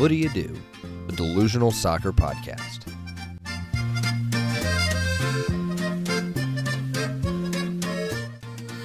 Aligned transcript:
Footy 0.00 0.16
You 0.16 0.30
Do, 0.30 0.56
a 1.10 1.12
delusional 1.12 1.70
soccer 1.70 2.10
podcast. 2.10 2.90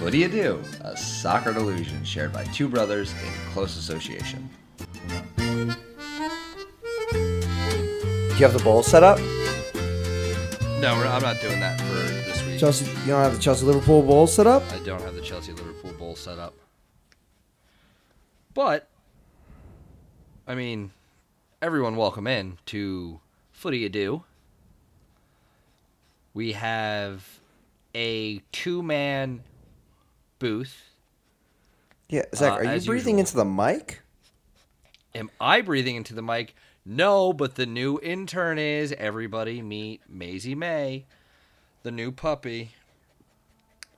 What 0.01 0.11
do 0.11 0.17
you 0.17 0.27
do? 0.27 0.61
A 0.81 0.97
soccer 0.97 1.53
delusion 1.53 2.03
shared 2.03 2.33
by 2.33 2.43
two 2.43 2.67
brothers 2.67 3.13
in 3.13 3.31
close 3.53 3.77
association. 3.77 4.49
Do 5.37 5.43
you 8.33 8.45
have 8.45 8.51
the 8.51 8.61
bowl 8.61 8.83
set 8.83 9.01
up? 9.01 9.17
No, 10.81 10.95
I'm 10.95 11.21
not 11.21 11.39
doing 11.39 11.61
that 11.61 11.79
for 11.79 11.93
this 11.93 12.45
week. 12.45 12.59
Chelsea, 12.59 12.87
you 12.87 13.13
don't 13.13 13.23
have 13.23 13.35
the 13.35 13.41
Chelsea 13.41 13.65
Liverpool 13.65 14.01
bowl 14.01 14.27
set 14.27 14.47
up? 14.47 14.63
I 14.73 14.79
don't 14.79 15.01
have 15.01 15.15
the 15.15 15.21
Chelsea 15.21 15.53
Liverpool 15.53 15.93
Bowl 15.93 16.17
set 16.17 16.39
up. 16.39 16.55
But, 18.53 18.89
I 20.45 20.55
mean, 20.55 20.91
everyone 21.61 21.95
welcome 21.95 22.27
in 22.27 22.57
to 22.67 23.19
Footy 23.51 23.79
You 23.79 23.89
Do. 23.89 24.23
We 26.33 26.53
have 26.53 27.39
a 27.95 28.39
two 28.51 28.83
man 28.83 29.43
booth. 30.39 30.91
Yeah, 32.09 32.23
Zach, 32.35 32.51
Uh, 32.51 32.55
are 32.55 32.75
you 32.75 32.81
breathing 32.85 33.17
usual. 33.17 33.19
into 33.19 33.35
the 33.37 33.45
mic? 33.45 34.01
Am 35.15 35.31
I 35.39 35.61
breathing 35.61 35.95
into 35.95 36.13
the 36.13 36.21
mic? 36.21 36.55
No, 36.85 37.33
but 37.33 37.55
the 37.55 37.65
new 37.65 37.99
intern 38.01 38.59
is. 38.59 38.91
Everybody 38.93 39.61
meet 39.61 40.01
Maisie 40.07 40.55
May, 40.55 41.05
the 41.83 41.91
new 41.91 42.11
puppy. 42.11 42.71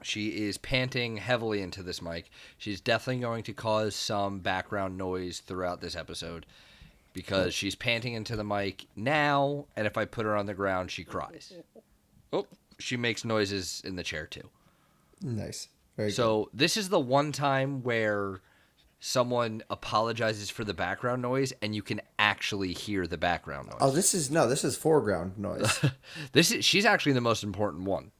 She 0.03 0.45
is 0.47 0.57
panting 0.59 1.17
heavily 1.17 1.61
into 1.61 1.81
this 1.83 2.01
mic. 2.01 2.29
She's 2.57 2.79
definitely 2.79 3.21
going 3.21 3.43
to 3.43 3.53
cause 3.53 3.95
some 3.95 4.39
background 4.39 4.95
noise 4.97 5.39
throughout 5.39 5.81
this 5.81 5.95
episode 5.95 6.45
because 7.17 7.51
she's 7.55 7.73
panting 7.73 8.13
into 8.13 8.35
the 8.35 8.43
mic 8.43 8.85
now, 8.95 9.65
and 9.75 9.87
if 9.87 9.97
I 9.97 10.05
put 10.05 10.23
her 10.27 10.37
on 10.37 10.45
the 10.45 10.53
ground, 10.53 10.91
she 10.91 11.03
cries. 11.03 11.51
Oh, 12.31 12.45
she 12.77 12.95
makes 12.95 13.25
noises 13.25 13.81
in 13.83 13.95
the 13.95 14.03
chair 14.03 14.27
too. 14.27 14.47
Nice. 15.23 15.69
Very 15.97 16.11
So 16.11 16.51
this 16.53 16.77
is 16.77 16.89
the 16.89 16.99
one 16.99 17.31
time 17.31 17.81
where 17.81 18.41
someone 18.99 19.63
apologizes 19.71 20.51
for 20.51 20.63
the 20.63 20.75
background 20.75 21.23
noise 21.23 21.53
and 21.63 21.73
you 21.73 21.81
can 21.81 22.01
actually 22.19 22.71
hear 22.71 23.07
the 23.07 23.17
background 23.17 23.69
noise. 23.69 23.79
Oh, 23.81 23.89
this 23.89 24.13
is 24.13 24.29
no, 24.29 24.47
this 24.47 24.63
is 24.63 24.77
foreground 24.77 25.39
noise. 25.39 25.83
This 26.33 26.51
is 26.51 26.63
she's 26.63 26.85
actually 26.85 27.13
the 27.13 27.21
most 27.21 27.43
important 27.43 27.85
one. 27.85 28.11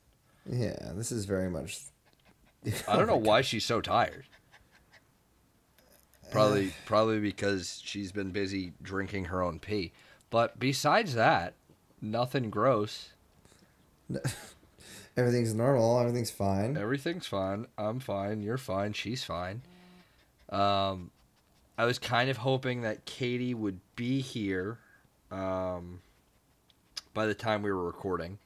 yeah, 0.50 0.92
this 0.96 1.12
is 1.12 1.26
very 1.26 1.52
much. 1.52 1.82
I 2.88 2.98
don't 2.98 3.06
know 3.06 3.16
why 3.30 3.42
she's 3.42 3.64
so 3.64 3.80
tired. 3.80 4.26
Probably 6.32 6.74
probably 6.86 7.20
because 7.20 7.82
she's 7.84 8.12
been 8.12 8.32
busy 8.32 8.74
drinking 8.82 9.26
her 9.26 9.42
own 9.42 9.60
pee. 9.60 9.94
But 10.30 10.60
besides 10.60 11.16
that, 11.16 11.54
nothing 12.02 12.50
gross. 12.50 13.10
Everything's 15.18 15.54
normal. 15.54 16.00
Everything's 16.00 16.32
fine. 16.32 16.78
Everything's 16.78 17.26
fine. 17.26 17.66
I'm 17.78 18.00
fine. 18.00 18.42
You're 18.42 18.58
fine. 18.58 18.94
She's 18.94 19.24
fine. 19.24 19.64
Um, 20.50 21.12
I 21.78 21.86
was 21.86 21.98
kind 21.98 22.30
of 22.30 22.38
hoping 22.38 22.82
that 22.82 23.06
Katie 23.06 23.54
would 23.54 23.80
be 23.96 24.22
here 24.22 24.80
um, 25.32 26.02
by 27.14 27.26
the 27.26 27.34
time 27.34 27.64
we 27.64 27.72
were 27.72 27.86
recording, 27.86 28.38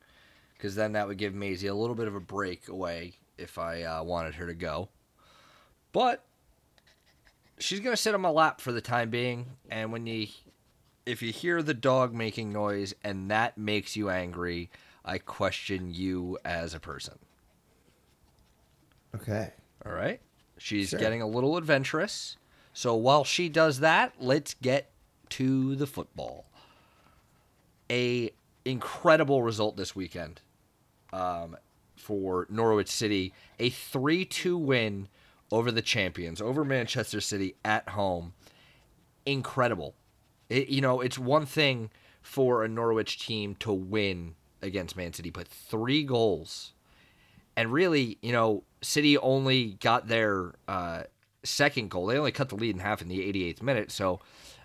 because 0.53 0.75
then 0.75 0.93
that 0.93 1.07
would 1.07 1.17
give 1.17 1.33
Maisie 1.33 1.67
a 1.67 1.75
little 1.75 1.95
bit 1.95 2.07
of 2.07 2.15
a 2.15 2.19
break 2.19 2.69
away 2.69 3.13
if 3.37 3.57
I 3.57 3.83
uh, 3.83 4.03
wanted 4.03 4.35
her 4.35 4.47
to 4.47 4.53
go. 4.53 4.89
But 5.91 6.23
she's 7.61 7.79
gonna 7.79 7.97
sit 7.97 8.13
on 8.15 8.21
my 8.21 8.29
lap 8.29 8.59
for 8.61 8.71
the 8.71 8.81
time 8.81 9.09
being, 9.09 9.45
and 9.69 9.91
when 9.91 10.05
you, 10.07 10.27
if 11.05 11.21
you 11.21 11.31
hear 11.31 11.61
the 11.61 11.73
dog 11.73 12.13
making 12.13 12.51
noise 12.51 12.93
and 13.03 13.31
that 13.31 13.57
makes 13.57 13.95
you 13.95 14.09
angry, 14.09 14.69
I 15.05 15.17
question 15.17 15.93
you 15.93 16.37
as 16.45 16.73
a 16.73 16.79
person. 16.79 17.17
Okay. 19.15 19.51
All 19.85 19.91
right. 19.91 20.19
She's 20.57 20.89
Sure. 20.89 20.99
getting 20.99 21.21
a 21.21 21.27
little 21.27 21.57
adventurous. 21.57 22.37
So 22.73 22.95
while 22.95 23.23
she 23.23 23.49
does 23.49 23.79
that, 23.79 24.13
let's 24.19 24.53
get 24.53 24.91
to 25.29 25.75
the 25.75 25.87
football. 25.87 26.45
A 27.89 28.31
incredible 28.63 29.41
result 29.43 29.75
this 29.75 29.95
weekend 29.95 30.39
um, 31.11 31.57
for 31.95 32.45
Norwich 32.49 32.89
City. 32.89 33.33
A 33.59 33.69
3-2 33.69 34.57
win 34.59 35.07
over 35.51 35.71
the 35.71 35.81
champions, 35.81 36.41
over 36.41 36.63
Manchester 36.63 37.21
City 37.21 37.55
at 37.65 37.89
home. 37.89 38.33
Incredible. 39.25 39.95
It, 40.49 40.69
you 40.69 40.81
know, 40.81 41.01
it's 41.01 41.19
one 41.19 41.45
thing 41.45 41.89
for 42.21 42.63
a 42.63 42.67
Norwich 42.67 43.25
team 43.25 43.55
to 43.55 43.71
win 43.71 44.35
against 44.61 44.95
Man 44.95 45.13
City, 45.13 45.29
but 45.29 45.47
three 45.47 46.03
goals 46.03 46.73
and 47.55 47.71
really, 47.71 48.17
you 48.21 48.31
know, 48.31 48.63
City 48.81 49.17
only 49.17 49.77
got 49.81 50.07
their 50.07 50.53
uh, 50.67 51.03
second 51.43 51.89
goal. 51.89 52.07
They 52.07 52.17
only 52.17 52.31
cut 52.31 52.49
the 52.49 52.55
lead 52.55 52.75
in 52.75 52.81
half 52.81 53.01
in 53.01 53.07
the 53.07 53.19
88th 53.19 53.61
minute. 53.61 53.91
So, 53.91 54.19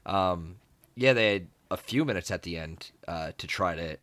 um, 0.05 0.57
yeah, 0.95 1.13
they 1.13 1.33
had 1.33 1.49
a 1.71 1.77
few 1.77 2.05
minutes 2.05 2.31
at 2.31 2.43
the 2.43 2.57
end 2.57 2.93
uh, 3.09 3.33
to 3.39 3.47
try 3.47 3.75
to 3.75 3.99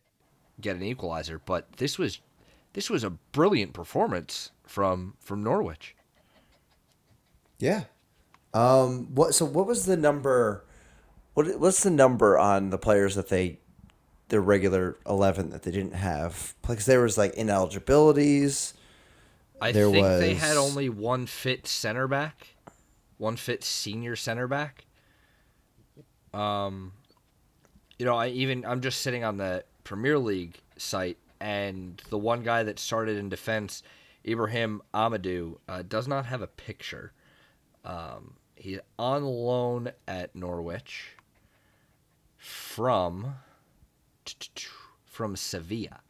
get 0.60 0.76
an 0.76 0.82
equalizer. 0.82 1.40
But 1.44 1.72
this 1.78 1.98
was 1.98 2.20
this 2.74 2.90
was 2.90 3.04
a 3.04 3.10
brilliant 3.10 3.72
performance 3.72 4.50
from 4.64 5.14
from 5.18 5.42
Norwich. 5.42 5.96
Yeah. 7.58 7.84
Um. 8.52 9.14
What? 9.14 9.34
So 9.34 9.44
what 9.44 9.66
was 9.66 9.86
the 9.86 9.96
number? 9.96 10.64
What? 11.34 11.58
What's 11.58 11.82
the 11.82 11.90
number 11.90 12.38
on 12.38 12.70
the 12.70 12.78
players 12.78 13.14
that 13.16 13.28
they, 13.28 13.58
their 14.28 14.40
regular 14.40 14.96
eleven 15.06 15.50
that 15.50 15.62
they 15.62 15.70
didn't 15.70 15.94
have? 15.94 16.54
Because 16.62 16.86
there 16.86 17.00
was 17.00 17.18
like 17.18 17.34
ineligibilities. 17.34 18.74
I 19.60 19.72
There 19.72 19.90
think 19.90 20.06
they 20.06 20.34
had 20.34 20.56
only 20.56 20.88
one 20.88 21.26
fit 21.26 21.66
center 21.66 22.06
back, 22.06 22.48
one 23.18 23.36
fit 23.36 23.64
senior 23.64 24.16
center 24.16 24.46
back. 24.46 24.84
Um, 26.32 26.92
you 27.98 28.04
know, 28.04 28.16
I 28.16 28.28
even 28.28 28.64
I'm 28.64 28.80
just 28.80 29.00
sitting 29.00 29.24
on 29.24 29.36
the 29.36 29.64
Premier 29.84 30.18
League 30.18 30.60
site, 30.76 31.18
and 31.40 32.02
the 32.10 32.18
one 32.18 32.42
guy 32.42 32.62
that 32.64 32.78
started 32.78 33.16
in 33.16 33.28
defense, 33.28 33.82
Ibrahim 34.26 34.82
Amadou, 34.92 35.58
uh, 35.68 35.82
does 35.82 36.08
not 36.08 36.26
have 36.26 36.42
a 36.42 36.46
picture. 36.46 37.12
Um, 37.84 38.34
he's 38.56 38.78
on 38.98 39.24
loan 39.24 39.90
at 40.08 40.34
Norwich 40.34 41.16
from 42.38 43.34
from 45.04 45.36
Sevilla. 45.36 46.00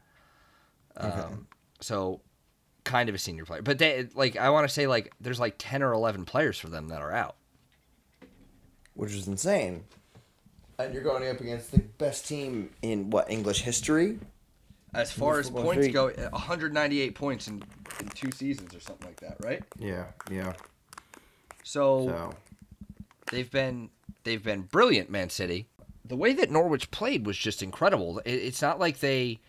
Um, 0.96 1.48
so 1.80 2.20
kind 2.84 3.08
of 3.08 3.14
a 3.14 3.18
senior 3.18 3.44
player, 3.44 3.62
but 3.62 3.78
they 3.78 4.08
like 4.14 4.36
I 4.36 4.50
want 4.50 4.66
to 4.68 4.72
say 4.72 4.86
like 4.86 5.12
there's 5.20 5.40
like 5.40 5.56
ten 5.58 5.82
or 5.82 5.92
eleven 5.92 6.24
players 6.24 6.58
for 6.58 6.68
them 6.68 6.88
that 6.88 7.02
are 7.02 7.12
out. 7.12 7.36
which 8.94 9.12
is 9.12 9.26
insane. 9.26 9.84
And 10.78 10.92
you're 10.92 11.02
going 11.02 11.28
up 11.28 11.40
against 11.40 11.70
the 11.72 11.78
best 11.80 12.26
team 12.26 12.70
in 12.82 13.10
what 13.10 13.30
English 13.30 13.62
history? 13.62 14.18
As 14.92 15.10
far 15.12 15.40
as 15.40 15.50
points 15.50 15.86
league. 15.86 15.92
go, 15.92 16.06
198 16.06 17.14
points 17.16 17.48
in, 17.48 17.62
in 18.00 18.08
two 18.08 18.30
seasons 18.30 18.74
or 18.74 18.80
something 18.80 19.06
like 19.06 19.18
that, 19.20 19.36
right? 19.40 19.62
Yeah, 19.78 20.04
yeah. 20.30 20.52
So, 21.64 22.06
So 22.06 22.34
they've 23.32 23.50
been 23.50 23.90
they've 24.22 24.42
been 24.42 24.62
brilliant, 24.62 25.10
Man 25.10 25.30
City. 25.30 25.66
The 26.04 26.16
way 26.16 26.32
that 26.34 26.50
Norwich 26.50 26.90
played 26.90 27.26
was 27.26 27.36
just 27.36 27.62
incredible. 27.62 28.20
It, 28.20 28.34
it's 28.34 28.62
not 28.62 28.78
like 28.78 29.00
they 29.00 29.40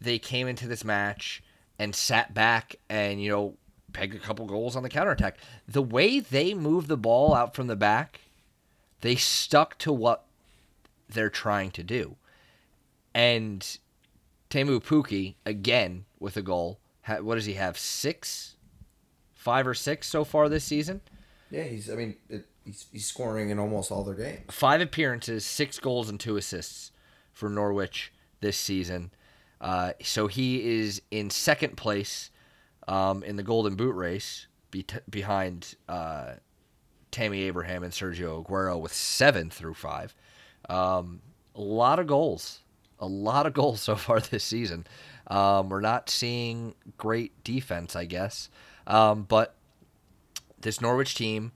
they 0.00 0.18
came 0.18 0.48
into 0.48 0.66
this 0.66 0.84
match 0.84 1.42
and 1.78 1.94
sat 1.94 2.32
back 2.32 2.76
and 2.88 3.22
you 3.22 3.30
know 3.30 3.54
pegged 3.92 4.14
a 4.14 4.18
couple 4.18 4.46
goals 4.46 4.76
on 4.76 4.82
the 4.82 4.88
counterattack. 4.88 5.36
The 5.68 5.82
way 5.82 6.20
they 6.20 6.54
moved 6.54 6.88
the 6.88 6.96
ball 6.96 7.34
out 7.34 7.54
from 7.54 7.66
the 7.66 7.76
back, 7.76 8.20
they 9.00 9.16
stuck 9.16 9.76
to 9.78 9.92
what 9.92 10.24
they're 11.08 11.28
trying 11.28 11.72
to 11.72 11.82
do. 11.82 12.16
And 13.14 13.78
Teemu 14.48 14.82
Pukki 14.82 15.34
again 15.44 16.04
with 16.18 16.36
a 16.36 16.42
goal. 16.42 16.78
What 17.20 17.34
does 17.34 17.46
he 17.46 17.54
have? 17.54 17.76
Six, 17.76 18.56
five 19.34 19.66
or 19.66 19.74
six 19.74 20.08
so 20.08 20.24
far 20.24 20.48
this 20.48 20.64
season. 20.64 21.00
Yeah, 21.52 21.64
he's. 21.64 21.90
I 21.90 21.94
mean, 21.94 22.16
it, 22.28 22.46
he's 22.64 22.86
he's 22.90 23.06
scoring 23.06 23.50
in 23.50 23.58
almost 23.58 23.92
all 23.92 24.02
their 24.02 24.14
games. 24.14 24.40
five 24.50 24.80
appearances, 24.80 25.44
six 25.44 25.78
goals, 25.78 26.08
and 26.08 26.18
two 26.18 26.36
assists 26.36 26.90
for 27.32 27.48
Norwich 27.48 28.12
this 28.40 28.56
season. 28.56 29.10
Uh, 29.60 29.92
so 30.02 30.26
he 30.26 30.80
is 30.80 31.02
in 31.10 31.30
second 31.30 31.76
place 31.76 32.30
um, 32.88 33.22
in 33.22 33.36
the 33.36 33.42
Golden 33.44 33.76
Boot 33.76 33.94
race, 33.94 34.48
be- 34.72 34.84
behind 35.08 35.76
uh, 35.88 36.32
Tammy 37.12 37.42
Abraham 37.42 37.84
and 37.84 37.92
Sergio 37.92 38.44
Aguero 38.44 38.80
with 38.80 38.92
seven 38.92 39.50
through 39.50 39.74
five. 39.74 40.14
Um, 40.68 41.20
a 41.54 41.60
lot 41.60 41.98
of 41.98 42.06
goals, 42.06 42.60
a 42.98 43.06
lot 43.06 43.46
of 43.46 43.52
goals 43.52 43.80
so 43.82 43.94
far 43.94 44.20
this 44.20 44.42
season. 44.42 44.86
Um, 45.28 45.68
we're 45.68 45.80
not 45.80 46.10
seeing 46.10 46.74
great 46.98 47.44
defense, 47.44 47.94
I 47.94 48.06
guess, 48.06 48.48
um, 48.86 49.22
but 49.22 49.54
this 50.62 50.80
Norwich 50.80 51.14
team, 51.14 51.52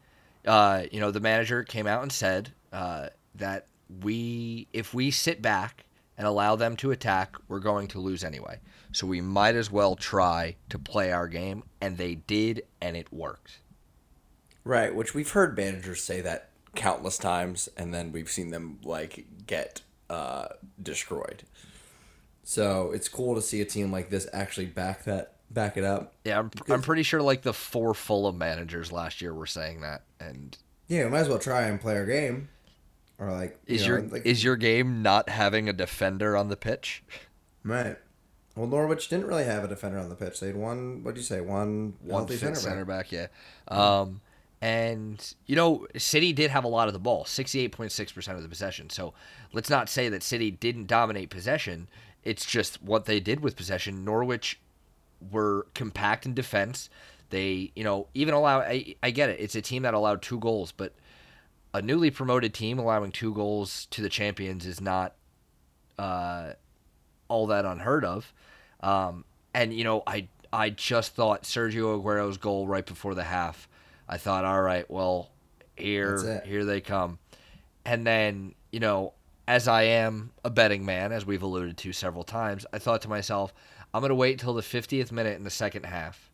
uh, 0.47 0.85
you 0.91 1.00
know, 1.00 1.11
the 1.11 1.20
manager 1.20 1.64
came 1.64 1.87
out 1.87 2.03
and 2.03 2.12
said 2.12 2.53
uh, 2.73 3.08
that 3.35 3.67
we 4.03 4.69
if 4.73 4.94
we 4.94 5.11
sit 5.11 5.43
back 5.43 5.87
and 6.19 6.26
allow 6.26 6.56
them 6.56 6.76
to 6.76 6.91
attack, 6.91 7.37
we're 7.49 7.61
going 7.61 7.88
to 7.88 8.00
lose 8.00 8.25
anyway. 8.25 8.58
So 8.93 9.06
we 9.06 9.20
might 9.20 9.55
as 9.55 9.70
well 9.70 9.97
try 9.97 10.56
to 10.70 10.79
play 10.79 11.12
our 11.12 11.29
game, 11.29 11.64
and 11.81 11.99
they 11.99 12.14
did, 12.14 12.62
and 12.81 12.97
it 12.97 13.12
worked. 13.12 13.61
Right, 14.64 14.94
which 14.94 15.14
we've 15.14 15.31
heard 15.31 15.56
managers 15.56 16.02
say 16.02 16.20
that 16.23 16.50
countless 16.75 17.19
times, 17.19 17.69
and 17.76 17.93
then 17.93 18.12
we've 18.12 18.31
seen 18.31 18.50
them 18.50 18.79
like 18.82 19.26
get 19.47 19.82
uh, 20.09 20.49
destroyed. 20.82 21.43
So 22.43 22.93
it's 22.93 23.09
cool 23.09 23.35
to 23.35 23.43
see 23.43 23.61
a 23.61 23.64
team 23.64 23.91
like 23.91 24.09
this 24.09 24.29
actually 24.32 24.67
back 24.67 25.05
that 25.05 25.36
back 25.56 25.76
it 25.76 25.82
up. 25.82 26.14
Yeah, 26.25 26.38
I'm, 26.38 26.50
I'm 26.69 26.82
pretty 26.82 27.03
sure 27.03 27.20
like 27.20 27.43
the 27.43 27.53
four 27.53 27.94
Fulham 27.94 28.38
managers 28.38 28.93
last 28.93 29.20
year 29.20 29.35
were 29.35 29.47
saying 29.47 29.81
that, 29.81 30.03
and 30.20 30.56
Yeah, 30.87 31.05
we 31.05 31.11
might 31.11 31.20
as 31.20 31.29
well 31.29 31.41
try 31.41 31.62
and 31.62 31.81
play 31.81 31.97
our 31.97 32.06
game, 32.06 32.49
or 33.19 33.32
like 33.32 33.58
you 33.67 33.75
is 33.75 33.82
know, 33.82 33.88
your 33.88 34.03
like, 34.03 34.25
is 34.25 34.44
your 34.44 34.55
game 34.56 35.03
not 35.03 35.29
having 35.29 35.69
a 35.69 35.73
defender 35.73 36.37
on 36.37 36.49
the 36.49 36.56
pitch? 36.56 37.03
right. 37.64 37.97
Well, 38.55 38.67
Norwich 38.69 39.08
didn't 39.08 39.26
really 39.26 39.44
have 39.44 39.64
a 39.64 39.69
defender 39.69 39.99
on 39.99 40.08
the 40.08 40.14
pitch. 40.14 40.41
They 40.41 40.47
had 40.47 40.56
one. 40.56 41.03
What 41.03 41.14
do 41.14 41.20
you 41.20 41.26
say? 41.26 41.41
One 41.43 41.94
one 42.00 42.20
healthy 42.20 42.35
fit 42.35 42.41
center 42.41 42.56
center 42.56 42.85
back. 42.87 43.11
back. 43.11 43.12
Yeah. 43.12 43.26
Um, 43.69 44.20
and 44.62 45.35
you 45.44 45.56
know, 45.56 45.87
City 45.99 46.32
did 46.32 46.50
have 46.50 46.64
a 46.64 46.69
lot 46.69 46.88
of 46.88 46.94
the 46.94 46.99
ball, 47.00 47.25
sixty-eight 47.26 47.73
point 47.73 47.93
six 47.93 48.12
percent 48.12 48.37
of 48.38 48.43
the 48.43 48.49
possession. 48.49 48.88
So 48.88 49.12
let's 49.52 49.69
not 49.69 49.88
say 49.91 50.09
that 50.09 50.23
City 50.23 50.50
didn't 50.50 50.87
dominate 50.87 51.29
possession. 51.29 51.88
It's 52.25 52.47
just 52.47 52.82
what 52.82 53.05
they 53.05 53.20
did 53.20 53.41
with 53.41 53.56
possession. 53.56 54.05
Norwich 54.05 54.59
were 55.30 55.66
compact 55.74 56.26
in 56.26 56.34
defense. 56.34 56.88
They, 57.30 57.72
you 57.74 57.84
know, 57.84 58.08
even 58.14 58.34
allow. 58.34 58.60
I, 58.60 58.94
I 59.02 59.10
get 59.10 59.30
it. 59.30 59.40
It's 59.40 59.54
a 59.54 59.62
team 59.62 59.82
that 59.82 59.94
allowed 59.94 60.22
two 60.22 60.38
goals, 60.38 60.72
but 60.72 60.94
a 61.74 61.82
newly 61.82 62.10
promoted 62.10 62.54
team 62.54 62.78
allowing 62.78 63.12
two 63.12 63.34
goals 63.34 63.86
to 63.90 64.00
the 64.00 64.08
champions 64.08 64.64
is 64.64 64.80
not 64.80 65.14
uh, 65.98 66.52
all 67.28 67.48
that 67.48 67.64
unheard 67.64 68.04
of. 68.04 68.32
Um, 68.80 69.24
and 69.52 69.74
you 69.74 69.84
know, 69.84 70.02
I 70.06 70.28
I 70.52 70.70
just 70.70 71.14
thought 71.14 71.42
Sergio 71.42 72.00
Aguero's 72.00 72.38
goal 72.38 72.66
right 72.66 72.86
before 72.86 73.14
the 73.14 73.24
half. 73.24 73.68
I 74.08 74.18
thought, 74.18 74.44
all 74.44 74.62
right, 74.62 74.88
well, 74.90 75.30
here 75.76 76.42
here 76.46 76.64
they 76.64 76.80
come. 76.80 77.18
And 77.84 78.06
then, 78.06 78.54
you 78.72 78.80
know, 78.80 79.14
as 79.48 79.68
I 79.68 79.82
am 79.82 80.32
a 80.44 80.50
betting 80.50 80.84
man, 80.84 81.12
as 81.12 81.24
we've 81.24 81.42
alluded 81.42 81.76
to 81.78 81.92
several 81.92 82.24
times, 82.24 82.66
I 82.72 82.78
thought 82.78 83.02
to 83.02 83.08
myself, 83.08 83.54
I'm 83.96 84.02
gonna 84.02 84.14
wait 84.14 84.38
till 84.38 84.52
the 84.52 84.60
50th 84.60 85.10
minute 85.10 85.37
in 85.38 85.44
the 85.44 85.48
second 85.50 85.87
half. 85.87 86.31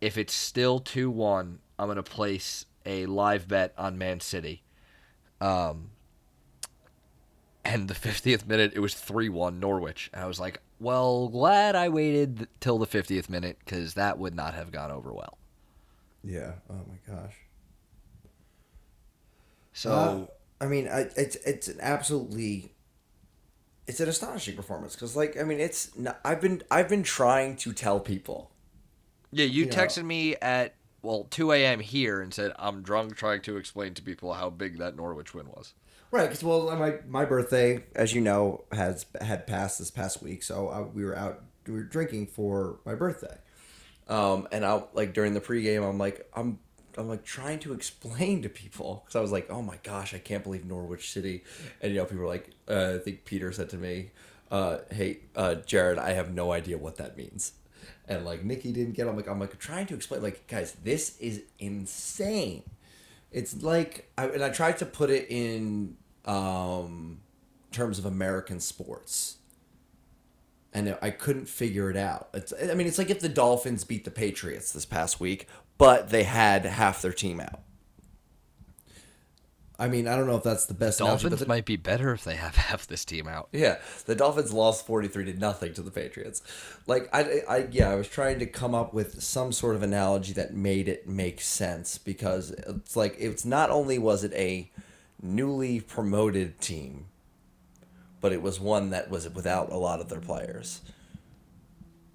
If 0.00 0.18
it's 0.18 0.34
still 0.34 0.80
2-1, 0.80 1.58
I'm 1.78 1.86
gonna 1.86 2.02
place 2.02 2.66
a 2.84 3.06
live 3.06 3.46
bet 3.46 3.72
on 3.78 3.96
Man 3.98 4.18
City. 4.18 4.64
Um, 5.40 5.90
and 7.64 7.86
the 7.86 7.94
50th 7.94 8.48
minute, 8.48 8.72
it 8.74 8.80
was 8.80 8.94
3 8.94 9.28
1 9.28 9.60
Norwich. 9.60 10.10
And 10.12 10.24
I 10.24 10.26
was 10.26 10.40
like, 10.40 10.60
well, 10.80 11.28
glad 11.28 11.76
I 11.76 11.88
waited 11.88 12.48
till 12.58 12.78
the 12.78 12.86
50th 12.88 13.28
minute 13.28 13.58
because 13.64 13.94
that 13.94 14.18
would 14.18 14.34
not 14.34 14.54
have 14.54 14.72
gone 14.72 14.90
over 14.90 15.12
well. 15.12 15.38
Yeah. 16.24 16.54
Oh 16.68 16.80
my 16.88 17.14
gosh. 17.14 17.36
So, 19.72 19.92
Uh, 19.92 20.64
I 20.64 20.66
mean, 20.66 20.88
I, 20.88 21.02
it's 21.16 21.36
it's 21.36 21.68
an 21.68 21.78
absolutely 21.80 22.72
it's 23.86 24.00
an 24.00 24.08
astonishing 24.08 24.56
performance 24.56 24.94
because, 24.94 25.16
like, 25.16 25.38
I 25.38 25.42
mean, 25.44 25.60
it's 25.60 25.96
not, 25.96 26.20
I've 26.24 26.40
been 26.40 26.62
I've 26.70 26.88
been 26.88 27.02
trying 27.02 27.56
to 27.56 27.72
tell 27.72 28.00
people. 28.00 28.50
yeah, 29.30 29.44
you 29.44 29.64
you 29.64 29.66
know- 29.66 29.72
texted 29.76 30.04
me 30.04 30.36
at, 30.36 30.74
well, 31.02 31.24
2 31.30 31.52
a.m. 31.52 31.80
here 31.80 32.20
and 32.20 32.32
said, 32.32 32.52
I'm 32.58 32.82
drunk 32.82 33.16
trying 33.16 33.42
to 33.42 33.56
explain 33.56 33.94
to 33.94 34.02
people 34.02 34.34
how 34.34 34.50
big 34.50 34.78
that 34.78 34.94
Norwich 34.96 35.34
win 35.34 35.48
was. 35.48 35.74
Right, 36.12 36.28
because 36.28 36.44
well, 36.44 36.76
my 36.76 36.96
my 37.08 37.24
birthday, 37.24 37.84
as 37.96 38.14
you 38.14 38.20
know, 38.20 38.64
has 38.70 39.06
had 39.20 39.46
passed 39.46 39.78
this 39.78 39.90
past 39.90 40.22
week, 40.22 40.42
so 40.42 40.68
I, 40.68 40.80
we 40.82 41.04
were 41.04 41.16
out, 41.16 41.42
we 41.66 41.72
were 41.72 41.84
drinking 41.84 42.26
for 42.26 42.80
my 42.84 42.94
birthday, 42.94 43.38
um, 44.08 44.46
and 44.52 44.62
I 44.64 44.82
like 44.92 45.14
during 45.14 45.32
the 45.32 45.40
pregame, 45.40 45.88
I'm 45.88 45.96
like, 45.96 46.28
I'm 46.34 46.58
I'm 46.98 47.08
like 47.08 47.24
trying 47.24 47.58
to 47.60 47.72
explain 47.72 48.42
to 48.42 48.48
people 48.48 49.02
because 49.04 49.16
I 49.16 49.20
was 49.20 49.32
like, 49.32 49.50
oh 49.50 49.62
my 49.62 49.78
gosh, 49.82 50.14
I 50.14 50.18
can't 50.18 50.42
believe 50.42 50.64
Norwich 50.64 51.10
City, 51.10 51.44
and 51.80 51.92
you 51.92 51.98
know, 51.98 52.04
people 52.04 52.22
were 52.24 52.28
like, 52.28 52.50
uh, 52.68 52.94
I 52.96 52.98
think 52.98 53.24
Peter 53.24 53.52
said 53.52 53.70
to 53.70 53.76
me, 53.76 54.10
uh, 54.50 54.78
hey, 54.90 55.20
uh, 55.34 55.54
Jared, 55.54 55.98
I 55.98 56.12
have 56.12 56.34
no 56.34 56.52
idea 56.52 56.76
what 56.78 56.96
that 56.96 57.16
means. 57.16 57.52
And 58.06 58.24
like 58.24 58.44
Nikki 58.44 58.72
didn't 58.72 58.92
get. 58.92 59.06
it. 59.06 59.10
I'm 59.10 59.16
like 59.16 59.28
I'm 59.28 59.40
like 59.40 59.58
trying 59.58 59.86
to 59.86 59.94
explain. 59.94 60.22
Like 60.22 60.46
guys, 60.46 60.76
this 60.84 61.18
is 61.18 61.42
insane. 61.58 62.62
It's 63.30 63.62
like, 63.62 64.10
I, 64.18 64.26
and 64.26 64.44
I 64.44 64.50
tried 64.50 64.76
to 64.78 64.86
put 64.86 65.08
it 65.08 65.26
in 65.30 65.96
um, 66.26 67.20
terms 67.70 67.98
of 67.98 68.04
American 68.04 68.60
sports, 68.60 69.38
and 70.74 70.98
I 71.00 71.10
couldn't 71.10 71.48
figure 71.48 71.90
it 71.90 71.96
out. 71.96 72.28
It's, 72.34 72.52
I 72.52 72.74
mean, 72.74 72.86
it's 72.86 72.98
like 72.98 73.08
if 73.08 73.20
the 73.20 73.30
Dolphins 73.30 73.84
beat 73.84 74.04
the 74.04 74.10
Patriots 74.10 74.72
this 74.72 74.84
past 74.84 75.18
week, 75.18 75.48
but 75.82 76.10
they 76.10 76.22
had 76.22 76.64
half 76.64 77.02
their 77.02 77.12
team 77.12 77.40
out. 77.40 77.58
I 79.78 79.88
mean, 79.88 80.06
I 80.06 80.14
don't 80.14 80.28
know 80.28 80.36
if 80.36 80.44
that's 80.44 80.66
the 80.66 80.74
best 80.74 81.00
analogy, 81.00 81.22
Dolphins 81.24 81.40
but 81.40 81.44
the- 81.44 81.48
might 81.48 81.64
be 81.64 81.74
better 81.74 82.12
if 82.12 82.22
they 82.22 82.36
have 82.36 82.54
half 82.70 82.86
this 82.86 83.04
team 83.04 83.26
out. 83.26 83.48
yeah, 83.52 83.78
the 84.06 84.14
Dolphins 84.14 84.52
lost 84.52 84.86
forty 84.86 85.08
three 85.08 85.24
to 85.24 85.34
nothing 85.34 85.74
to 85.74 85.82
the 85.82 85.90
Patriots. 85.90 86.40
Like 86.86 87.08
I, 87.12 87.42
I, 87.48 87.66
yeah, 87.72 87.90
I 87.90 87.96
was 87.96 88.06
trying 88.06 88.38
to 88.38 88.46
come 88.46 88.76
up 88.76 88.94
with 88.94 89.20
some 89.22 89.50
sort 89.50 89.74
of 89.74 89.82
analogy 89.82 90.32
that 90.34 90.54
made 90.54 90.86
it 90.86 91.08
make 91.08 91.40
sense 91.40 91.98
because 91.98 92.50
it's 92.52 92.94
like 92.94 93.16
it's 93.18 93.44
not 93.44 93.70
only 93.70 93.98
was 93.98 94.22
it 94.22 94.32
a 94.34 94.70
newly 95.20 95.80
promoted 95.80 96.60
team, 96.60 97.06
but 98.20 98.32
it 98.32 98.40
was 98.40 98.60
one 98.60 98.90
that 98.90 99.10
was 99.10 99.28
without 99.30 99.72
a 99.72 99.76
lot 99.76 100.00
of 100.00 100.08
their 100.08 100.20
players. 100.20 100.80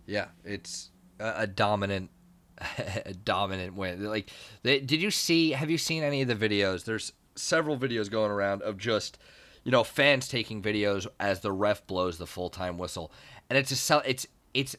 Yeah, 0.06 0.28
it's 0.46 0.90
a, 1.20 1.34
a 1.40 1.48
dominant, 1.48 2.12
dominant 3.24 3.76
win. 3.76 4.04
Like, 4.04 4.30
they, 4.64 4.80
did 4.80 5.02
you 5.02 5.12
see? 5.12 5.52
Have 5.52 5.70
you 5.70 5.78
seen 5.78 6.04
any 6.04 6.22
of 6.22 6.28
the 6.28 6.36
videos? 6.36 6.86
There's 6.86 7.14
several 7.36 7.78
videos 7.78 8.10
going 8.10 8.32
around 8.32 8.62
of 8.64 8.78
just, 8.78 9.18
you 9.64 9.72
know, 9.72 9.84
fans 9.84 10.28
taking 10.28 10.62
videos 10.62 11.08
as 11.20 11.42
the 11.42 11.52
ref 11.52 11.86
blows 11.88 12.18
the 12.18 12.28
full 12.28 12.50
time 12.50 12.78
whistle, 12.78 13.12
and 13.50 13.58
it's 13.58 13.90
a 13.90 14.02
it's 14.06 14.28
it's 14.54 14.76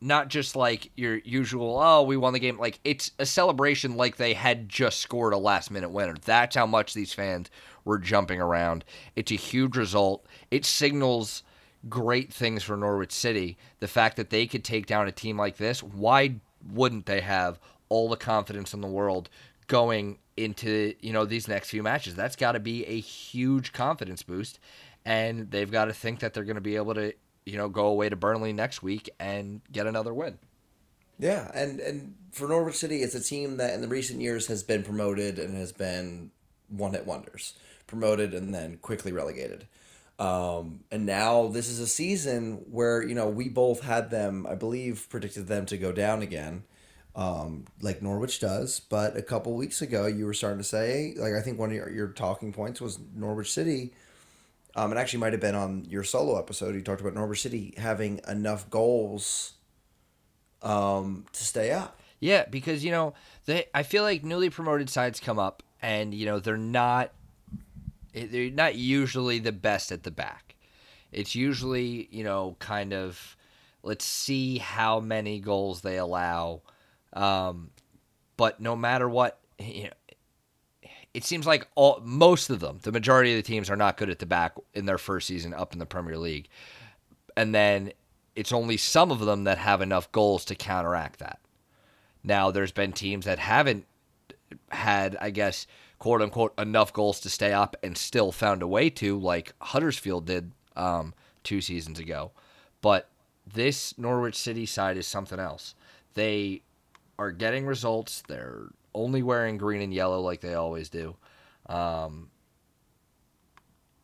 not 0.00 0.28
just 0.28 0.56
like 0.56 0.90
your 0.96 1.18
usual 1.18 1.78
oh 1.78 2.02
we 2.02 2.16
won 2.16 2.32
the 2.32 2.38
game 2.38 2.58
like 2.58 2.80
it's 2.84 3.10
a 3.18 3.26
celebration 3.26 3.96
like 3.96 4.16
they 4.16 4.32
had 4.32 4.68
just 4.68 5.00
scored 5.00 5.34
a 5.34 5.38
last 5.38 5.70
minute 5.70 5.90
winner 5.90 6.14
that's 6.24 6.56
how 6.56 6.66
much 6.66 6.94
these 6.94 7.12
fans 7.12 7.50
were 7.84 7.98
jumping 7.98 8.40
around 8.40 8.84
it's 9.14 9.30
a 9.30 9.36
huge 9.36 9.76
result 9.76 10.26
it 10.50 10.64
signals 10.64 11.42
great 11.88 12.32
things 12.32 12.62
for 12.62 12.76
Norwich 12.76 13.12
City 13.12 13.58
the 13.80 13.88
fact 13.88 14.16
that 14.16 14.30
they 14.30 14.46
could 14.46 14.64
take 14.64 14.86
down 14.86 15.06
a 15.06 15.12
team 15.12 15.36
like 15.36 15.58
this 15.58 15.82
why 15.82 16.34
wouldn't 16.68 17.06
they 17.06 17.20
have 17.20 17.58
all 17.88 18.08
the 18.08 18.16
confidence 18.16 18.74
in 18.74 18.80
the 18.80 18.88
world 18.88 19.28
going 19.66 20.18
into 20.36 20.94
you 21.00 21.12
know 21.12 21.24
these 21.24 21.48
next 21.48 21.70
few 21.70 21.82
matches 21.82 22.14
that's 22.14 22.36
got 22.36 22.52
to 22.52 22.60
be 22.60 22.84
a 22.86 22.98
huge 22.98 23.72
confidence 23.72 24.22
boost 24.22 24.58
and 25.04 25.50
they've 25.50 25.70
got 25.70 25.86
to 25.86 25.92
think 25.92 26.20
that 26.20 26.34
they're 26.34 26.44
going 26.44 26.56
to 26.56 26.60
be 26.60 26.76
able 26.76 26.94
to 26.94 27.12
you 27.46 27.56
know 27.56 27.68
go 27.68 27.86
away 27.86 28.08
to 28.08 28.16
Burnley 28.16 28.52
next 28.52 28.82
week 28.82 29.10
and 29.18 29.60
get 29.72 29.86
another 29.86 30.14
win. 30.14 30.38
Yeah, 31.18 31.50
and 31.54 31.80
and 31.80 32.14
for 32.32 32.48
Norwich 32.48 32.76
City, 32.76 33.02
it's 33.02 33.14
a 33.14 33.22
team 33.22 33.56
that 33.58 33.74
in 33.74 33.80
the 33.80 33.88
recent 33.88 34.20
years 34.20 34.46
has 34.46 34.62
been 34.62 34.82
promoted 34.82 35.38
and 35.38 35.56
has 35.56 35.72
been 35.72 36.30
one 36.68 36.92
hit 36.92 37.06
wonders, 37.06 37.54
promoted 37.86 38.32
and 38.34 38.54
then 38.54 38.78
quickly 38.78 39.12
relegated. 39.12 39.66
Um, 40.20 40.80
and 40.90 41.06
now 41.06 41.48
this 41.48 41.70
is 41.70 41.80
a 41.80 41.86
season 41.86 42.66
where 42.70 43.02
you 43.02 43.14
know 43.14 43.28
we 43.28 43.48
both 43.48 43.80
had 43.80 44.10
them, 44.10 44.46
I 44.46 44.54
believe, 44.54 45.06
predicted 45.08 45.46
them 45.46 45.64
to 45.66 45.78
go 45.78 45.92
down 45.92 46.20
again, 46.20 46.64
um, 47.16 47.64
like 47.80 48.02
Norwich 48.02 48.38
does. 48.38 48.80
But 48.80 49.16
a 49.16 49.22
couple 49.22 49.54
weeks 49.54 49.80
ago, 49.80 50.06
you 50.06 50.26
were 50.26 50.34
starting 50.34 50.58
to 50.58 50.64
say, 50.64 51.14
like 51.16 51.32
I 51.32 51.40
think 51.40 51.58
one 51.58 51.70
of 51.70 51.74
your, 51.74 51.90
your 51.90 52.08
talking 52.08 52.52
points 52.52 52.82
was 52.82 52.98
Norwich 53.16 53.50
City. 53.50 53.94
Um, 54.76 54.92
it 54.92 54.98
actually 54.98 55.20
might 55.20 55.32
have 55.32 55.40
been 55.40 55.54
on 55.54 55.86
your 55.86 56.04
solo 56.04 56.38
episode. 56.38 56.74
You 56.74 56.82
talked 56.82 57.00
about 57.00 57.14
Norwich 57.14 57.40
City 57.40 57.72
having 57.78 58.20
enough 58.28 58.68
goals 58.68 59.54
um, 60.60 61.24
to 61.32 61.44
stay 61.44 61.72
up. 61.72 61.98
Yeah, 62.20 62.44
because 62.44 62.84
you 62.84 62.90
know 62.90 63.14
they 63.46 63.64
I 63.74 63.84
feel 63.84 64.02
like 64.02 64.22
newly 64.22 64.50
promoted 64.50 64.90
sides 64.90 65.18
come 65.18 65.38
up 65.38 65.62
and 65.80 66.12
you 66.12 66.26
know 66.26 66.40
they're 66.40 66.58
not 66.58 67.12
eh, 68.14 68.26
they're 68.30 68.50
not 68.50 68.74
usually 68.74 69.38
the 69.38 69.52
best 69.52 69.92
at 69.92 70.02
the 70.02 70.10
back. 70.10 70.54
It's 71.12 71.34
usually, 71.34 72.08
you 72.10 72.24
know, 72.24 72.56
kind 72.58 72.92
of 72.92 73.36
let's 73.82 74.04
see 74.04 74.58
how 74.58 75.00
many 75.00 75.40
goals 75.40 75.80
they 75.80 75.96
allow. 75.96 76.62
Um, 77.12 77.70
but 78.36 78.60
no 78.60 78.76
matter 78.76 79.08
what, 79.08 79.38
you 79.58 79.84
know, 79.84 79.90
it 81.12 81.24
seems 81.24 81.46
like 81.46 81.66
all 81.74 82.00
most 82.04 82.50
of 82.50 82.60
them, 82.60 82.78
the 82.82 82.92
majority 82.92 83.32
of 83.32 83.36
the 83.36 83.42
teams 83.42 83.68
are 83.68 83.76
not 83.76 83.96
good 83.96 84.10
at 84.10 84.20
the 84.20 84.26
back 84.26 84.54
in 84.74 84.86
their 84.86 84.98
first 84.98 85.26
season 85.26 85.52
up 85.52 85.72
in 85.72 85.78
the 85.78 85.86
Premier 85.86 86.16
League. 86.16 86.48
And 87.36 87.54
then 87.54 87.92
it's 88.36 88.52
only 88.52 88.76
some 88.76 89.10
of 89.10 89.20
them 89.20 89.44
that 89.44 89.58
have 89.58 89.82
enough 89.82 90.10
goals 90.12 90.44
to 90.46 90.54
counteract 90.54 91.18
that. 91.18 91.40
Now, 92.22 92.50
there's 92.50 92.72
been 92.72 92.92
teams 92.92 93.24
that 93.24 93.38
haven't 93.38 93.86
had, 94.68 95.16
I 95.20 95.30
guess, 95.30 95.66
quote 96.00 96.20
unquote 96.20 96.58
enough 96.58 96.92
goals 96.92 97.20
to 97.20 97.30
stay 97.30 97.52
up 97.52 97.76
and 97.84 97.96
still 97.96 98.32
found 98.32 98.62
a 98.62 98.66
way 98.66 98.90
to, 98.90 99.16
like 99.16 99.52
Huddersfield 99.60 100.26
did 100.26 100.50
um, 100.74 101.14
two 101.44 101.60
seasons 101.60 102.00
ago. 102.00 102.32
But 102.82 103.08
this 103.46 103.96
Norwich 103.96 104.34
City 104.34 104.66
side 104.66 104.96
is 104.96 105.06
something 105.06 105.38
else. 105.38 105.76
They 106.14 106.62
are 107.18 107.30
getting 107.30 107.66
results. 107.66 108.22
They're 108.26 108.70
only 108.94 109.22
wearing 109.22 109.58
green 109.58 109.82
and 109.82 109.94
yellow 109.94 110.20
like 110.20 110.40
they 110.40 110.54
always 110.54 110.88
do. 110.88 111.14
Um, 111.66 112.30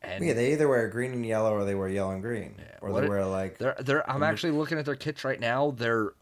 and 0.02 0.24
Yeah, 0.24 0.34
they 0.34 0.52
either 0.52 0.68
wear 0.68 0.88
green 0.88 1.12
and 1.12 1.24
yellow 1.24 1.52
or 1.52 1.64
they 1.64 1.74
wear 1.74 1.88
yellow 1.88 2.12
and 2.12 2.22
green. 2.22 2.54
or 2.82 2.90
What 2.90 3.00
they 3.00 3.08
wear 3.08 3.24
like 3.24 3.58
They're, 3.58 3.74
they're, 3.78 4.08
I'm 4.08 4.22
actually 4.22 4.52
looking 4.52 4.78
at 4.78 4.84
their 4.84 4.94
kits 4.94 5.24
right 5.24 5.40
now. 5.40 5.70
Their 5.70 6.12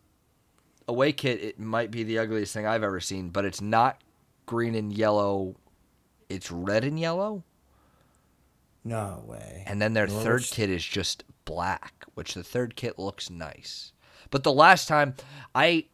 away 0.86 1.12
kit, 1.12 1.42
it 1.42 1.58
might 1.58 1.90
be 1.90 2.04
the 2.04 2.18
ugliest 2.20 2.54
thing 2.54 2.66
I've 2.66 2.84
ever 2.84 3.00
seen, 3.00 3.30
but 3.30 3.44
it's 3.44 3.60
not 3.60 4.00
green 4.46 4.74
and 4.74 4.92
yellow. 4.92 5.56
It's 6.34 6.50
red 6.50 6.84
and 6.84 6.98
yellow. 6.98 7.44
No 8.84 9.24
way. 9.26 9.64
And 9.66 9.80
then 9.80 9.94
their 9.94 10.08
third 10.08 10.42
kit 10.42 10.68
is 10.68 10.84
just 10.84 11.24
black, 11.44 12.04
which 12.14 12.34
the 12.34 12.44
third 12.44 12.76
kit 12.76 12.98
looks 12.98 13.30
nice. 13.30 13.92
But 14.30 14.42
the 14.42 14.52
last 14.52 14.88
time, 14.88 15.14
I 15.54 15.86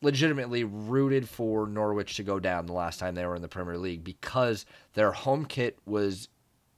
legitimately 0.00 0.64
rooted 0.64 1.28
for 1.28 1.66
Norwich 1.66 2.16
to 2.16 2.22
go 2.22 2.38
down 2.38 2.66
the 2.66 2.72
last 2.72 2.98
time 2.98 3.14
they 3.14 3.26
were 3.26 3.36
in 3.36 3.42
the 3.42 3.48
Premier 3.48 3.78
League 3.78 4.04
because 4.04 4.64
their 4.94 5.12
home 5.12 5.44
kit 5.44 5.78
was 5.84 6.28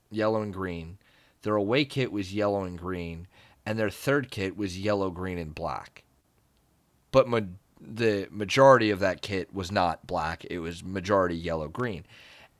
yellow 0.09 0.41
and 0.41 0.53
green, 0.53 0.97
their 1.43 1.55
away 1.55 1.85
kit 1.85 2.11
was 2.11 2.33
yellow 2.33 2.63
and 2.63 2.77
green, 2.77 3.27
and 3.65 3.77
their 3.77 3.89
third 3.89 4.31
kit 4.31 4.57
was 4.57 4.79
yellow, 4.79 5.11
green, 5.11 5.37
and 5.37 5.53
black. 5.53 6.03
But 7.11 7.27
ma- 7.27 7.41
the 7.79 8.27
majority 8.31 8.89
of 8.89 8.99
that 8.99 9.21
kit 9.21 9.53
was 9.53 9.71
not 9.71 10.07
black, 10.07 10.45
it 10.45 10.59
was 10.59 10.83
majority 10.83 11.35
yellow, 11.35 11.67
green. 11.67 12.05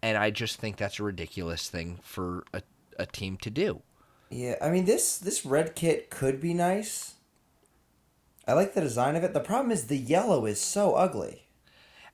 And 0.01 0.17
I 0.17 0.29
just 0.29 0.59
think 0.59 0.77
that's 0.77 0.99
a 0.99 1.03
ridiculous 1.03 1.69
thing 1.69 1.99
for 2.03 2.43
a, 2.53 2.61
a 2.99 3.05
team 3.05 3.37
to 3.37 3.49
do. 3.49 3.81
Yeah, 4.29 4.55
I 4.61 4.69
mean 4.69 4.85
this 4.85 5.17
this 5.17 5.45
red 5.45 5.75
kit 5.75 6.09
could 6.09 6.39
be 6.41 6.53
nice. 6.53 7.13
I 8.47 8.53
like 8.53 8.73
the 8.73 8.81
design 8.81 9.15
of 9.15 9.23
it. 9.23 9.33
The 9.33 9.39
problem 9.39 9.71
is 9.71 9.85
the 9.87 9.97
yellow 9.97 10.45
is 10.45 10.59
so 10.59 10.93
ugly. 10.95 11.43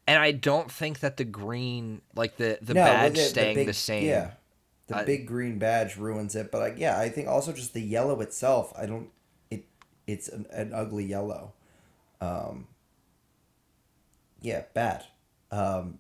And 0.08 0.20
I 0.20 0.32
don't 0.32 0.72
think 0.72 1.00
that 1.00 1.18
the 1.18 1.24
green, 1.26 2.02
like 2.16 2.38
the 2.38 2.58
the 2.62 2.74
No, 2.74 2.84
badge 2.84 3.14
the- 3.16 3.20
the 3.22 3.26
staying 3.28 3.58
the 3.58 3.66
big- 3.66 3.76
same. 3.76 4.06
Yeah, 4.06 4.32
the 4.88 4.98
I- 4.98 5.06
big 5.06 5.26
green 5.28 5.58
badge 5.60 5.98
ruins 5.98 6.36
it. 6.36 6.52
But 6.52 6.60
like, 6.60 6.76
yeah, 6.78 7.00
I 7.00 7.10
think 7.10 7.28
also 7.28 7.52
just 7.54 7.74
the 7.74 7.82
yellow 7.82 8.20
itself. 8.22 8.74
I 8.78 8.86
don't. 8.86 9.10
It 9.50 9.66
it's 10.08 10.28
an, 10.30 10.46
an 10.52 10.72
ugly 10.74 11.06
yellow. 11.06 11.54
Um. 12.22 12.68
Yeah, 14.42 14.64
bad. 14.74 15.06
Um, 15.52 16.00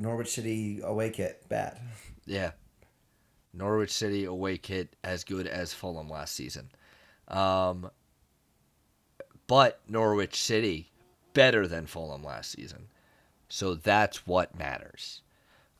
Norwich 0.00 0.28
City 0.28 0.80
away 0.82 1.10
kit 1.10 1.46
bad. 1.48 1.78
Yeah. 2.24 2.52
Norwich 3.52 3.92
City 3.92 4.24
away 4.24 4.56
kit 4.56 4.96
as 5.04 5.24
good 5.24 5.46
as 5.46 5.74
Fulham 5.74 6.08
last 6.08 6.34
season. 6.34 6.70
Um, 7.28 7.90
but 9.46 9.80
Norwich 9.86 10.42
City 10.42 10.90
better 11.34 11.68
than 11.68 11.86
Fulham 11.86 12.24
last 12.24 12.52
season. 12.52 12.88
So 13.50 13.74
that's 13.74 14.26
what 14.26 14.58
matters. 14.58 15.20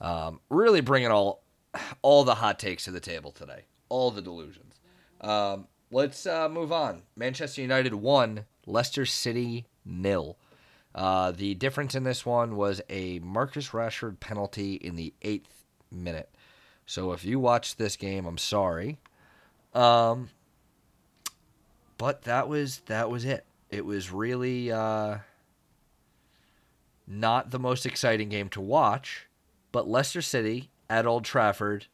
Um, 0.01 0.41
really 0.51 0.83
bringing 0.83 1.11
all 1.11 1.43
all 2.03 2.25
the 2.25 2.35
hot 2.35 2.59
takes 2.59 2.85
to 2.85 2.91
the 2.91 3.01
table 3.01 3.31
today. 3.33 3.65
All 3.89 4.11
the 4.11 4.23
delusions. 4.23 4.81
Um, 5.21 5.67
let's 5.91 6.27
uh, 6.27 6.49
move 6.49 6.73
on. 6.73 7.03
Manchester 7.17 7.63
United 7.63 7.95
won. 7.95 8.45
Leicester 8.67 9.07
City 9.07 9.67
nil. 9.85 10.37
Uh, 10.95 11.31
the 11.31 11.55
difference 11.55 11.95
in 11.95 12.05
this 12.05 12.27
one 12.27 12.57
was 12.57 12.81
a 12.89 13.21
Marcus 13.21 13.69
Rashford 13.69 14.19
penalty 14.21 14.75
in 14.75 14.97
the 14.97 15.15
eighth 15.23 15.65
minute. 15.91 16.35
So 16.87 17.13
if 17.13 17.25
you 17.25 17.39
watched 17.39 17.79
this 17.79 17.97
game, 17.97 18.27
I'm 18.27 18.39
sorry. 18.39 18.99
Um, 19.73 20.31
but 21.97 22.23
that 22.23 22.49
was 22.49 22.81
that 22.87 23.09
was 23.11 23.25
it. 23.25 23.45
It 23.69 23.85
was 23.85 24.11
really 24.11 24.73
uh, 24.73 25.19
not 27.07 27.51
the 27.51 27.59
most 27.61 27.87
exciting 27.87 28.29
game 28.29 28.49
to 28.51 28.61
watch. 28.61 29.29
But 29.71 29.89
Leicester 29.89 30.23
City 30.23 30.71
at 30.89 31.07
Old 31.07 31.25
Trafford, 31.25 31.87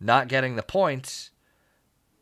not 0.00 0.26
getting 0.26 0.56
the 0.56 0.62
points, 0.64 1.30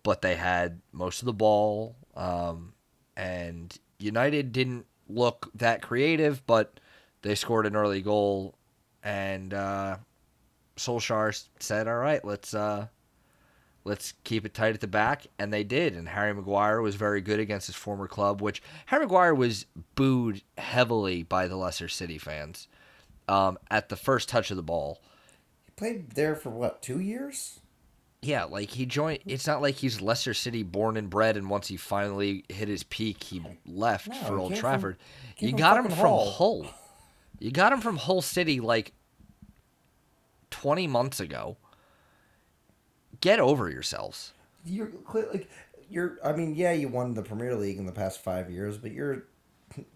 but 0.02 0.20
they 0.20 0.34
had 0.34 0.82
most 0.92 1.22
of 1.22 1.26
the 1.26 1.32
ball. 1.32 1.96
Um, 2.14 2.74
and 3.16 3.74
United 3.98 4.52
didn't 4.52 4.84
look 5.14 5.50
that 5.54 5.82
creative, 5.82 6.44
but 6.46 6.80
they 7.22 7.34
scored 7.34 7.66
an 7.66 7.76
early 7.76 8.02
goal, 8.02 8.54
and 9.02 9.52
uh, 9.52 9.96
Solskjaer 10.76 11.46
said, 11.58 11.88
"All 11.88 11.96
right, 11.96 12.24
let's 12.24 12.54
uh, 12.54 12.86
let's 13.84 14.14
keep 14.24 14.46
it 14.46 14.54
tight 14.54 14.74
at 14.74 14.80
the 14.80 14.86
back," 14.86 15.26
and 15.38 15.52
they 15.52 15.64
did. 15.64 15.94
And 15.94 16.08
Harry 16.08 16.32
Maguire 16.32 16.80
was 16.80 16.94
very 16.94 17.20
good 17.20 17.40
against 17.40 17.66
his 17.66 17.76
former 17.76 18.08
club, 18.08 18.40
which 18.40 18.62
Harry 18.86 19.04
Maguire 19.04 19.34
was 19.34 19.66
booed 19.94 20.42
heavily 20.58 21.22
by 21.22 21.48
the 21.48 21.56
Leicester 21.56 21.88
City 21.88 22.18
fans 22.18 22.68
um, 23.28 23.58
at 23.70 23.88
the 23.88 23.96
first 23.96 24.28
touch 24.28 24.50
of 24.50 24.56
the 24.56 24.62
ball. 24.62 25.00
He 25.64 25.72
played 25.76 26.10
there 26.12 26.34
for 26.34 26.50
what 26.50 26.82
two 26.82 27.00
years? 27.00 27.60
Yeah, 28.22 28.44
like 28.44 28.70
he 28.70 28.84
joined. 28.84 29.20
It's 29.26 29.46
not 29.46 29.62
like 29.62 29.76
he's 29.76 30.00
Leicester 30.02 30.34
City 30.34 30.62
born 30.62 30.96
and 30.98 31.08
bred, 31.08 31.36
and 31.38 31.48
once 31.48 31.68
he 31.68 31.76
finally 31.78 32.44
hit 32.50 32.68
his 32.68 32.82
peak, 32.82 33.22
he 33.24 33.42
left 33.66 34.08
No, 34.08 34.14
for 34.14 34.38
Old 34.38 34.54
Trafford. 34.54 34.96
from- 35.38 35.46
you 35.48 35.52
got 35.54 35.78
him 35.78 35.84
from 35.84 35.96
Hull. 35.96 36.30
Hull. 36.30 36.66
You 37.38 37.50
got 37.50 37.72
him 37.72 37.80
from 37.80 37.96
Hull 37.96 38.20
City 38.20 38.60
like 38.60 38.92
twenty 40.50 40.86
months 40.86 41.18
ago. 41.20 41.56
Get 43.20 43.40
over 43.40 43.70
yourselves. 43.70 44.32
You're 44.64 44.90
like 45.14 45.48
you're. 45.88 46.18
I 46.22 46.32
mean, 46.32 46.54
yeah, 46.54 46.72
you 46.72 46.88
won 46.88 47.14
the 47.14 47.22
Premier 47.22 47.54
League 47.54 47.78
in 47.78 47.86
the 47.86 47.92
past 47.92 48.20
five 48.22 48.50
years, 48.50 48.76
but 48.76 48.92
you're 48.92 49.24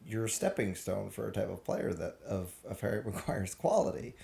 you're 0.06 0.24
a 0.24 0.28
stepping 0.30 0.74
stone 0.74 1.10
for 1.10 1.28
a 1.28 1.32
type 1.32 1.50
of 1.50 1.62
player 1.64 1.92
that 1.92 2.16
of 2.26 2.52
of 2.66 2.80
Harry 2.80 3.02
Maguire's 3.04 3.54
quality. 3.54 4.14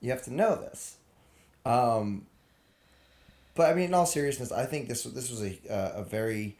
You 0.00 0.10
have 0.10 0.22
to 0.24 0.32
know 0.32 0.54
this. 0.54 0.96
Um, 1.64 2.26
but 3.54 3.70
I 3.70 3.74
mean, 3.74 3.86
in 3.86 3.94
all 3.94 4.06
seriousness, 4.06 4.52
I 4.52 4.64
think 4.66 4.88
this 4.88 5.04
this 5.04 5.30
was 5.30 5.42
a 5.42 5.58
uh, 5.70 6.00
a 6.00 6.04
very, 6.04 6.56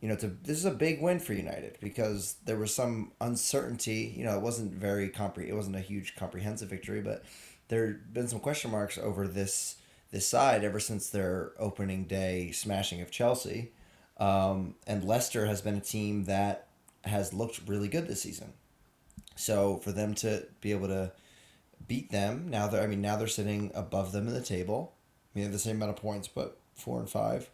you 0.00 0.08
know, 0.08 0.16
to 0.16 0.28
this 0.28 0.58
is 0.58 0.64
a 0.64 0.70
big 0.70 1.00
win 1.00 1.20
for 1.20 1.32
United 1.32 1.78
because 1.80 2.36
there 2.44 2.56
was 2.56 2.74
some 2.74 3.12
uncertainty. 3.20 4.14
You 4.16 4.24
know, 4.24 4.36
it 4.36 4.42
wasn't 4.42 4.72
very 4.72 5.08
compre 5.08 5.46
It 5.46 5.54
wasn't 5.54 5.76
a 5.76 5.80
huge 5.80 6.16
comprehensive 6.16 6.68
victory, 6.68 7.00
but 7.00 7.24
there 7.68 7.86
had 7.86 8.12
been 8.12 8.28
some 8.28 8.40
question 8.40 8.70
marks 8.70 8.98
over 8.98 9.28
this 9.28 9.76
this 10.10 10.26
side 10.26 10.64
ever 10.64 10.80
since 10.80 11.10
their 11.10 11.52
opening 11.58 12.04
day 12.04 12.50
smashing 12.52 13.00
of 13.00 13.10
Chelsea. 13.10 13.72
Um, 14.18 14.76
and 14.86 15.02
Leicester 15.02 15.46
has 15.46 15.60
been 15.60 15.74
a 15.74 15.80
team 15.80 16.24
that 16.24 16.68
has 17.02 17.34
looked 17.34 17.60
really 17.66 17.88
good 17.88 18.06
this 18.06 18.22
season. 18.22 18.52
So 19.36 19.78
for 19.78 19.90
them 19.90 20.14
to 20.16 20.46
be 20.60 20.70
able 20.70 20.88
to 20.88 21.12
beat 21.86 22.10
them 22.10 22.48
now, 22.48 22.68
they're 22.68 22.82
I 22.82 22.86
mean 22.86 23.00
now 23.00 23.16
they're 23.16 23.26
sitting 23.26 23.70
above 23.74 24.12
them 24.12 24.28
in 24.28 24.34
the 24.34 24.42
table. 24.42 24.94
I 25.36 25.40
have 25.40 25.52
the 25.52 25.58
same 25.58 25.76
amount 25.76 25.90
of 25.90 25.96
points, 25.96 26.28
but 26.28 26.58
four 26.74 27.00
and 27.00 27.08
five. 27.08 27.50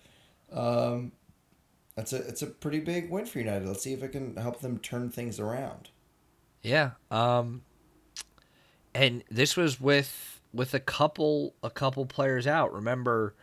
Um, 0.53 1.13
that's 2.01 2.13
a 2.15 2.17
it's 2.29 2.41
a 2.41 2.47
pretty 2.47 2.81
big 2.81 3.11
win 3.11 3.27
for 3.27 3.39
United. 3.39 3.67
Let's 3.69 3.83
see 3.83 3.93
if 3.93 4.03
it 4.03 4.09
can 4.13 4.37
help 4.37 4.61
them 4.61 4.79
turn 4.79 5.11
things 5.11 5.39
around. 5.39 5.91
Yeah. 6.63 6.93
Um 7.11 7.63
and 8.95 9.23
this 9.31 9.55
was 9.57 9.81
with 9.81 10.41
with 10.53 10.73
a 10.73 10.81
couple 10.81 11.55
a 11.63 11.69
couple 11.69 12.07
players 12.07 12.47
out. 12.47 12.73
Remember 12.73 13.35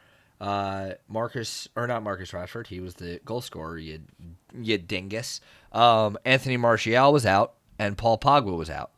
uh 0.41 0.93
Marcus 1.07 1.67
or 1.75 1.85
not 1.85 2.01
Marcus 2.01 2.31
Rashford, 2.31 2.67
he 2.67 2.79
was 2.79 2.95
the 2.95 3.19
goal 3.25 3.41
scorer, 3.41 3.77
you 3.77 4.01
you 4.59 4.79
dingus. 4.79 5.39
Um 5.71 6.17
Anthony 6.25 6.57
Martial 6.57 7.13
was 7.13 7.27
out 7.27 7.53
and 7.77 7.95
Paul 7.95 8.17
Pogba 8.17 8.57
was 8.57 8.71
out. 8.71 8.91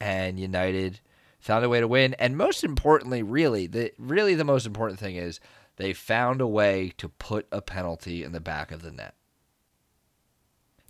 And 0.00 0.40
United 0.40 0.98
found 1.46 1.64
a 1.64 1.68
way 1.68 1.78
to 1.78 1.86
win 1.86 2.12
and 2.14 2.36
most 2.36 2.64
importantly 2.64 3.22
really 3.22 3.66
the 3.68 3.92
really 3.98 4.34
the 4.34 4.44
most 4.44 4.66
important 4.66 4.98
thing 4.98 5.14
is 5.14 5.38
they 5.76 5.92
found 5.92 6.40
a 6.40 6.46
way 6.46 6.92
to 6.98 7.08
put 7.08 7.46
a 7.52 7.62
penalty 7.62 8.24
in 8.24 8.32
the 8.32 8.40
back 8.40 8.72
of 8.72 8.82
the 8.82 8.90
net. 8.90 9.14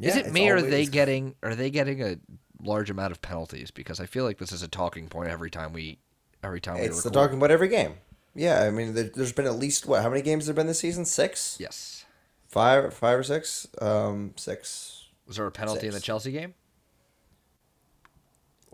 is 0.00 0.16
it 0.16 0.32
me 0.32 0.50
or 0.50 0.56
are 0.56 0.62
they 0.62 0.86
getting 0.86 1.34
are 1.42 1.54
they 1.54 1.70
getting 1.70 2.02
a 2.02 2.16
large 2.62 2.88
amount 2.88 3.12
of 3.12 3.20
penalties? 3.20 3.70
Because 3.70 4.00
I 4.00 4.06
feel 4.06 4.24
like 4.24 4.38
this 4.38 4.50
is 4.50 4.62
a 4.62 4.68
talking 4.68 5.08
point 5.08 5.28
every 5.28 5.50
time 5.50 5.74
we 5.74 5.98
every 6.42 6.60
time 6.60 6.76
we 6.76 6.86
It's 6.86 7.02
the 7.02 7.10
talking 7.10 7.36
about 7.36 7.50
every 7.50 7.68
game. 7.68 7.94
Yeah, 8.34 8.62
I 8.62 8.70
mean, 8.70 8.94
there, 8.94 9.10
there's 9.14 9.32
been 9.32 9.46
at 9.46 9.56
least 9.56 9.86
what? 9.86 10.02
How 10.02 10.10
many 10.10 10.22
games 10.22 10.46
there 10.46 10.54
been 10.54 10.66
this 10.66 10.80
season? 10.80 11.06
Six, 11.06 11.56
Yes. 11.58 12.04
five, 12.48 12.92
five 12.92 13.18
or 13.18 13.22
six? 13.22 13.66
Um, 13.80 14.32
six. 14.36 15.06
Was 15.26 15.36
there 15.36 15.46
a 15.46 15.50
penalty 15.50 15.86
in 15.86 15.94
the 15.94 16.00
Chelsea 16.00 16.32
game? 16.32 16.54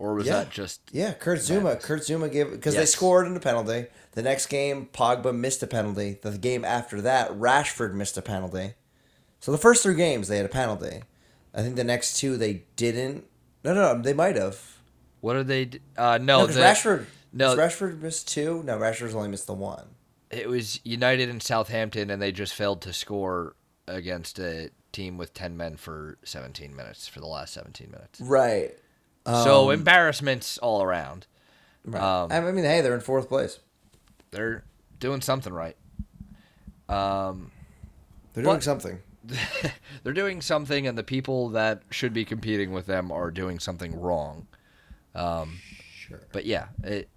Or 0.03 0.15
was 0.15 0.27
Yeah. 0.27 0.39
that 0.39 0.49
just 0.49 0.81
Yeah, 0.91 1.13
Kurt 1.13 1.39
Zouma. 1.39 1.63
Madness. 1.63 1.85
Kurt 1.85 2.01
Zouma 2.01 2.29
gave 2.29 2.51
because 2.51 2.75
they 2.75 2.85
scored 2.85 3.25
in 3.25 3.33
the 3.33 3.39
penalty. 3.39 3.87
The 4.11 4.21
next 4.21 4.47
game, 4.47 4.89
Pogba 4.93 5.33
missed 5.33 5.63
a 5.63 5.67
penalty. 5.67 6.19
The 6.21 6.37
game 6.37 6.65
after 6.65 6.99
that, 7.01 7.31
Rashford 7.31 7.93
missed 7.93 8.17
a 8.17 8.21
penalty. 8.21 8.73
So 9.39 9.53
the 9.53 9.57
first 9.57 9.81
three 9.81 9.95
games 9.95 10.27
they 10.27 10.35
had 10.35 10.45
a 10.45 10.49
penalty. 10.49 11.03
I 11.53 11.61
think 11.61 11.77
the 11.77 11.85
next 11.85 12.17
two 12.17 12.35
they 12.35 12.63
didn't. 12.75 13.23
No, 13.63 13.73
no, 13.73 13.93
no 13.93 14.01
they 14.01 14.13
might 14.13 14.35
have. 14.35 14.59
what 15.21 15.37
are 15.37 15.43
they? 15.43 15.69
Uh, 15.97 16.19
no, 16.21 16.41
No, 16.41 16.47
the, 16.47 16.59
Rashford. 16.59 17.05
No, 17.31 17.55
Rashford 17.55 18.01
missed 18.01 18.27
two? 18.27 18.61
No, 18.65 18.77
Rashford's 18.77 19.15
only 19.15 19.29
missed 19.29 19.47
the 19.47 19.53
one. 19.53 19.85
it 20.31 20.49
was 20.49 20.81
United 20.83 21.29
and 21.29 21.41
Southampton, 21.41 22.09
and 22.09 22.21
they 22.21 22.33
just 22.33 22.53
failed 22.53 22.81
to 22.81 22.91
score 22.91 23.55
against 23.87 24.37
a 24.39 24.69
team 24.91 25.17
with 25.17 25.33
10 25.33 25.55
men 25.55 25.77
for 25.77 26.17
17 26.25 26.75
minutes 26.75 27.07
for 27.07 27.21
the 27.21 27.25
last 27.27 27.53
17 27.53 27.89
minutes. 27.89 28.19
Right. 28.19 28.77
So 29.25 29.69
embarrassments 29.69 30.57
all 30.57 30.81
around. 30.81 31.27
Right. 31.85 32.01
Um, 32.01 32.31
I 32.31 32.51
mean, 32.51 32.63
hey, 32.63 32.81
they're 32.81 32.95
in 32.95 33.01
fourth 33.01 33.27
place. 33.29 33.59
They're 34.31 34.63
doing 34.99 35.21
something 35.21 35.53
right. 35.53 35.75
Um, 36.89 37.51
They're 38.33 38.43
doing 38.43 38.61
something. 38.61 38.99
they're 40.03 40.13
doing 40.13 40.41
something, 40.41 40.85
and 40.87 40.97
the 40.97 41.03
people 41.03 41.49
that 41.49 41.83
should 41.91 42.13
be 42.13 42.25
competing 42.25 42.71
with 42.73 42.85
them 42.85 43.11
are 43.11 43.31
doing 43.31 43.59
something 43.59 43.99
wrong. 43.99 44.47
Sure. 45.95 46.21
But 46.31 46.45
yeah, 46.45 46.67
it, 46.83 47.09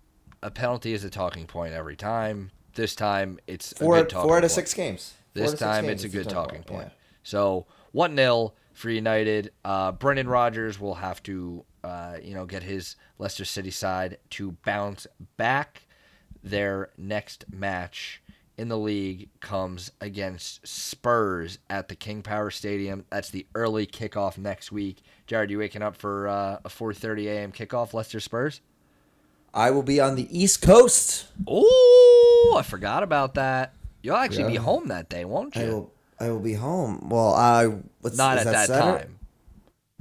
a 0.42 0.50
penalty 0.50 0.92
is 0.92 1.04
a 1.04 1.10
talking 1.10 1.46
point 1.46 1.74
every 1.74 1.96
time. 1.96 2.50
This 2.74 2.94
time, 2.94 3.38
it's 3.46 3.72
Four, 3.72 3.96
a 3.96 4.00
good 4.02 4.10
talking 4.10 4.28
four 4.28 4.36
out 4.36 4.44
of 4.44 4.50
point. 4.50 4.52
six 4.52 4.74
games. 4.74 5.14
This 5.34 5.42
out 5.42 5.44
of 5.44 5.50
six 5.50 5.60
time, 5.60 5.86
games 5.86 6.04
it's 6.04 6.14
a 6.14 6.16
good 6.16 6.28
talking 6.28 6.62
point. 6.62 6.88
Yeah. 6.88 6.92
So 7.24 7.66
one 7.92 8.14
0 8.14 8.52
for 8.74 8.90
United. 8.90 9.50
Uh, 9.64 9.92
Brendan 9.92 10.28
Rodgers 10.28 10.78
will 10.78 10.94
have 10.96 11.22
to, 11.24 11.64
uh, 11.86 12.18
you 12.22 12.34
know, 12.34 12.46
get 12.46 12.62
his 12.62 12.96
Leicester 13.18 13.44
City 13.44 13.70
side 13.70 14.18
to 14.30 14.52
bounce 14.64 15.06
back. 15.36 15.82
Their 16.42 16.90
next 16.96 17.46
match 17.52 18.22
in 18.56 18.68
the 18.68 18.78
league 18.78 19.28
comes 19.40 19.90
against 20.00 20.66
Spurs 20.66 21.58
at 21.68 21.88
the 21.88 21.96
King 21.96 22.22
Power 22.22 22.50
Stadium. 22.50 23.04
That's 23.10 23.30
the 23.30 23.46
early 23.54 23.86
kickoff 23.86 24.38
next 24.38 24.70
week. 24.72 25.02
Jared, 25.26 25.50
you 25.50 25.58
waking 25.58 25.82
up 25.82 25.96
for 25.96 26.28
uh, 26.28 26.58
a 26.64 26.68
4:30 26.68 27.26
a.m. 27.26 27.52
kickoff, 27.52 27.92
Leicester 27.92 28.20
Spurs? 28.20 28.60
I 29.52 29.70
will 29.70 29.82
be 29.82 30.00
on 30.00 30.16
the 30.16 30.28
East 30.38 30.62
Coast. 30.62 31.26
Oh, 31.46 32.56
I 32.58 32.62
forgot 32.62 33.02
about 33.02 33.34
that. 33.34 33.72
You'll 34.02 34.16
actually 34.16 34.52
be 34.52 34.56
home 34.56 34.88
that 34.88 35.08
day, 35.08 35.24
won't 35.24 35.56
you? 35.56 35.62
I 35.62 35.68
will. 35.68 35.92
I 36.18 36.30
will 36.30 36.40
be 36.40 36.54
home. 36.54 37.08
Well, 37.08 37.34
I 37.34 37.66
what's, 38.00 38.16
Not 38.16 38.38
at 38.38 38.44
that, 38.44 38.68
Saturday? 38.68 39.04
time. 39.04 39.15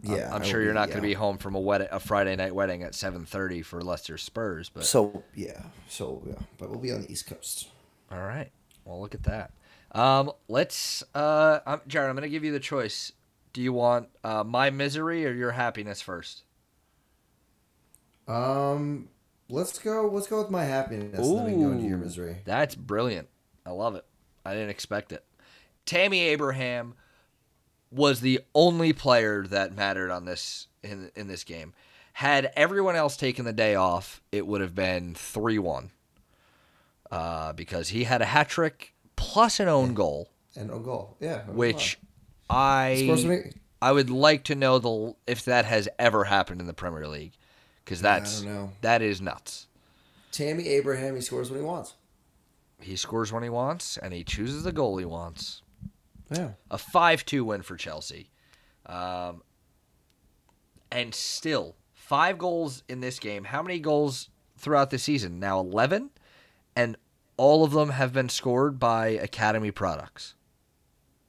Yeah, 0.09 0.33
I'm 0.33 0.41
I 0.41 0.45
sure 0.45 0.61
you're 0.61 0.73
not 0.73 0.87
going 0.89 1.01
to 1.01 1.07
be 1.07 1.13
home 1.13 1.37
from 1.37 1.55
a 1.55 1.59
wedding, 1.59 1.87
a 1.91 1.99
Friday 1.99 2.35
night 2.35 2.53
wedding 2.55 2.83
at 2.83 2.93
7:30 2.93 3.63
for 3.63 3.81
Leicester 3.81 4.17
Spurs, 4.17 4.69
but 4.69 4.85
So 4.85 5.23
yeah, 5.35 5.63
so 5.87 6.21
yeah, 6.27 6.35
but 6.57 6.69
we'll 6.69 6.79
be 6.79 6.91
on 6.91 7.01
the 7.03 7.11
East 7.11 7.27
Coast. 7.27 7.69
all 8.11 8.21
right. 8.21 8.51
Well, 8.85 9.01
look 9.01 9.15
at 9.15 9.23
that. 9.23 9.51
Um, 9.93 10.31
let's, 10.47 11.03
uh, 11.15 11.59
I'm, 11.65 11.81
Jared. 11.87 12.09
I'm 12.09 12.15
going 12.15 12.23
to 12.23 12.29
give 12.29 12.43
you 12.43 12.51
the 12.51 12.59
choice. 12.59 13.11
Do 13.53 13.61
you 13.61 13.73
want 13.73 14.09
uh, 14.23 14.43
my 14.43 14.69
misery 14.69 15.25
or 15.25 15.31
your 15.31 15.51
happiness 15.51 16.01
first? 16.01 16.43
Um, 18.27 19.09
let's 19.49 19.77
go. 19.79 20.09
Let's 20.11 20.27
go 20.27 20.39
with 20.41 20.49
my 20.51 20.63
happiness. 20.65 21.17
and 21.19 21.37
then 21.37 21.45
we 21.45 21.51
can 21.51 21.61
go 21.61 21.71
into 21.71 21.85
your 21.87 21.97
misery. 21.97 22.37
That's 22.45 22.75
brilliant. 22.75 23.27
I 23.65 23.71
love 23.71 23.95
it. 23.95 24.05
I 24.45 24.53
didn't 24.53 24.69
expect 24.69 25.11
it. 25.11 25.23
Tammy 25.85 26.21
Abraham 26.21 26.95
was 27.95 28.19
the 28.19 28.41
only 28.53 28.93
player 28.93 29.47
that 29.47 29.75
mattered 29.75 30.11
on 30.11 30.25
this 30.25 30.67
in 30.83 31.11
in 31.15 31.27
this 31.27 31.43
game. 31.43 31.73
Had 32.13 32.51
everyone 32.55 32.95
else 32.95 33.17
taken 33.17 33.45
the 33.45 33.53
day 33.53 33.75
off, 33.75 34.21
it 34.31 34.45
would 34.47 34.61
have 34.61 34.75
been 34.75 35.15
three 35.15 35.59
one. 35.59 35.91
Uh, 37.11 37.53
because 37.53 37.89
he 37.89 38.03
had 38.03 38.21
a 38.21 38.25
hat 38.25 38.49
trick 38.49 38.93
plus 39.15 39.59
an 39.59 39.67
own 39.67 39.93
goal, 39.93 40.29
And 40.55 40.71
a 40.71 40.79
goal. 40.79 41.15
Yeah. 41.19 41.43
which 41.43 41.95
fun. 41.95 42.57
I 42.57 43.51
I 43.81 43.91
would 43.91 44.09
like 44.09 44.43
to 44.45 44.55
know 44.55 44.79
the 44.79 45.15
if 45.27 45.45
that 45.45 45.65
has 45.65 45.87
ever 45.99 46.25
happened 46.25 46.61
in 46.61 46.67
the 46.67 46.73
Premier 46.73 47.07
League, 47.07 47.33
because 47.83 48.01
that's 48.01 48.41
know. 48.41 48.71
that 48.81 49.01
is 49.01 49.21
nuts. 49.21 49.67
Tammy 50.31 50.67
Abraham, 50.67 51.15
he 51.15 51.21
scores 51.21 51.49
when 51.49 51.59
he 51.59 51.65
wants. 51.65 51.93
He 52.81 52.95
scores 52.95 53.31
when 53.31 53.43
he 53.43 53.49
wants, 53.49 53.97
and 53.97 54.13
he 54.13 54.23
chooses 54.23 54.63
the 54.63 54.71
goal 54.71 54.97
he 54.97 55.05
wants. 55.05 55.61
Yeah. 56.31 56.51
a 56.71 56.77
5-2 56.77 57.43
win 57.43 57.61
for 57.61 57.75
Chelsea. 57.75 58.29
Um, 58.85 59.43
and 60.91 61.13
still, 61.13 61.75
five 61.93 62.37
goals 62.37 62.83
in 62.87 62.99
this 62.99 63.19
game. 63.19 63.45
How 63.45 63.61
many 63.61 63.79
goals 63.79 64.29
throughout 64.57 64.89
the 64.89 64.99
season? 64.99 65.39
Now 65.39 65.59
11, 65.59 66.11
and 66.75 66.97
all 67.37 67.63
of 67.63 67.71
them 67.71 67.89
have 67.89 68.13
been 68.13 68.29
scored 68.29 68.79
by 68.79 69.07
Academy 69.07 69.71
products. 69.71 70.35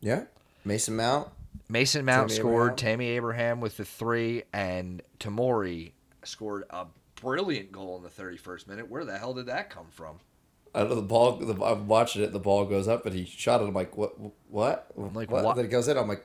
Yeah. 0.01 0.25
Mason 0.65 0.97
Mount. 0.97 1.29
Mason 1.69 2.05
Mount 2.05 2.29
Tammy 2.29 2.39
scored, 2.41 2.73
Abraham. 2.73 2.77
Tammy 2.77 3.07
Abraham 3.09 3.61
with 3.61 3.77
the 3.77 3.85
three, 3.85 4.45
and 4.53 5.03
Tomori 5.19 5.93
scored 6.25 6.65
a 6.71 6.87
brilliant 7.21 7.73
goal 7.73 7.97
in 7.97 8.03
the 8.03 8.09
31st 8.09 8.69
minute. 8.69 8.91
Where 8.91 9.05
the 9.05 9.19
hell 9.19 9.35
did 9.35 9.47
that 9.47 9.71
come 9.71 9.87
from? 9.91 10.21
I 10.77 10.85
know 10.85 10.95
the 10.95 11.03
ball. 11.03 11.37
The, 11.37 11.55
I'm 11.65 11.89
watching 11.89 12.23
it. 12.23 12.33
The 12.33 12.39
ball 12.39 12.65
goes 12.67 12.87
up, 12.87 13.07
and 13.07 13.15
he 13.15 13.25
shot 13.25 13.61
it. 13.61 13.65
I'm 13.65 13.75
like, 13.75 13.97
what? 13.97 14.13
What? 14.51 14.87
I'm 14.97 15.13
like, 15.15 15.31
what? 15.31 15.45
what? 15.45 15.57
Then 15.57 15.65
it 15.65 15.69
goes 15.69 15.89
in. 15.89 15.97
I'm 15.97 16.07
like, 16.09 16.25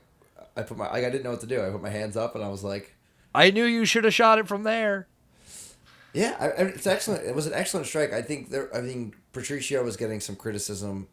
I 0.58 0.64
put 0.64 0.78
my. 0.78 0.92
I 0.92 1.02
didn't 1.02 1.24
know 1.24 1.32
what 1.32 1.42
to 1.42 1.48
do. 1.48 1.66
I 1.66 1.70
put 1.70 1.82
my 1.82 1.90
hands 1.90 2.18
up, 2.18 2.36
and 2.36 2.44
I 2.44 2.50
was 2.50 2.64
like, 2.64 2.96
I 3.34 3.50
knew 3.52 3.64
you 3.66 3.86
should 3.86 4.04
have 4.04 4.14
shot 4.14 4.38
it 4.40 4.48
from 4.48 4.64
there. 4.64 5.08
yeah, 6.14 6.36
I, 6.40 6.46
I- 6.50 6.66
it's 6.68 6.86
excellent. 6.86 7.26
It 7.26 7.34
was 7.34 7.48
an 7.48 7.54
excellent 7.54 7.88
strike. 7.88 8.12
I 8.14 8.22
think 8.22 8.50
there. 8.50 8.70
I 8.76 8.82
think 8.82 9.16
Patricio 9.32 9.84
was 9.84 9.96
getting 9.98 10.20
some 10.20 10.36
criticism, 10.36 11.08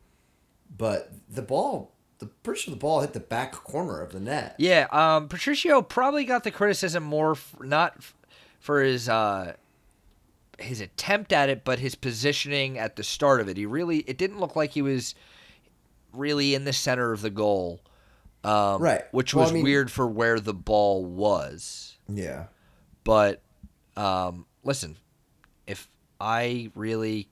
but 0.76 1.12
the 1.28 1.42
ball, 1.42 1.92
the 2.18 2.26
pretty 2.26 2.60
sure 2.62 2.74
the 2.74 2.80
ball 2.80 3.00
hit 3.00 3.12
the 3.12 3.20
back 3.20 3.52
corner 3.52 4.00
of 4.00 4.12
the 4.12 4.20
net. 4.20 4.56
Yeah, 4.58 4.88
um, 4.90 5.28
Patricio 5.28 5.82
probably 5.82 6.24
got 6.24 6.42
the 6.44 6.50
criticism 6.50 7.04
more 7.04 7.32
f- 7.32 7.54
not 7.60 7.94
f- 7.98 8.14
for 8.58 8.82
his 8.82 9.08
uh, 9.08 9.54
his 10.58 10.80
attempt 10.80 11.32
at 11.32 11.48
it, 11.48 11.64
but 11.64 11.78
his 11.78 11.94
positioning 11.94 12.78
at 12.78 12.96
the 12.96 13.04
start 13.04 13.40
of 13.40 13.48
it. 13.48 13.56
He 13.56 13.66
really 13.66 13.98
it 14.00 14.18
didn't 14.18 14.40
look 14.40 14.56
like 14.56 14.72
he 14.72 14.82
was 14.82 15.14
really 16.12 16.54
in 16.54 16.64
the 16.64 16.72
center 16.72 17.12
of 17.12 17.20
the 17.20 17.30
goal, 17.30 17.80
um, 18.44 18.80
Right. 18.82 19.02
Which 19.12 19.34
Well, 19.34 19.42
I 19.44 19.46
was 19.46 19.52
mean- 19.52 19.62
weird 19.64 19.90
for 19.90 20.06
where 20.06 20.40
the 20.40 20.54
ball 20.54 21.04
was. 21.04 21.96
Yeah. 22.08 22.46
But 23.04 23.42
um, 23.96 24.46
listen, 24.64 24.96
if 25.66 25.88
I 26.20 26.70
really 26.74 27.28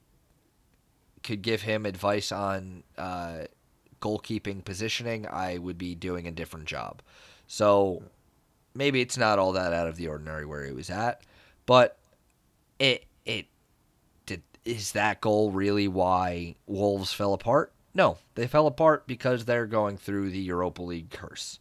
could 1.22 1.42
give 1.42 1.62
him 1.62 1.86
advice 1.86 2.30
on 2.32 2.82
uh, 2.96 3.44
goalkeeping 4.00 4.64
positioning, 4.64 5.26
I 5.26 5.58
would 5.58 5.78
be 5.78 5.94
doing 5.94 6.26
a 6.28 6.30
different 6.30 6.66
job. 6.66 7.02
So 7.46 8.02
maybe 8.74 9.00
it's 9.00 9.16
not 9.16 9.38
all 9.38 9.52
that 9.52 9.72
out 9.72 9.88
of 9.88 9.96
the 9.96 10.08
ordinary 10.08 10.44
where 10.46 10.64
he 10.64 10.72
was 10.72 10.90
at, 10.90 11.22
but 11.64 11.98
it 12.78 13.06
is 14.66 14.92
that 14.92 15.20
goal 15.20 15.50
really 15.50 15.88
why 15.88 16.56
Wolves 16.66 17.12
fell 17.12 17.32
apart? 17.32 17.72
No, 17.94 18.18
they 18.34 18.46
fell 18.46 18.66
apart 18.66 19.06
because 19.06 19.44
they're 19.44 19.66
going 19.66 19.96
through 19.96 20.30
the 20.30 20.38
Europa 20.40 20.82
League 20.82 21.10
curse. 21.10 21.58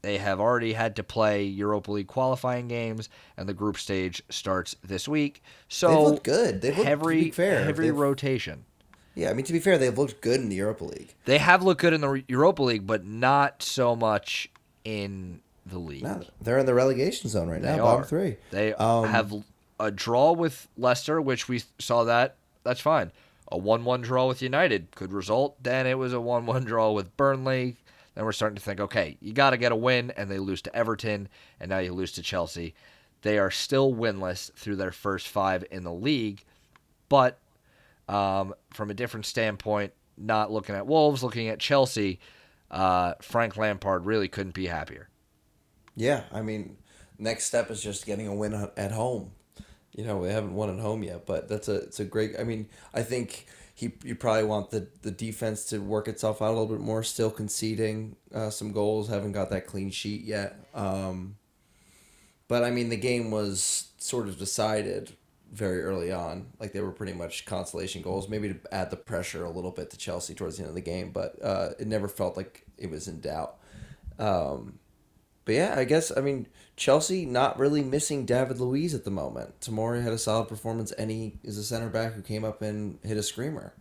They 0.00 0.18
have 0.18 0.40
already 0.40 0.72
had 0.72 0.96
to 0.96 1.04
play 1.04 1.44
Europa 1.44 1.92
League 1.92 2.06
qualifying 2.08 2.66
games, 2.68 3.08
and 3.36 3.48
the 3.48 3.54
group 3.54 3.76
stage 3.76 4.22
starts 4.30 4.74
this 4.82 5.06
week. 5.06 5.42
So 5.68 5.88
They've 5.88 5.98
looked 6.12 6.24
good. 6.24 6.60
They've 6.62 6.76
looked, 6.78 7.06
be 7.08 7.30
fair, 7.30 7.64
heavy 7.64 7.84
they've- 7.84 7.96
rotation. 7.96 8.64
Yeah, 9.14 9.28
I 9.28 9.34
mean 9.34 9.44
to 9.44 9.52
be 9.52 9.60
fair, 9.60 9.76
they've 9.76 9.96
looked 9.96 10.22
good 10.22 10.40
in 10.40 10.48
the 10.48 10.56
Europa 10.56 10.84
League. 10.84 11.14
They 11.26 11.36
have 11.38 11.62
looked 11.62 11.82
good 11.82 11.92
in 11.92 12.00
the 12.00 12.24
Europa 12.28 12.62
League, 12.62 12.86
but 12.86 13.04
not 13.04 13.62
so 13.62 13.94
much 13.94 14.48
in 14.84 15.40
the 15.66 15.78
league. 15.78 16.02
No, 16.02 16.22
they're 16.40 16.58
in 16.58 16.64
the 16.66 16.72
relegation 16.74 17.28
zone 17.28 17.48
right 17.48 17.60
They 17.60 17.76
now, 17.76 17.84
are. 17.84 17.96
bottom 17.98 18.04
three. 18.04 18.36
They 18.50 18.72
Um, 18.74 19.04
have 19.04 19.32
a 19.82 19.90
draw 19.90 20.30
with 20.32 20.68
Leicester, 20.76 21.20
which 21.20 21.48
we 21.48 21.62
saw 21.80 22.04
that. 22.04 22.36
That's 22.62 22.80
fine. 22.80 23.10
A 23.50 23.58
1 23.58 23.84
1 23.84 24.00
draw 24.00 24.28
with 24.28 24.40
United 24.40 24.94
could 24.94 25.12
result. 25.12 25.60
Then 25.62 25.86
it 25.86 25.98
was 25.98 26.12
a 26.12 26.20
1 26.20 26.46
1 26.46 26.64
draw 26.64 26.92
with 26.92 27.16
Burnley. 27.16 27.76
Then 28.14 28.24
we're 28.24 28.32
starting 28.32 28.56
to 28.56 28.62
think, 28.62 28.78
okay, 28.78 29.16
you 29.20 29.32
got 29.32 29.50
to 29.50 29.56
get 29.56 29.72
a 29.72 29.76
win, 29.76 30.12
and 30.16 30.30
they 30.30 30.38
lose 30.38 30.62
to 30.62 30.76
Everton, 30.76 31.28
and 31.58 31.70
now 31.70 31.78
you 31.78 31.92
lose 31.92 32.12
to 32.12 32.22
Chelsea. 32.22 32.74
They 33.22 33.38
are 33.38 33.50
still 33.50 33.92
winless 33.92 34.52
through 34.54 34.76
their 34.76 34.92
first 34.92 35.28
five 35.28 35.64
in 35.70 35.82
the 35.82 35.92
league, 35.92 36.44
but 37.08 37.38
um, 38.08 38.54
from 38.72 38.90
a 38.90 38.94
different 38.94 39.26
standpoint, 39.26 39.92
not 40.16 40.52
looking 40.52 40.74
at 40.74 40.86
Wolves, 40.86 41.22
looking 41.22 41.48
at 41.48 41.58
Chelsea, 41.58 42.20
uh, 42.70 43.14
Frank 43.20 43.56
Lampard 43.56 44.06
really 44.06 44.28
couldn't 44.28 44.54
be 44.54 44.66
happier. 44.66 45.08
Yeah, 45.96 46.24
I 46.30 46.42
mean, 46.42 46.76
next 47.18 47.44
step 47.44 47.70
is 47.70 47.82
just 47.82 48.06
getting 48.06 48.28
a 48.28 48.34
win 48.34 48.70
at 48.76 48.92
home. 48.92 49.32
You 49.92 50.04
know, 50.04 50.22
they 50.24 50.32
haven't 50.32 50.54
won 50.54 50.70
at 50.70 50.80
home 50.80 51.02
yet, 51.02 51.26
but 51.26 51.48
that's 51.48 51.68
a 51.68 51.76
it's 51.76 52.00
a 52.00 52.04
great. 52.04 52.38
I 52.38 52.44
mean, 52.44 52.68
I 52.94 53.02
think 53.02 53.46
he 53.74 53.92
you 54.02 54.14
probably 54.14 54.44
want 54.44 54.70
the 54.70 54.88
the 55.02 55.10
defense 55.10 55.66
to 55.66 55.78
work 55.78 56.08
itself 56.08 56.40
out 56.40 56.48
a 56.48 56.52
little 56.58 56.66
bit 56.66 56.80
more. 56.80 57.02
Still 57.02 57.30
conceding 57.30 58.16
uh, 58.34 58.50
some 58.50 58.72
goals, 58.72 59.08
haven't 59.08 59.32
got 59.32 59.50
that 59.50 59.66
clean 59.66 59.90
sheet 59.90 60.22
yet. 60.22 60.56
Um, 60.74 61.36
but 62.48 62.64
I 62.64 62.70
mean, 62.70 62.88
the 62.88 62.96
game 62.96 63.30
was 63.30 63.88
sort 63.98 64.28
of 64.28 64.38
decided 64.38 65.12
very 65.52 65.82
early 65.82 66.10
on. 66.10 66.46
Like 66.58 66.72
they 66.72 66.80
were 66.80 66.90
pretty 66.90 67.12
much 67.12 67.44
consolation 67.44 68.02
goals, 68.02 68.28
maybe 68.28 68.48
to 68.48 68.58
add 68.72 68.90
the 68.90 68.96
pressure 68.96 69.44
a 69.44 69.50
little 69.50 69.70
bit 69.70 69.90
to 69.90 69.98
Chelsea 69.98 70.34
towards 70.34 70.56
the 70.56 70.62
end 70.62 70.70
of 70.70 70.74
the 70.74 70.80
game, 70.80 71.12
but 71.12 71.36
uh, 71.42 71.70
it 71.78 71.86
never 71.86 72.08
felt 72.08 72.36
like 72.36 72.64
it 72.78 72.90
was 72.90 73.08
in 73.08 73.20
doubt. 73.20 73.56
Um, 74.18 74.78
but 75.44 75.54
yeah, 75.54 75.74
I 75.76 75.84
guess 75.84 76.12
I 76.16 76.20
mean 76.20 76.46
Chelsea 76.76 77.24
not 77.26 77.58
really 77.58 77.82
missing 77.82 78.24
David 78.24 78.58
Luiz 78.60 78.94
at 78.94 79.04
the 79.04 79.10
moment. 79.10 79.60
Tomori 79.60 80.02
had 80.02 80.12
a 80.12 80.18
solid 80.18 80.48
performance, 80.48 80.92
and 80.92 81.10
he 81.10 81.38
is 81.44 81.58
a 81.58 81.64
center 81.64 81.88
back 81.88 82.14
who 82.14 82.22
came 82.22 82.44
up 82.44 82.62
and 82.62 82.98
hit 83.02 83.16
a 83.16 83.22
screamer. 83.22 83.72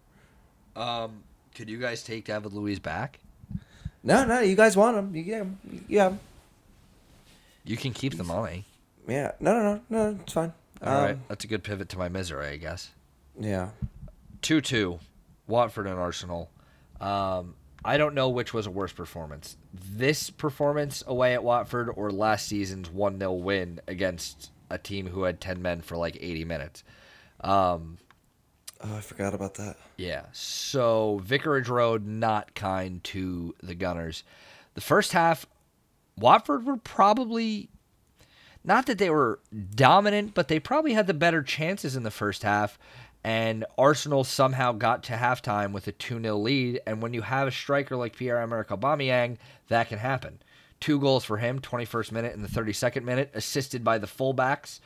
Um, 0.76 1.24
could 1.56 1.70
you 1.70 1.78
guys 1.80 2.04
take 2.04 2.26
David 2.26 2.54
Luiz 2.54 2.80
back? 2.80 3.20
No, 4.04 4.26
no, 4.26 4.40
you 4.40 4.56
guys 4.56 4.76
want 4.76 4.98
him. 4.98 5.16
You 5.16 5.24
get 5.24 5.42
him. 5.42 5.60
Yeah, 5.88 6.14
You 7.64 7.78
can 7.78 7.94
keep 7.94 8.18
the 8.18 8.24
money. 8.24 8.66
yeah. 9.08 9.34
No, 9.40 9.54
no, 9.54 9.62
no, 9.64 9.82
no. 9.90 10.20
It's 10.22 10.34
fine. 10.34 10.54
All 10.82 11.02
right, 11.02 11.12
Um, 11.12 11.24
that's 11.28 11.44
a 11.44 11.48
good 11.48 11.64
pivot 11.64 11.90
to 11.90 11.98
my 12.00 12.10
misery, 12.10 12.48
I 12.48 12.58
guess. 12.58 12.90
Yeah. 13.40 13.70
Two 14.42 14.60
two, 14.62 15.00
Watford 15.48 15.86
and 15.86 16.00
Arsenal. 16.00 16.50
Um, 17.00 17.54
I 17.84 17.98
don't 17.98 18.14
know 18.14 18.30
which 18.30 18.54
was 18.54 18.68
a 18.68 18.72
worse 18.72 18.94
performance. 18.94 19.58
This 19.74 20.30
performance 20.30 21.04
away 21.08 21.34
at 21.34 21.44
Watford 21.44 21.90
or 21.96 22.12
last 22.12 22.48
season's 22.48 22.90
one 22.90 23.18
0 23.18 23.34
win 23.34 23.82
against 23.88 24.52
a 24.70 24.78
team 24.78 25.08
who 25.08 25.24
had 25.24 25.42
ten 25.42 25.62
men 25.62 25.82
for 25.82 25.98
like 25.98 26.18
eighty 26.22 26.46
minutes. 26.46 26.84
Um, 27.42 27.98
Oh, 28.84 28.96
I 28.96 29.02
forgot 29.02 29.34
about 29.34 29.56
that. 29.56 29.78
Yeah. 29.98 30.24
So 30.32 31.22
Vicarage 31.24 31.70
Road 31.70 32.06
not 32.08 32.56
kind 32.56 33.04
to 33.06 33.54
the 33.62 33.76
Gunners. 33.76 34.24
The 34.74 34.82
first 34.82 35.14
half, 35.14 35.46
Watford 36.18 36.66
were 36.66 36.78
probably 36.78 37.70
not 38.64 38.86
that 38.88 38.98
they 38.98 39.10
were 39.10 39.40
dominant, 39.76 40.34
but 40.34 40.48
they 40.48 40.60
probably 40.60 40.94
had 40.94 41.08
the 41.08 41.14
better 41.14 41.44
chances 41.44 41.96
in 41.96 42.04
the 42.04 42.12
first 42.12 42.44
half. 42.44 42.80
And 43.24 43.66
Arsenal 43.78 44.24
somehow 44.24 44.72
got 44.72 45.04
to 45.04 45.14
halftime 45.14 45.74
with 45.74 45.88
a 45.88 45.92
2 45.92 46.22
0 46.22 46.38
lead. 46.38 46.82
And 46.88 47.02
when 47.02 47.14
you 47.14 47.22
have 47.22 47.48
a 47.48 47.52
striker 47.52 47.96
like 47.96 48.16
Pierre 48.16 48.42
Emerick 48.42 48.70
Aubameyang, 48.70 49.38
that 49.68 49.90
can 49.90 50.00
happen. 50.00 50.40
Two 50.80 51.00
goals 51.00 51.24
for 51.24 51.38
him, 51.38 51.60
21st 51.60 52.12
minute 52.12 52.34
and 52.34 52.44
the 52.44 52.48
32nd 52.48 53.04
minute, 53.04 53.30
assisted 53.36 53.84
by 53.84 54.00
the 54.00 54.08
fullbacks. 54.08 54.80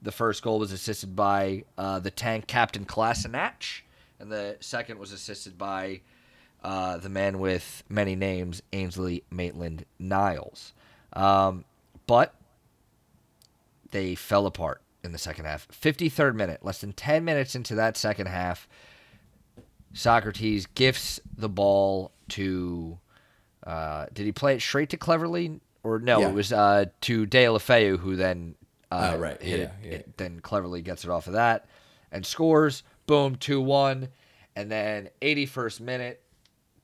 The 0.00 0.12
first 0.12 0.42
goal 0.42 0.58
was 0.58 0.72
assisted 0.72 1.14
by 1.14 1.64
uh, 1.76 1.98
the 1.98 2.10
tank 2.10 2.46
captain 2.46 2.86
Kolasinac, 2.86 3.82
and 4.18 4.32
the 4.32 4.56
second 4.60 4.98
was 4.98 5.12
assisted 5.12 5.58
by 5.58 6.00
uh, 6.64 6.96
the 6.96 7.10
man 7.10 7.38
with 7.38 7.84
many 7.88 8.16
names, 8.16 8.62
Ainsley 8.72 9.24
Maitland 9.30 9.84
Niles. 9.98 10.72
Um, 11.12 11.64
but 12.06 12.34
they 13.90 14.14
fell 14.14 14.46
apart 14.46 14.80
in 15.04 15.12
the 15.12 15.18
second 15.18 15.44
half. 15.44 15.66
53rd 15.68 16.34
minute, 16.34 16.64
less 16.64 16.80
than 16.80 16.92
10 16.92 17.24
minutes 17.24 17.54
into 17.54 17.74
that 17.74 17.96
second 17.96 18.26
half, 18.26 18.68
Sokratis 19.94 20.66
gifts 20.74 21.20
the 21.36 21.48
ball 21.48 22.12
to. 22.30 22.98
Uh, 23.66 24.06
did 24.12 24.26
he 24.26 24.32
play 24.32 24.56
it 24.56 24.60
straight 24.62 24.90
to 24.90 24.96
Cleverley? 24.96 25.60
Or 25.84 25.98
no, 25.98 26.20
Yeah. 26.20 26.28
it 26.28 26.34
was 26.34 26.52
uh, 26.52 26.86
to 27.02 27.26
Deulofeu, 27.26 27.98
who 27.98 28.16
then 28.16 28.54
uh, 28.90 29.12
Oh, 29.14 29.18
right. 29.18 29.40
hit 29.42 29.58
Yeah, 29.60 29.64
it, 29.66 29.72
yeah. 29.82 29.90
it- 29.92 30.16
Then 30.16 30.40
Cleverley 30.40 30.82
gets 30.82 31.04
it 31.04 31.10
off 31.10 31.26
of 31.26 31.32
that 31.34 31.66
and 32.10 32.24
scores. 32.26 32.82
Boom, 33.06 33.36
2 33.36 33.60
1. 33.60 34.08
And 34.54 34.70
then 34.70 35.08
81st 35.22 35.80
minute, 35.80 36.22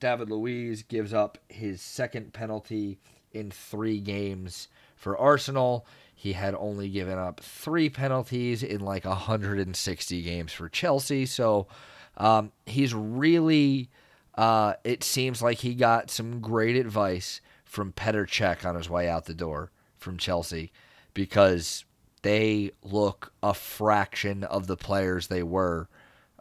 David 0.00 0.30
Luiz 0.30 0.82
gives 0.82 1.12
up 1.12 1.38
his 1.48 1.80
second 1.82 2.32
penalty 2.32 2.98
in 3.32 3.50
three 3.50 4.00
games 4.00 4.68
for 4.96 5.16
Arsenal. 5.18 5.86
He 6.20 6.32
had 6.32 6.56
only 6.56 6.88
given 6.88 7.16
up 7.16 7.38
three 7.38 7.88
penalties 7.88 8.64
in 8.64 8.80
like 8.80 9.04
160 9.04 10.22
games 10.22 10.52
for 10.52 10.68
Chelsea. 10.68 11.26
So 11.26 11.68
um, 12.16 12.50
he's 12.66 12.92
really, 12.92 13.88
uh, 14.34 14.72
it 14.82 15.04
seems 15.04 15.40
like 15.42 15.58
he 15.58 15.74
got 15.76 16.10
some 16.10 16.40
great 16.40 16.74
advice 16.74 17.40
from 17.64 17.92
Petr 17.92 18.26
Cech 18.26 18.68
on 18.68 18.74
his 18.74 18.90
way 18.90 19.08
out 19.08 19.26
the 19.26 19.32
door 19.32 19.70
from 19.96 20.18
Chelsea 20.18 20.72
because 21.14 21.84
they 22.22 22.72
look 22.82 23.32
a 23.40 23.54
fraction 23.54 24.42
of 24.42 24.66
the 24.66 24.76
players 24.76 25.28
they 25.28 25.44
were 25.44 25.88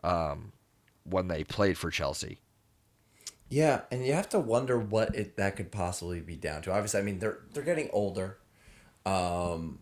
um, 0.03 0.53
when 1.03 1.27
they 1.27 1.43
played 1.43 1.77
for 1.77 1.91
Chelsea. 1.91 2.39
Yeah, 3.47 3.81
and 3.91 4.03
you 4.03 4.13
have 4.13 4.29
to 4.29 4.39
wonder 4.39 4.79
what 4.79 5.13
it 5.13 5.37
that 5.37 5.55
could 5.55 5.71
possibly 5.71 6.19
be 6.19 6.35
down 6.35 6.63
to. 6.63 6.71
Obviously, 6.71 6.99
I 6.99 7.03
mean 7.03 7.19
they're 7.19 7.41
they're 7.53 7.61
getting 7.61 7.91
older, 7.93 8.39
um, 9.07 9.79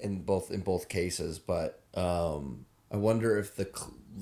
in 0.00 0.22
both 0.22 0.50
in 0.50 0.60
both 0.60 0.88
cases. 0.88 1.38
But 1.38 1.82
um, 1.94 2.66
I 2.90 2.96
wonder 2.96 3.38
if 3.38 3.56
the 3.56 3.68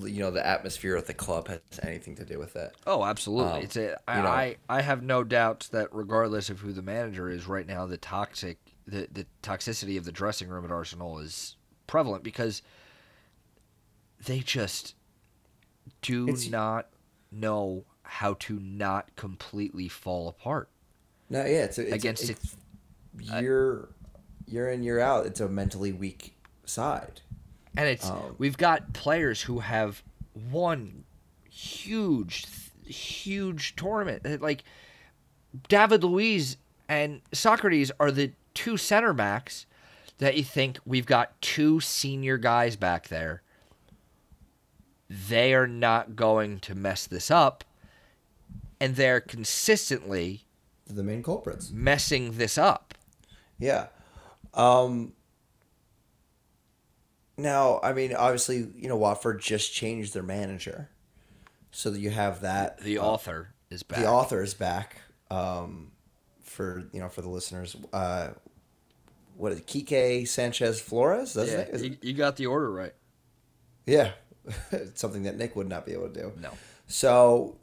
you 0.01 0.21
know 0.21 0.31
the 0.31 0.45
atmosphere 0.45 0.97
at 0.97 1.07
the 1.07 1.15
club 1.15 1.49
has 1.49 1.61
anything 1.83 2.17
to 2.17 2.25
do 2.25 2.39
with 2.39 2.57
it. 2.57 2.75
Oh, 2.87 3.05
absolutely. 3.05 3.53
Um, 3.53 3.63
it's 3.63 3.77
a, 3.77 3.97
I, 4.09 4.17
you 4.17 4.23
know- 4.23 4.29
I 4.29 4.57
I 4.69 4.83
have 4.83 5.03
no 5.03 5.25
doubts 5.25 5.69
that 5.69 5.89
regardless 5.93 6.51
of 6.51 6.61
who 6.61 6.73
the 6.73 6.83
manager 6.83 7.29
is 7.31 7.47
right 7.47 7.67
now, 7.67 7.87
the 7.87 7.97
toxic 7.97 8.59
the, 8.87 9.09
the 9.11 9.27
toxicity 9.43 9.97
of 9.97 10.05
the 10.05 10.13
dressing 10.13 10.49
room 10.49 10.65
at 10.65 10.71
Arsenal 10.71 11.19
is 11.19 11.57
prevalent 11.87 12.23
because 12.23 12.61
they 14.27 14.41
just 14.41 14.95
do 16.03 16.29
It's- 16.29 16.49
not 16.51 16.89
know 17.33 17.85
how 18.03 18.35
to 18.35 18.61
not 18.61 19.15
completely 19.17 19.89
fall 19.89 20.29
apart. 20.29 20.69
No, 21.31 21.41
yeah, 21.41 21.65
it's, 21.65 21.79
a, 21.79 21.83
it's 21.87 21.95
Against 21.95 22.29
it's 22.31 22.57
year 23.41 23.89
year 24.47 24.69
in 24.71 24.83
year 24.83 25.01
out. 25.01 25.27
It's 25.27 25.41
a 25.41 25.49
mentally 25.49 25.93
weak 25.93 26.35
side. 26.65 27.21
And 27.77 27.89
it's 27.89 28.09
Um, 28.09 28.35
we've 28.39 28.57
got 28.57 28.93
players 28.93 29.43
who 29.43 29.61
have 29.61 30.03
won 30.51 31.05
huge, 31.51 32.47
huge 32.85 33.75
tournament. 33.77 34.41
Like 34.43 34.65
David 35.69 36.05
Luiz 36.05 36.57
and 36.89 37.21
Sokratis 37.33 37.91
are 37.99 38.11
the 38.11 38.33
two 38.55 38.77
center 38.77 39.13
backs 39.13 39.67
that 40.19 40.37
you 40.37 40.45
think 40.45 40.79
we've 40.87 41.07
got 41.07 41.41
two 41.41 41.81
senior 41.81 42.39
guys 42.39 42.77
back 42.77 43.09
there. 43.09 43.43
They 45.11 45.53
are 45.55 45.67
not 45.67 46.17
going 46.17 46.61
to 46.61 46.75
mess 46.75 47.07
this 47.07 47.31
up, 47.31 47.63
and 48.81 48.97
they're 48.97 49.21
consistently 49.21 50.45
The 50.87 51.03
main 51.03 51.23
culprits. 51.23 51.71
messing 51.71 52.39
this 52.39 52.57
up. 52.57 52.95
Yeah. 53.59 53.87
Um 54.55 55.12
now, 57.37 57.81
I 57.83 57.93
mean, 57.93 58.14
obviously, 58.14 58.59
you 58.77 58.88
know, 58.88 58.97
Watford 58.97 59.40
just 59.40 59.73
changed 59.75 60.14
their 60.14 60.23
manager. 60.23 60.88
So 61.73 61.90
that 61.90 61.99
you 61.99 62.11
have 62.11 62.43
that 62.43 62.79
The 62.81 62.99
uh, 62.99 63.03
author 63.03 63.53
is 63.71 63.83
back. 63.83 63.99
the 63.99 64.07
author 64.09 64.43
is 64.43 64.55
back. 64.55 64.99
Um 65.31 65.90
for 66.43 66.85
you 66.93 67.01
know, 67.01 67.09
for 67.09 67.23
the 67.23 67.29
listeners. 67.29 67.77
Uh 67.93 68.31
what 69.37 69.51
is 69.53 69.59
it? 69.59 69.67
Quique 69.67 70.29
Sanchez 70.29 70.81
Flores? 70.81 71.35
That's 71.35 71.51
yeah, 71.51 71.59
it? 71.59 71.81
you, 71.83 71.97
you 72.01 72.12
got 72.12 72.37
the 72.37 72.47
order 72.47 72.71
right. 72.71 72.95
Yeah. 73.87 74.12
It's 74.71 75.01
something 75.01 75.25
that 75.25 75.37
Nick 75.37 75.57
would 75.57 75.69
not 75.69 75.87
be 75.87 75.93
able 75.93 76.09
to 76.09 76.14
do. 76.14 76.33
No. 76.40 76.51
So, 76.87 77.57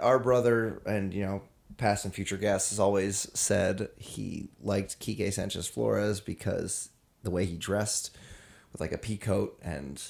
our 0.00 0.18
brother 0.18 0.82
and 0.86 1.12
you 1.14 1.24
know 1.24 1.42
past 1.80 2.04
and 2.04 2.14
future 2.14 2.36
guests 2.36 2.70
has 2.70 2.78
always 2.78 3.28
said 3.34 3.88
he 3.96 4.48
liked 4.62 5.00
Quique 5.00 5.32
Sanchez 5.32 5.66
Flores 5.66 6.20
because 6.20 6.90
the 7.22 7.30
way 7.30 7.44
he 7.46 7.56
dressed 7.56 8.14
with 8.72 8.80
like 8.80 8.92
a 8.92 8.98
pea 8.98 9.16
coat 9.16 9.58
and 9.62 10.00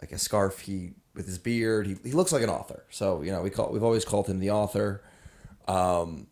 like 0.00 0.12
a 0.12 0.18
scarf, 0.18 0.60
he 0.60 0.92
with 1.14 1.26
his 1.26 1.38
beard, 1.38 1.86
he, 1.86 1.96
he 2.04 2.12
looks 2.12 2.32
like 2.32 2.42
an 2.42 2.50
author. 2.50 2.84
So 2.90 3.22
you 3.22 3.32
know 3.32 3.42
we 3.42 3.50
call 3.50 3.70
we've 3.72 3.82
always 3.82 4.04
called 4.04 4.26
him 4.28 4.38
the 4.38 4.50
author. 4.50 5.02
Um, 5.66 6.26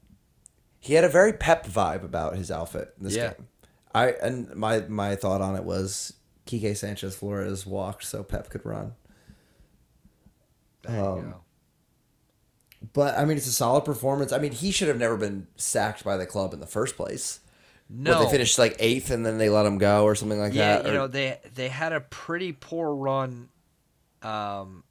he 0.81 0.95
had 0.95 1.05
a 1.05 1.09
very 1.09 1.33
pep 1.33 1.67
vibe 1.67 2.05
about 2.05 2.37
his 2.37 2.51
outfit 2.51 2.95
in 2.99 3.05
this 3.05 3.17
Yeah. 3.17 3.33
game. 3.35 3.49
I 3.95 4.11
and 4.23 4.55
my 4.55 4.81
my 4.89 5.17
thought 5.17 5.41
on 5.41 5.57
it 5.57 5.65
was 5.65 6.13
Quique 6.47 6.77
Sanchez 6.77 7.17
Flores 7.17 7.67
walked 7.67 8.05
so 8.05 8.23
Pep 8.23 8.49
could 8.51 8.65
run. 8.65 8.95
There 10.83 10.97
you 10.97 11.05
Um, 11.05 11.31
go. 11.31 11.41
But 12.93 13.19
I 13.19 13.25
mean, 13.25 13.37
it's 13.37 13.47
a 13.47 13.53
solid 13.53 13.85
performance. 13.85 14.33
I 14.33 14.39
mean, 14.39 14.53
he 14.53 14.71
should 14.71 14.89
have 14.89 14.99
never 14.99 15.17
been 15.17 15.47
sacked 15.57 16.05
by 16.05 16.17
the 16.17 16.27
club 16.27 16.55
in 16.55 16.61
the 16.61 16.67
first 16.67 16.97
place. 16.97 17.41
No, 17.91 18.25
they 18.25 18.31
finished 18.31 18.59
like 18.59 18.77
eighth, 18.79 19.11
and 19.11 19.25
then 19.25 19.39
they 19.39 19.49
let 19.49 19.65
him 19.67 19.79
go, 19.79 20.05
or 20.05 20.15
something 20.15 20.39
like 20.39 20.53
yeah, 20.53 20.77
that. 20.77 20.85
you 20.85 20.91
or- 20.91 20.95
know 20.95 21.07
they 21.07 21.39
they 21.55 21.69
had 21.69 21.93
a 21.93 22.01
pretty 22.01 22.53
poor 22.53 22.95
run, 22.95 23.49
um, 24.23 24.85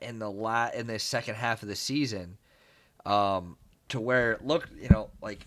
in 0.00 0.18
the 0.18 0.30
la- 0.30 0.70
in 0.72 0.86
the 0.86 0.98
second 0.98 1.34
half 1.34 1.62
of 1.62 1.68
the 1.68 1.76
season, 1.76 2.38
um, 3.04 3.56
to 3.88 4.00
where 4.00 4.32
it 4.32 4.46
looked 4.46 4.70
you 4.80 4.88
know 4.88 5.10
like 5.20 5.44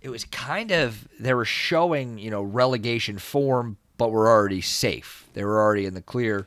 it 0.00 0.08
was 0.08 0.24
kind 0.24 0.70
of 0.72 1.06
they 1.18 1.34
were 1.34 1.44
showing 1.44 2.18
you 2.18 2.30
know 2.30 2.42
relegation 2.42 3.18
form, 3.18 3.76
but 3.98 4.10
we're 4.10 4.28
already 4.28 4.62
safe. 4.62 5.28
They 5.34 5.44
were 5.44 5.60
already 5.60 5.84
in 5.86 5.94
the 5.94 6.02
clear. 6.02 6.46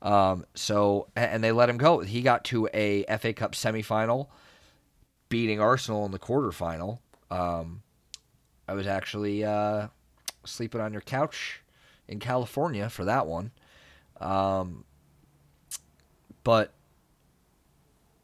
Um, 0.00 0.46
so 0.54 1.08
and 1.16 1.42
they 1.42 1.52
let 1.52 1.68
him 1.68 1.76
go. 1.76 2.00
He 2.00 2.22
got 2.22 2.44
to 2.46 2.68
a 2.72 3.04
FA 3.18 3.32
Cup 3.32 3.52
semifinal, 3.52 4.28
beating 5.28 5.60
Arsenal 5.60 6.04
in 6.06 6.12
the 6.12 6.18
quarterfinal. 6.18 7.00
Um, 7.30 7.82
I 8.68 8.74
was 8.74 8.86
actually 8.86 9.44
uh, 9.44 9.88
sleeping 10.44 10.80
on 10.80 10.92
your 10.92 11.02
couch 11.02 11.62
in 12.06 12.20
California 12.20 12.88
for 12.88 13.04
that 13.04 13.26
one. 13.26 13.50
Um, 14.20 14.84
but 16.44 16.72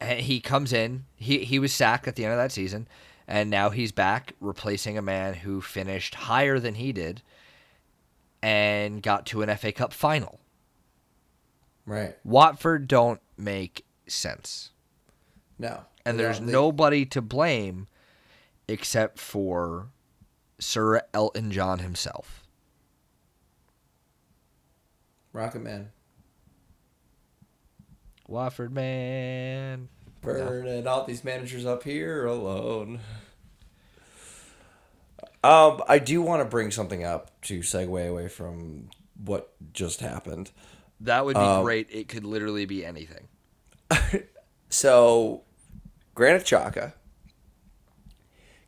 he 0.01 0.41
comes 0.41 0.73
in. 0.73 1.05
He 1.17 1.41
he 1.41 1.59
was 1.59 1.73
sacked 1.73 2.09
at 2.09 2.17
the 2.17 2.25
end 2.25 2.33
of 2.33 2.39
that 2.39 2.53
season, 2.53 2.89
And 3.27 3.51
now 3.51 3.71
he's 3.71 3.93
back 3.93 4.35
replacing 4.41 4.99
a 4.99 5.03
man 5.03 5.35
who 5.35 5.61
finished 5.61 6.15
higher 6.15 6.59
than 6.59 6.75
he 6.75 6.93
did 6.93 7.23
and 8.43 9.03
got 9.03 9.25
to 9.27 9.43
an 9.43 9.57
FA 9.57 9.73
Cup 9.73 9.93
final. 9.93 10.41
Right. 11.87 12.17
Watford 12.25 12.89
don't 12.89 13.21
make 13.37 13.85
sense. 14.07 14.71
No. 15.59 15.85
And 16.05 16.19
there's 16.19 16.41
No, 16.41 16.47
they- 16.47 16.53
nobody 16.53 17.05
to 17.07 17.21
blame 17.23 17.89
except 18.69 19.19
for 19.19 19.89
Sir 20.59 21.03
Elton 21.13 21.51
John 21.51 21.81
himself. 21.81 22.47
Rocket 25.33 25.61
Man. 25.61 25.91
Watford 28.29 28.73
man. 28.73 29.89
Burning 30.23 30.87
all 30.87 31.05
these 31.05 31.25
managers 31.25 31.67
up 31.67 31.83
here 31.83 32.25
alone. 32.25 33.01
Um, 35.43 35.83
I 35.87 35.99
do 35.99 36.23
want 36.23 36.41
to 36.41 36.47
bring 36.47 36.71
something 36.71 37.05
up 37.05 37.39
to 37.43 37.59
segue 37.61 38.09
away 38.09 38.29
from 38.29 38.89
what 39.23 39.53
just 39.75 40.01
happened. 40.01 40.51
That 41.01 41.25
would 41.25 41.35
be 41.35 41.41
Um, 41.41 41.65
great. 41.65 41.89
It 41.91 42.09
could 42.09 42.25
literally 42.25 42.65
be 42.67 42.85
anything. 42.85 43.29
So, 44.71 45.43
Granit 46.17 46.43
Xhaka 46.43 46.95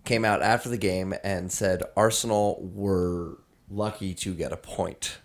came 0.04 0.24
out 0.24 0.40
after 0.40 0.68
the 0.68 0.76
game 0.78 1.12
and 1.24 1.50
said 1.50 1.82
Arsenal 1.96 2.60
were 2.72 3.38
lucky 3.68 4.14
to 4.14 4.32
get 4.34 4.52
a 4.52 4.56
point 4.56 5.18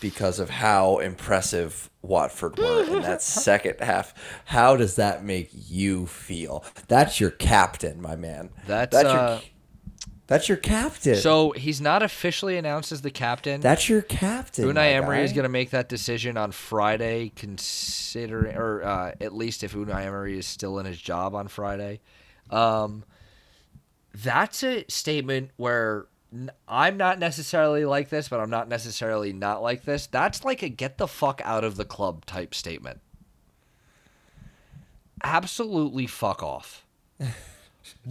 because 0.00 0.40
of 0.40 0.50
how 0.50 0.98
impressive 0.98 1.90
Watford 2.02 2.58
were 2.58 2.82
in 2.84 3.02
that 3.02 3.22
second 3.44 3.76
half. 3.80 4.14
How 4.46 4.76
does 4.76 4.96
that 4.96 5.24
make 5.24 5.50
you 5.52 6.06
feel? 6.06 6.64
That's 6.88 7.20
your 7.20 7.30
captain, 7.30 8.02
my 8.02 8.16
man. 8.16 8.50
That's, 8.66 8.96
that's 8.96 9.08
uh, 9.08 9.40
your 9.42 9.50
that's 10.28 10.46
your 10.46 10.58
captain. 10.58 11.16
So 11.16 11.52
he's 11.52 11.80
not 11.80 12.02
officially 12.02 12.58
announced 12.58 12.92
as 12.92 13.00
the 13.00 13.10
captain. 13.10 13.62
that's 13.62 13.88
your 13.88 14.02
captain. 14.02 14.66
Unai 14.66 14.92
Emery 14.92 15.24
is 15.24 15.32
going 15.32 15.44
to 15.44 15.48
make 15.48 15.70
that 15.70 15.88
decision 15.88 16.36
on 16.36 16.52
Friday, 16.52 17.32
considering, 17.34 18.54
or 18.54 18.84
uh, 18.84 19.12
at 19.22 19.34
least 19.34 19.64
if 19.64 19.72
Unai 19.72 20.04
Emery 20.04 20.38
is 20.38 20.46
still 20.46 20.78
in 20.78 20.84
his 20.84 21.00
job 21.00 21.34
on 21.34 21.48
Friday. 21.48 22.00
Um, 22.50 23.04
that's 24.14 24.62
a 24.62 24.84
statement 24.88 25.50
where 25.56 26.06
I'm 26.68 26.98
not 26.98 27.18
necessarily 27.18 27.86
like 27.86 28.10
this, 28.10 28.28
but 28.28 28.38
I'm 28.38 28.50
not 28.50 28.68
necessarily 28.68 29.32
not 29.32 29.62
like 29.62 29.84
this. 29.84 30.06
That's 30.06 30.44
like 30.44 30.62
a 30.62 30.68
get 30.68 30.98
the 30.98 31.08
fuck 31.08 31.40
out 31.42 31.64
of 31.64 31.76
the 31.76 31.86
club 31.86 32.26
type 32.26 32.54
statement. 32.54 33.00
Absolutely 35.24 36.06
fuck 36.06 36.42
off. 36.42 36.84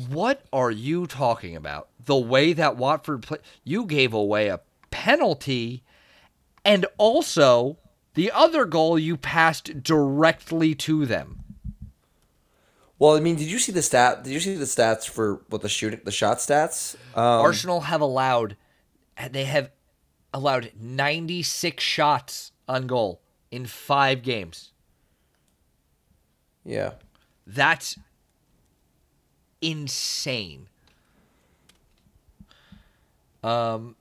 what 0.09 0.43
are 0.51 0.71
you 0.71 1.07
talking 1.07 1.55
about? 1.55 1.89
The 2.05 2.17
way 2.17 2.53
that 2.53 2.77
Watford 2.77 3.23
play, 3.23 3.39
you 3.63 3.85
gave 3.85 4.13
away 4.13 4.47
a 4.47 4.61
penalty 4.91 5.83
and 6.63 6.85
also 6.97 7.77
the 8.13 8.31
other 8.31 8.65
goal 8.65 8.97
you 8.97 9.17
passed 9.17 9.83
directly 9.83 10.73
to 10.75 11.05
them. 11.05 11.43
Well, 12.99 13.15
I 13.15 13.19
mean, 13.19 13.35
did 13.35 13.47
you 13.47 13.59
see 13.59 13.71
the 13.71 13.83
stat? 13.83 14.23
Did 14.23 14.33
you 14.33 14.39
see 14.39 14.55
the 14.55 14.65
stats 14.65 15.07
for 15.07 15.41
what 15.49 15.61
the 15.61 15.69
shooting, 15.69 16.01
the 16.03 16.11
shot 16.11 16.37
stats? 16.37 16.95
Um, 17.15 17.41
Arsenal 17.41 17.81
have 17.81 18.01
allowed 18.01 18.57
they 19.31 19.45
have 19.45 19.71
allowed 20.33 20.71
96 20.79 21.83
shots 21.83 22.51
on 22.67 22.87
goal 22.87 23.21
in 23.51 23.65
5 23.65 24.21
games. 24.21 24.71
yeah. 26.65 26.93
That's 27.49 27.97
insane. 29.61 30.67
Um 33.43 33.95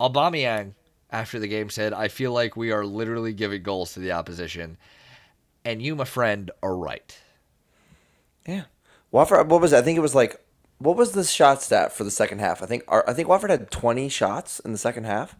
Aubameyang 0.00 0.74
after 1.10 1.38
the 1.38 1.48
game 1.48 1.70
said, 1.70 1.92
"I 1.92 2.08
feel 2.08 2.32
like 2.32 2.56
we 2.56 2.70
are 2.70 2.84
literally 2.84 3.32
giving 3.32 3.62
goals 3.62 3.94
to 3.94 4.00
the 4.00 4.12
opposition." 4.12 4.76
And 5.64 5.82
you, 5.82 5.96
my 5.96 6.04
friend, 6.04 6.50
are 6.62 6.76
right. 6.76 7.18
Yeah. 8.46 8.64
Watford. 9.10 9.50
What 9.50 9.60
was 9.60 9.72
it? 9.72 9.78
I 9.78 9.82
think 9.82 9.98
it 9.98 10.02
was 10.02 10.14
like. 10.14 10.40
What 10.78 10.96
was 10.96 11.10
the 11.12 11.24
shot 11.24 11.60
stat 11.60 11.92
for 11.92 12.04
the 12.04 12.10
second 12.10 12.38
half? 12.38 12.62
I 12.62 12.66
think. 12.66 12.84
I 12.88 13.12
think 13.12 13.28
Watford 13.28 13.50
had 13.50 13.70
twenty 13.70 14.08
shots 14.08 14.60
in 14.60 14.70
the 14.72 14.78
second 14.78 15.04
half. 15.04 15.34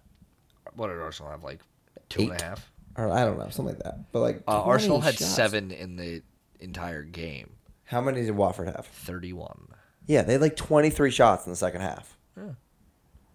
What 0.75 0.89
did 0.89 0.99
Arsenal 0.99 1.31
have? 1.31 1.45
Like 1.45 1.61
two 2.09 2.23
and 2.23 2.41
a 2.41 2.45
half. 2.45 2.71
Or 2.97 3.09
I 3.09 3.25
don't 3.25 3.39
know, 3.39 3.45
something 3.51 3.77
like 3.77 3.85
that. 3.85 4.11
But 4.11 4.21
like 4.21 4.43
Uh, 4.49 4.63
Arsenal 4.63 5.01
had 5.01 5.15
shots. 5.15 5.31
seven 5.31 5.71
in 5.71 5.95
the 5.95 6.23
entire 6.61 7.03
game. 7.03 7.51
How 7.85 8.01
many 8.01 8.23
did 8.23 8.33
Watford 8.33 8.69
have? 8.69 8.87
Thirty-one. 8.87 9.69
Yeah, 10.07 10.23
they 10.23 10.33
had 10.33 10.41
like 10.43 10.57
twenty 10.57 10.91
three 10.91 11.11
shots 11.11 11.47
in 11.47 11.53
the 11.53 11.57
second 11.57 11.81
half. 11.83 12.17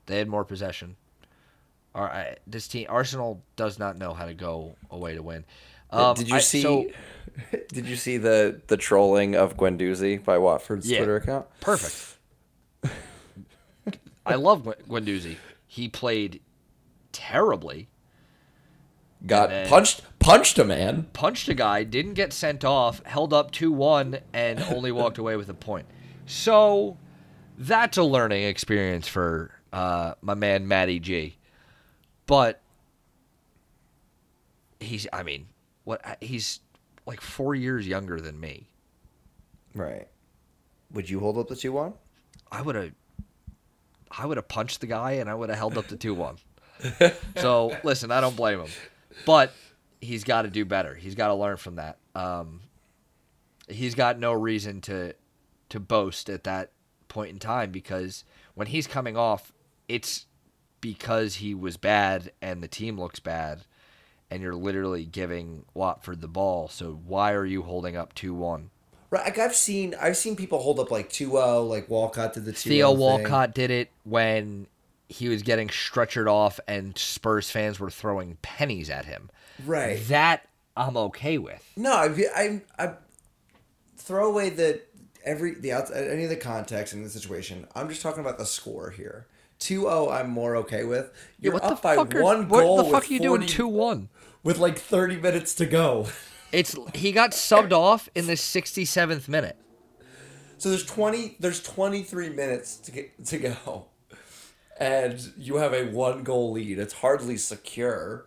They 0.06 0.18
had 0.18 0.28
more 0.28 0.44
possession. 0.44 0.98
Or 1.94 2.10
I, 2.12 2.36
this 2.48 2.68
team, 2.68 2.88
Arsenal, 2.90 3.44
does 3.56 3.78
not 3.80 3.98
know 3.98 4.14
how 4.14 4.26
to 4.26 4.34
go 4.34 4.76
away 4.90 5.16
to 5.16 5.22
win. 5.24 5.46
Um, 5.92 6.16
did 6.16 6.28
you 6.30 6.36
I- 6.36 6.40
see? 6.40 6.62
so- 6.62 6.88
did 7.70 7.86
you 7.86 7.96
see 7.96 8.18
the 8.18 8.62
the 8.68 8.78
trolling 8.78 9.36
of 9.36 9.56
Guendouzi 9.58 10.24
by 10.24 10.38
Watford's 10.40 10.90
Yeah. 10.90 10.98
Twitter 11.00 11.16
account? 11.18 11.46
Perfect. 11.62 12.18
I 14.26 14.36
love 14.36 14.64
Gwen- 14.64 14.76
Guendouzi. 15.06 15.38
He 15.68 15.88
played 15.90 16.42
terribly. 17.12 17.90
Got 19.26 19.68
punched 19.68 20.02
punched 20.20 20.60
a 20.60 20.64
man. 20.64 21.08
Punched 21.14 21.48
a 21.50 21.54
guy, 21.54 21.84
didn't 21.84 22.14
get 22.14 22.34
sent 22.34 22.66
off, 22.66 23.04
held 23.06 23.34
up 23.34 23.52
2 23.52 23.72
1, 23.72 24.20
and 24.34 24.60
only 24.70 24.92
walked 24.92 25.18
away 25.18 25.36
with 25.36 25.50
a 25.50 25.54
point. 25.54 25.86
So 26.26 26.98
that's 27.58 27.98
a 27.98 28.04
learning 28.04 28.44
experience 28.44 29.08
for 29.08 29.52
uh, 29.72 30.14
my 30.22 30.34
man, 30.34 30.68
Matty 30.68 31.00
G. 31.00 31.38
But 32.26 32.62
he's, 34.80 35.08
I 35.12 35.24
mean, 35.24 35.48
what 35.84 36.18
he's 36.22 36.60
like 37.06 37.22
four 37.22 37.56
years 37.56 37.88
younger 37.88 38.20
than 38.20 38.40
me. 38.40 38.70
Right. 39.76 40.08
Would 40.92 41.10
you 41.10 41.20
hold 41.20 41.38
up 41.38 41.48
the 41.48 41.56
two 41.56 41.72
one? 41.72 41.94
I 42.52 42.62
would 42.62 42.76
have 42.76 42.92
I 44.18 44.26
would 44.26 44.38
have 44.38 44.48
punched 44.48 44.82
the 44.82 44.88
guy 44.88 45.14
and 45.14 45.30
I 45.30 45.34
would 45.34 45.50
have 45.50 45.58
held 45.58 45.78
up 45.78 45.88
the 45.88 45.98
2-1. 45.98 46.38
so, 47.42 47.76
listen, 47.84 48.12
I 48.12 48.22
don't 48.22 48.36
blame 48.36 48.60
him. 48.60 48.70
But 49.26 49.54
he's 50.02 50.24
got 50.24 50.44
to 50.44 50.50
do 50.50 50.66
better. 50.66 50.96
He's 50.96 51.16
got 51.16 51.28
to 51.28 51.34
learn 51.34 51.58
from 51.58 51.76
that. 51.76 51.98
Um, 52.16 52.62
he's 53.68 53.96
got 53.96 54.20
no 54.20 54.34
reason 54.34 54.82
to 54.82 55.16
to 55.70 55.80
boast 55.80 56.30
at 56.30 56.44
that 56.44 56.72
point 57.08 57.32
in 57.32 57.40
time 57.40 57.72
because 57.72 58.24
when 58.54 58.68
he's 58.68 58.86
coming 58.86 59.18
off, 59.18 59.52
it's 59.88 60.26
because 60.82 61.36
he 61.36 61.56
was 61.56 61.78
bad 61.78 62.32
and 62.42 62.62
the 62.62 62.68
team 62.68 63.00
looks 63.00 63.20
bad 63.20 63.62
and 64.30 64.42
you're 64.42 64.56
literally 64.56 65.06
giving 65.06 65.66
Watford 65.74 66.22
the 66.22 66.28
ball. 66.28 66.68
So 66.68 67.00
why 67.06 67.34
are 67.34 67.46
you 67.46 67.62
holding 67.62 67.96
up 67.96 68.14
2-1? 68.14 68.66
Right. 69.10 69.26
Like 69.26 69.38
I've 69.38 69.56
seen 69.56 69.96
I've 70.02 70.18
seen 70.18 70.36
people 70.36 70.60
hold 70.60 70.80
up 70.80 70.90
like 70.92 71.10
2-0, 71.10 71.70
like 71.70 71.88
Walcott 71.88 72.34
did 72.34 72.46
the 72.46 72.52
2 72.52 72.70
Theo 72.70 72.92
Walcott 72.92 73.54
did 73.54 73.70
it 73.70 73.92
when 74.04 74.68
he 75.10 75.30
was 75.30 75.44
getting 75.44 75.68
stretchered 75.68 76.28
off 76.28 76.60
and 76.68 76.98
Spurs 76.98 77.50
fans 77.50 77.80
were 77.80 77.90
throwing 77.90 78.38
pennies 78.42 78.90
at 78.90 79.06
him. 79.06 79.30
Right. 79.66 80.06
That 80.08 80.48
I'm 80.76 80.98
okay 80.98 81.38
with. 81.38 81.64
No, 81.76 81.94
I 81.94 82.14
I 82.36 82.62
I 82.78 82.94
throw 83.98 84.30
away 84.30 84.50
the 84.50 84.82
every 85.24 85.56
the 85.56 85.72
outs 85.72 85.92
any 85.92 86.24
of 86.24 86.30
the 86.30 86.36
context 86.36 86.94
in 86.94 87.04
the 87.04 87.10
situation. 87.10 87.68
I'm 87.76 87.90
just 87.90 88.02
talking 88.02 88.22
about 88.22 88.38
the 88.38 88.46
score 88.46 88.90
here. 88.90 89.28
2-0 89.60 90.12
I'm 90.12 90.30
more 90.30 90.58
okay 90.58 90.84
with. 90.84 91.12
You're 91.40 91.54
what 91.54 91.64
up 91.64 91.78
the 91.78 91.82
by 91.82 91.96
fuck 91.96 92.14
are, 92.16 92.24
one 92.24 92.48
goal. 92.50 92.78
what 92.78 92.84
the 92.84 92.92
fuck 92.92 93.10
are 93.10 93.14
you 93.14 93.20
doing 93.20 93.46
2 93.46 93.68
1? 93.68 94.10
with 94.44 94.58
like 94.58 94.78
30 94.78 95.18
minutes 95.18 95.54
to 95.56 95.66
go. 95.66 96.08
It's 96.52 96.76
he 96.94 97.12
got 97.12 97.32
subbed 97.32 97.72
off 97.72 98.10
in 98.14 98.28
the 98.28 98.34
67th 98.34 99.28
minute. 99.28 99.58
So 100.58 100.70
there's 100.70 100.86
20 100.86 101.38
there's 101.40 101.64
23 101.64 102.30
minutes 102.30 102.78
to 102.78 102.92
get 102.92 103.26
to 103.26 103.38
go. 103.38 103.88
And 104.80 105.34
you 105.38 105.58
have 105.58 105.74
a 105.74 105.86
one 105.86 106.24
goal 106.24 106.52
lead. 106.52 106.80
It's 106.80 106.94
hardly 106.96 107.38
secure. 107.38 108.26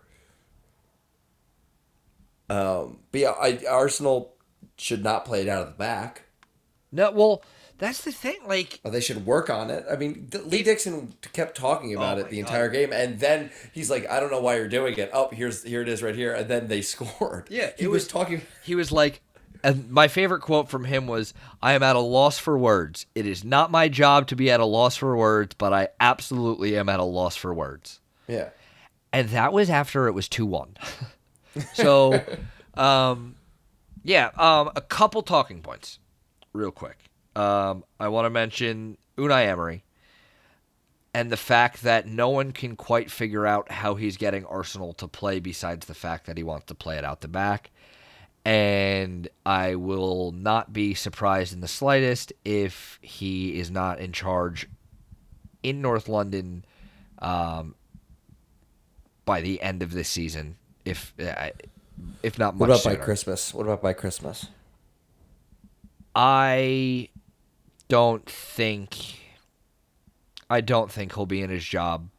Um, 2.49 2.99
but 3.11 3.21
yeah, 3.21 3.31
I, 3.31 3.59
Arsenal 3.69 4.35
should 4.79 5.03
not 5.03 5.25
play 5.25 5.43
it 5.43 5.49
out 5.49 5.63
of 5.63 5.69
the 5.69 5.75
back. 5.75 6.23
No, 6.93 7.11
well, 7.11 7.43
that's 7.79 8.03
the 8.03 8.13
thing. 8.13 8.37
Like, 8.47 8.81
Or 8.85 8.91
they 8.93 9.01
should 9.01 9.27
work 9.27 9.51
on 9.51 9.71
it. 9.71 9.85
I 9.91 9.97
mean, 9.97 10.31
Lee 10.45 10.63
Dixon 10.63 11.15
kept 11.33 11.57
talking 11.57 11.95
about 11.95 12.19
Oh 12.19 12.21
it 12.21 12.31
the 12.31 12.37
God. 12.41 12.49
entire 12.49 12.69
game, 12.69 12.93
and 12.93 13.19
then 13.19 13.51
he's 13.73 13.91
like, 13.91 14.09
"I 14.09 14.21
don't 14.21 14.31
know 14.31 14.41
why 14.41 14.57
you're 14.57 14.69
doing 14.69 14.97
it." 14.97 15.11
Oh, 15.13 15.29
here's 15.33 15.65
here 15.65 15.83
it 15.83 15.89
is 15.89 16.03
right 16.03 16.15
here, 16.15 16.33
and 16.33 16.49
then 16.49 16.69
they 16.69 16.81
scored. 16.83 17.49
Yeah, 17.51 17.73
he 17.77 17.87
was, 17.89 18.05
was- 18.05 18.09
talking. 18.09 18.43
he 18.63 18.75
was 18.77 18.93
like, 18.93 19.21
and 19.63 19.91
my 19.91 20.09
favorite 20.09 20.41
quote 20.41 20.69
from 20.69 20.85
him 20.85 21.07
was, 21.07 21.35
I 21.63 21.73
am 21.75 21.83
at 21.83 21.97
a 21.97 22.01
loss 22.01 22.39
for 22.39 22.59
words. 22.59 23.07
It 23.15 23.27
is 23.27 23.45
not 23.45 23.71
my 23.71 23.89
job 23.89 24.27
to 24.29 24.37
be 24.37 24.51
at 24.51 24.61
a 24.61 24.65
loss 24.65 24.97
for 24.97 25.17
words, 25.17 25.55
but 25.57 25.73
I 25.73 25.89
absolutely 26.01 26.77
am 26.77 26.89
at 26.89 27.01
a 27.01 27.05
loss 27.05 27.37
for 27.37 27.53
words. 27.55 28.01
Yeah, 28.29 28.51
and 29.13 29.29
that 29.31 29.53
was 29.53 29.71
after 29.71 30.09
it 30.09 30.13
was 30.13 30.29
2-1 30.29 30.77
so 31.75 32.23
um 32.75 33.37
yeah 34.03 34.31
um 34.37 34.71
a 34.77 34.81
couple 34.81 35.23
talking 35.23 35.63
points 35.63 35.99
real 36.57 36.71
quick. 36.71 36.99
Um, 37.35 37.85
I 38.01 38.09
want 38.09 38.25
to 38.25 38.31
mention 38.31 38.97
Unai 39.19 39.47
Emery 39.47 39.85
and 41.13 41.31
the 41.31 41.37
fact 41.37 41.83
that 41.83 42.07
no 42.07 42.31
one 42.31 42.53
can 42.53 42.77
quite 42.77 43.11
figure 43.11 43.47
out 43.47 43.71
how 43.71 43.95
he's 43.95 44.17
getting 44.17 44.45
Arsenal 44.47 44.93
to 44.95 45.07
play 45.07 45.39
besides 45.39 45.87
the 45.87 45.95
fact 45.95 46.27
that 46.27 46.37
he 46.37 46.43
wants 46.43 46.67
to 46.67 46.75
play 46.75 46.97
it 46.97 47.05
out 47.05 47.21
the 47.21 47.29
back. 47.29 47.71
And 48.47 49.29
I 49.45 49.75
will 49.75 50.31
not 50.31 50.73
be 50.73 50.95
surprised 50.95 51.53
in 51.53 51.61
the 51.61 51.67
slightest 51.67 52.33
if 52.45 53.01
he 53.03 53.59
is 53.59 53.73
not 53.73 53.99
in 53.99 54.13
charge 54.13 54.69
in 55.65 55.83
North 55.83 56.09
London 56.09 56.65
um, 57.19 57.75
by 59.25 59.41
the 59.41 59.61
end 59.61 59.83
of 59.83 59.93
this 59.93 60.09
season. 60.09 60.59
If 60.85 61.13
uh, 61.21 61.51
if 62.23 62.39
not 62.39 62.55
much 62.55 62.61
What 62.61 62.69
about 62.69 62.81
sooner. 62.83 62.97
by 62.99 63.05
Christmas? 63.05 63.53
What 63.53 63.65
about 63.65 63.83
by 63.83 63.93
Christmas? 63.95 64.47
I 66.15 67.09
don't 67.89 68.31
think 68.31 68.97
I 70.49 70.61
don't 70.61 70.89
think 70.89 71.15
he'll 71.17 71.27
be 71.27 71.43
in 71.43 71.51
his 71.51 71.65
job 71.65 72.11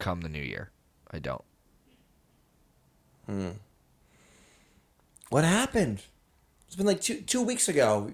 come 0.00 0.22
the 0.22 0.28
new 0.28 0.42
year. 0.42 0.70
I 1.12 1.20
don't. 1.20 1.44
What 5.30 5.44
happened? 5.44 6.02
It's 6.66 6.76
been 6.76 6.86
like 6.86 7.00
two 7.00 7.20
two 7.22 7.42
weeks 7.42 7.68
ago. 7.68 8.12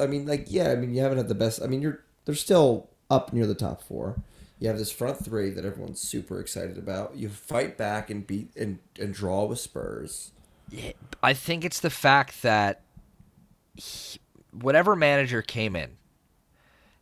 I 0.00 0.06
mean, 0.06 0.26
like, 0.26 0.46
yeah. 0.48 0.70
I 0.70 0.74
mean, 0.74 0.94
you 0.94 1.02
haven't 1.02 1.18
had 1.18 1.28
the 1.28 1.34
best. 1.34 1.62
I 1.62 1.66
mean, 1.66 1.82
you're 1.82 2.00
they're 2.24 2.34
still 2.34 2.88
up 3.10 3.32
near 3.32 3.46
the 3.46 3.54
top 3.54 3.82
four. 3.82 4.22
You 4.58 4.68
have 4.68 4.78
this 4.78 4.92
front 4.92 5.24
three 5.24 5.50
that 5.50 5.64
everyone's 5.64 6.00
super 6.00 6.38
excited 6.38 6.76
about. 6.76 7.16
You 7.16 7.30
fight 7.30 7.78
back 7.78 8.10
and 8.10 8.26
beat 8.26 8.54
and, 8.56 8.78
and 8.98 9.14
draw 9.14 9.46
with 9.46 9.58
Spurs. 9.58 10.32
Yeah, 10.70 10.92
I 11.22 11.32
think 11.32 11.64
it's 11.64 11.80
the 11.80 11.90
fact 11.90 12.42
that 12.42 12.82
he, 13.74 14.20
whatever 14.52 14.94
manager 14.94 15.40
came 15.40 15.74
in 15.74 15.96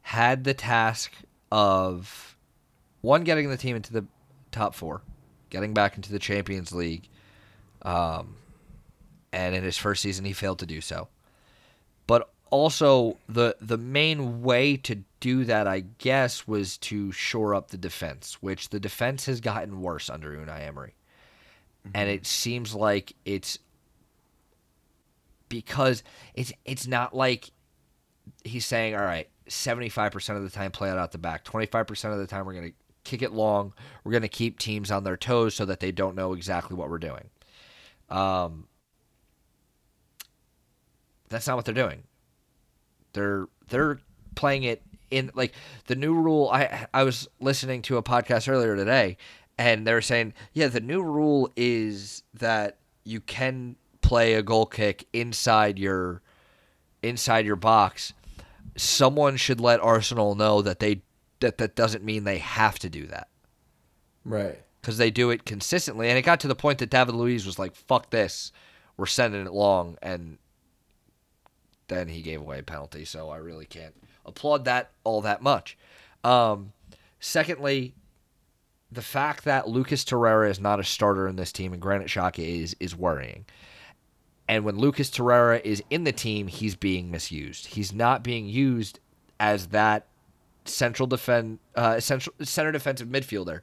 had 0.03 0.45
the 0.45 0.55
task 0.55 1.13
of 1.51 2.37
one 3.01 3.25
getting 3.25 3.51
the 3.51 3.57
team 3.57 3.77
into 3.77 3.93
the 3.93 4.07
top 4.53 4.75
four, 4.75 5.03
getting 5.51 5.75
back 5.75 5.97
into 5.97 6.13
the 6.13 6.19
Champions 6.19 6.73
League, 6.73 7.09
um, 7.83 8.37
and 9.33 9.55
in 9.55 9.63
his 9.63 9.77
first 9.77 10.03
season 10.03 10.25
he 10.25 10.33
failed 10.33 10.59
to 10.61 10.67
do 10.67 10.81
so. 10.81 11.09
But 12.07 12.31
also 12.51 13.17
the 13.29 13.57
the 13.61 13.79
main 13.79 14.43
way 14.43 14.77
to 14.79 15.03
do 15.21 15.45
that, 15.45 15.67
I 15.67 15.81
guess, 15.81 16.47
was 16.47 16.79
to 16.79 17.13
shore 17.13 17.55
up 17.55 17.69
the 17.69 17.77
defense, 17.77 18.39
which 18.41 18.71
the 18.71 18.81
defense 18.81 19.27
has 19.27 19.41
gotten 19.41 19.81
worse 19.83 20.09
under 20.09 20.37
Unai 20.37 20.67
Emery 20.67 20.95
and 21.95 22.09
it 22.09 22.27
seems 22.27 22.75
like 22.75 23.15
it's 23.25 23.59
because 25.49 26.03
it's 26.35 26.53
it's 26.65 26.87
not 26.87 27.15
like 27.15 27.51
he's 28.45 28.67
saying, 28.67 28.95
all 28.95 29.03
right, 29.05 29.29
seventy 29.49 29.89
five 29.89 30.13
percent 30.13 30.39
of 30.39 30.45
the 30.45 30.51
time 30.51 30.71
play 30.71 30.91
it 30.91 30.99
out 30.99 31.13
the 31.13 31.19
back, 31.19 31.45
twenty 31.45 31.67
five 31.67 31.87
percent 31.87 32.13
of 32.13 32.21
the 32.21 32.27
time 32.27 32.47
we're 32.47 32.55
gonna 32.55 32.71
kick 33.05 33.23
it 33.23 33.33
long, 33.33 33.73
we're 34.05 34.13
gonna 34.13 34.29
keep 34.29 34.59
teams 34.59 34.91
on 34.91 35.05
their 35.05 35.17
toes 35.17 35.55
so 35.55 35.65
that 35.65 35.81
they 35.81 35.93
don't 35.93 36.15
know 36.15 36.33
exactly 36.33 36.77
what 36.77 36.91
we're 36.91 36.99
doing. 36.99 37.31
Um, 38.11 38.67
that's 41.29 41.47
not 41.47 41.57
what 41.57 41.65
they're 41.65 41.75
doing. 41.75 42.05
They're 43.13 43.47
they're 43.69 44.01
playing 44.35 44.65
it 44.65 44.83
in 45.11 45.31
like 45.35 45.53
the 45.87 45.97
new 45.97 46.15
rule. 46.15 46.49
I 46.53 46.87
I 46.93 47.03
was 47.05 47.29
listening 47.41 47.83
to 47.83 47.97
a 47.97 48.03
podcast 48.03 48.49
earlier 48.49 48.77
today, 48.77 49.17
and 49.57 49.87
they 49.87 49.93
were 49.93 50.01
saying, 50.03 50.35
yeah, 50.53 50.69
the 50.69 50.81
new 50.81 51.03
rule 51.03 51.51
is 51.57 52.23
that 52.35 52.79
you 53.05 53.21
can 53.21 53.77
play 54.03 54.35
a 54.35 54.43
goal 54.43 54.67
kick 54.67 55.07
inside 55.13 55.79
your 55.79 56.23
inside 57.03 57.47
your 57.47 57.57
box. 57.57 58.13
Someone 58.77 59.37
should 59.37 59.61
let 59.61 59.81
Arsenal 59.81 60.35
know 60.35 60.63
that 60.63 60.79
they 60.79 61.03
that 61.41 61.59
that 61.59 61.75
doesn't 61.75 62.05
mean 62.05 62.25
they 62.25 62.39
have 62.39 62.79
to 62.81 62.89
do 62.91 63.07
that 63.07 63.29
Right. 64.25 64.59
because 64.81 64.99
they 64.99 65.11
do 65.11 65.31
it 65.31 65.45
consistently. 65.45 66.09
And 66.09 66.19
it 66.19 66.23
got 66.23 66.41
to 66.41 66.49
the 66.49 66.55
point 66.55 66.79
that 66.79 66.91
David 66.91 67.15
Luiz 67.15 67.47
was 67.47 67.59
like, 67.59 67.75
"Fuck 67.77 68.11
this, 68.11 68.53
we're 68.97 69.07
sending 69.07 69.47
it 69.47 69.53
long," 69.53 69.97
and 70.03 70.39
then 71.89 72.09
he 72.09 72.23
gave 72.23 72.41
away 72.41 72.61
a 72.61 72.63
penalty. 72.63 73.05
So 73.05 73.31
I 73.31 73.39
really 73.39 73.67
can't 73.67 73.95
applaud 74.25 74.65
that 74.67 74.91
all 75.05 75.21
that 75.23 75.43
much. 75.43 75.77
Um, 76.25 76.73
secondly, 77.21 77.95
the 78.91 79.03
fact 79.03 79.45
that 79.45 79.69
Lucas 79.69 80.05
Torreira 80.05 80.51
is 80.51 80.61
not 80.61 80.81
a 80.81 80.85
starter 80.85 81.29
in 81.29 81.37
this 81.37 81.53
team 81.53 81.73
and 81.73 81.83
Granit 81.83 82.09
Xhaka 82.09 82.39
is 82.39 82.77
is 82.81 82.97
worrying. 82.97 83.45
And 84.49 84.65
when 84.65 84.79
Lucas 84.79 85.11
Torreira 85.11 85.61
is 85.63 85.83
in 85.91 86.05
the 86.05 86.13
team, 86.13 86.47
he's 86.47 86.75
being 86.75 87.11
misused. 87.11 87.67
He's 87.67 87.93
not 87.93 88.23
being 88.23 88.47
used 88.47 88.99
as 89.39 89.69
that 89.69 90.07
central 90.65 91.07
defend 91.07 91.59
uh, 91.75 92.01
central 92.01 92.35
center 92.43 92.73
defensive 92.73 93.09
midfielder 93.09 93.61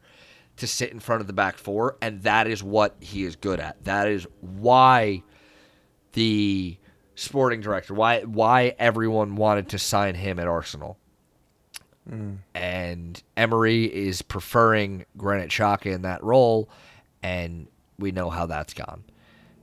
to 0.57 0.67
sit 0.67 0.91
in 0.91 0.99
front 0.99 1.21
of 1.21 1.27
the 1.27 1.33
back 1.33 1.57
four, 1.57 1.97
and 2.01 2.21
that 2.23 2.47
is 2.47 2.63
what 2.63 2.95
he 2.99 3.23
is 3.23 3.35
good 3.35 3.59
at. 3.59 3.83
That 3.83 4.07
is 4.07 4.27
why 4.41 5.23
the 6.13 6.77
sporting 7.15 7.61
director, 7.61 7.93
why 7.93 8.21
why 8.21 8.75
everyone 8.77 9.35
wanted 9.35 9.69
to 9.69 9.79
sign 9.79 10.15
him 10.15 10.39
at 10.39 10.47
Arsenal. 10.47 10.97
And 12.53 13.23
Emery 13.35 13.85
is 13.85 14.21
preferring 14.21 15.05
Granit 15.17 15.49
Xhaka 15.49 15.87
in 15.91 16.03
that 16.03 16.23
role, 16.23 16.69
and 17.23 17.67
we 17.97 18.11
know 18.11 18.29
how 18.29 18.45
that's 18.45 18.75
gone. 18.75 19.03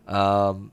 Um, 0.09 0.73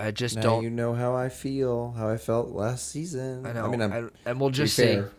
I 0.00 0.10
just 0.12 0.36
Now 0.36 0.42
don't. 0.42 0.62
you 0.62 0.70
know 0.70 0.94
how 0.94 1.14
I 1.16 1.28
feel, 1.28 1.92
how 1.92 2.08
I 2.08 2.16
felt 2.16 2.50
last 2.50 2.90
season. 2.90 3.44
I 3.44 3.52
know, 3.52 3.66
I 3.66 3.68
mean, 3.68 3.82
I'm, 3.82 3.92
and, 3.92 4.10
and 4.24 4.40
we'll 4.40 4.50
just 4.50 4.76
see. 4.76 4.84
fair, 4.84 5.10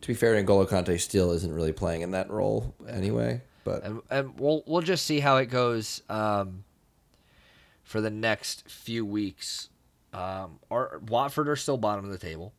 to 0.00 0.08
be 0.08 0.14
fair, 0.14 0.34
N'Golo 0.42 0.66
Kante 0.66 0.98
still 0.98 1.32
isn't 1.32 1.52
really 1.52 1.72
playing 1.72 2.00
in 2.00 2.12
that 2.12 2.30
role 2.30 2.74
anyway. 2.88 3.42
But 3.64 3.84
and, 3.84 4.00
and 4.10 4.40
we'll 4.40 4.64
we'll 4.66 4.82
just 4.82 5.04
see 5.04 5.20
how 5.20 5.36
it 5.36 5.46
goes 5.46 6.02
um, 6.08 6.64
for 7.92 8.00
the 8.00 8.08
next 8.10 8.66
few 8.70 9.04
weeks. 9.04 9.68
Um, 10.14 10.60
our, 10.70 10.98
Watford 11.06 11.46
are 11.46 11.56
still 11.56 11.76
bottom 11.76 12.06
of 12.06 12.10
the 12.10 12.16
table. 12.16 12.54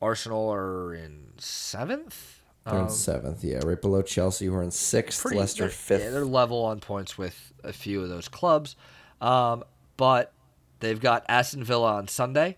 Arsenal 0.00 0.50
are 0.50 0.94
in 0.94 1.32
seventh. 1.36 2.40
they're 2.64 2.74
in 2.76 2.80
Um, 2.84 2.88
seventh, 2.90 3.44
yeah, 3.44 3.58
right 3.64 3.80
below 3.80 4.00
Chelsea, 4.00 4.46
who 4.46 4.54
are 4.54 4.62
in 4.62 4.70
sixth. 4.70 5.20
pretty- 5.20 5.38
Leicester 5.38 5.64
they're- 5.64 5.70
fifth. 5.70 6.02
Yeah, 6.02 6.10
they're 6.10 6.24
level 6.24 6.64
on 6.64 6.80
points 6.80 7.18
with 7.18 7.52
a 7.62 7.72
few 7.74 8.02
of 8.02 8.08
those 8.08 8.28
clubs, 8.28 8.76
um, 9.20 9.62
but 9.98 10.32
they've 10.80 10.98
got 11.00 11.24
Aston 11.28 11.62
Villa 11.62 11.92
on 11.96 12.08
Sunday, 12.08 12.56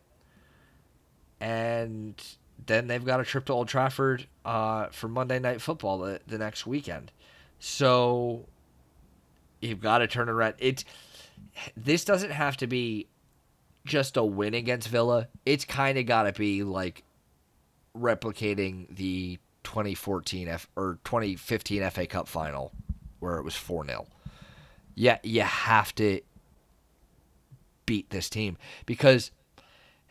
and 1.40 2.14
then 2.66 2.86
they've 2.86 3.04
got 3.04 3.20
a 3.20 3.24
trip 3.24 3.44
to 3.46 3.52
Old 3.52 3.68
Trafford 3.68 4.26
uh, 4.44 4.86
for 4.90 5.08
Monday 5.08 5.38
Night 5.40 5.60
Football 5.60 5.98
the, 5.98 6.20
the 6.26 6.38
next 6.38 6.64
weekend. 6.66 7.10
So 7.58 8.46
you've 9.60 9.80
got 9.80 9.98
to 9.98 10.06
turn 10.06 10.28
around. 10.28 10.54
It's 10.58 10.84
this 11.76 12.04
doesn't 12.04 12.30
have 12.30 12.56
to 12.58 12.66
be 12.66 13.08
just 13.84 14.16
a 14.16 14.24
win 14.24 14.54
against 14.54 14.88
Villa. 14.88 15.28
It's 15.46 15.64
kind 15.64 15.98
of 15.98 16.06
got 16.06 16.24
to 16.24 16.32
be 16.32 16.62
like 16.62 17.04
replicating 17.96 18.94
the 18.94 19.38
2014 19.64 20.48
F 20.48 20.68
or 20.76 20.98
2015 21.04 21.90
FA 21.90 22.06
Cup 22.06 22.28
final 22.28 22.72
where 23.20 23.36
it 23.36 23.44
was 23.44 23.54
4-0. 23.54 24.06
Yeah, 24.94 25.18
you 25.22 25.42
have 25.42 25.94
to 25.96 26.20
beat 27.86 28.10
this 28.10 28.28
team 28.28 28.58
because 28.86 29.30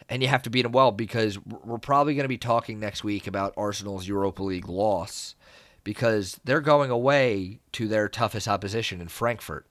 and 0.10 0.22
you 0.22 0.30
have 0.30 0.44
to 0.44 0.50
beat 0.50 0.62
them 0.62 0.72
well 0.72 0.92
because 0.92 1.38
we're 1.46 1.78
probably 1.78 2.16
going 2.16 2.24
to 2.24 2.30
be 2.30 2.38
talking 2.38 2.80
next 2.80 3.04
week 3.04 3.28
about 3.28 3.54
Arsenal's 3.58 4.08
Europa 4.08 4.42
League 4.42 4.70
loss 4.70 5.36
because 5.84 6.40
they're 6.44 6.62
going 6.62 6.90
away 6.90 7.60
to 7.74 7.88
their 7.88 8.08
toughest 8.08 8.48
opposition 8.48 9.02
in 9.02 9.08
Frankfurt. 9.10 9.66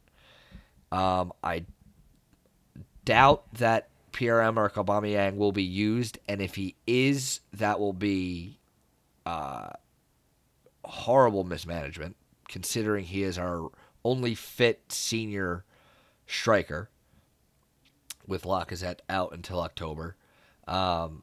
Um, 0.92 1.32
I 1.42 1.64
doubt 3.06 3.44
that 3.54 3.88
Pierre-Emerick 4.12 4.74
Aubameyang 4.74 5.36
will 5.36 5.52
be 5.52 5.62
used, 5.62 6.18
and 6.28 6.42
if 6.42 6.56
he 6.56 6.74
is, 6.86 7.40
that 7.54 7.80
will 7.80 7.94
be 7.94 8.58
uh, 9.24 9.70
horrible 10.84 11.44
mismanagement, 11.44 12.16
considering 12.48 13.06
he 13.06 13.22
is 13.22 13.38
our 13.38 13.70
only 14.04 14.34
fit 14.34 14.92
senior 14.92 15.64
striker 16.26 16.90
with 18.26 18.42
Lacazette 18.42 19.00
out 19.08 19.32
until 19.32 19.60
October. 19.60 20.16
Um, 20.66 21.22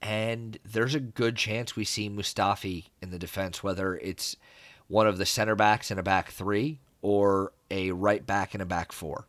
and 0.00 0.58
there's 0.64 0.94
a 0.94 1.00
good 1.00 1.36
chance 1.36 1.76
we 1.76 1.84
see 1.84 2.08
Mustafi 2.08 2.86
in 3.02 3.10
the 3.10 3.18
defense, 3.18 3.62
whether 3.62 3.96
it's 3.96 4.36
one 4.88 5.06
of 5.06 5.18
the 5.18 5.26
center 5.26 5.54
backs 5.54 5.90
in 5.90 5.98
a 5.98 6.02
back 6.02 6.30
three 6.30 6.78
or 7.02 7.52
a 7.70 7.90
right 7.90 8.24
back 8.24 8.54
in 8.54 8.60
a 8.60 8.66
back 8.66 8.92
four. 8.92 9.26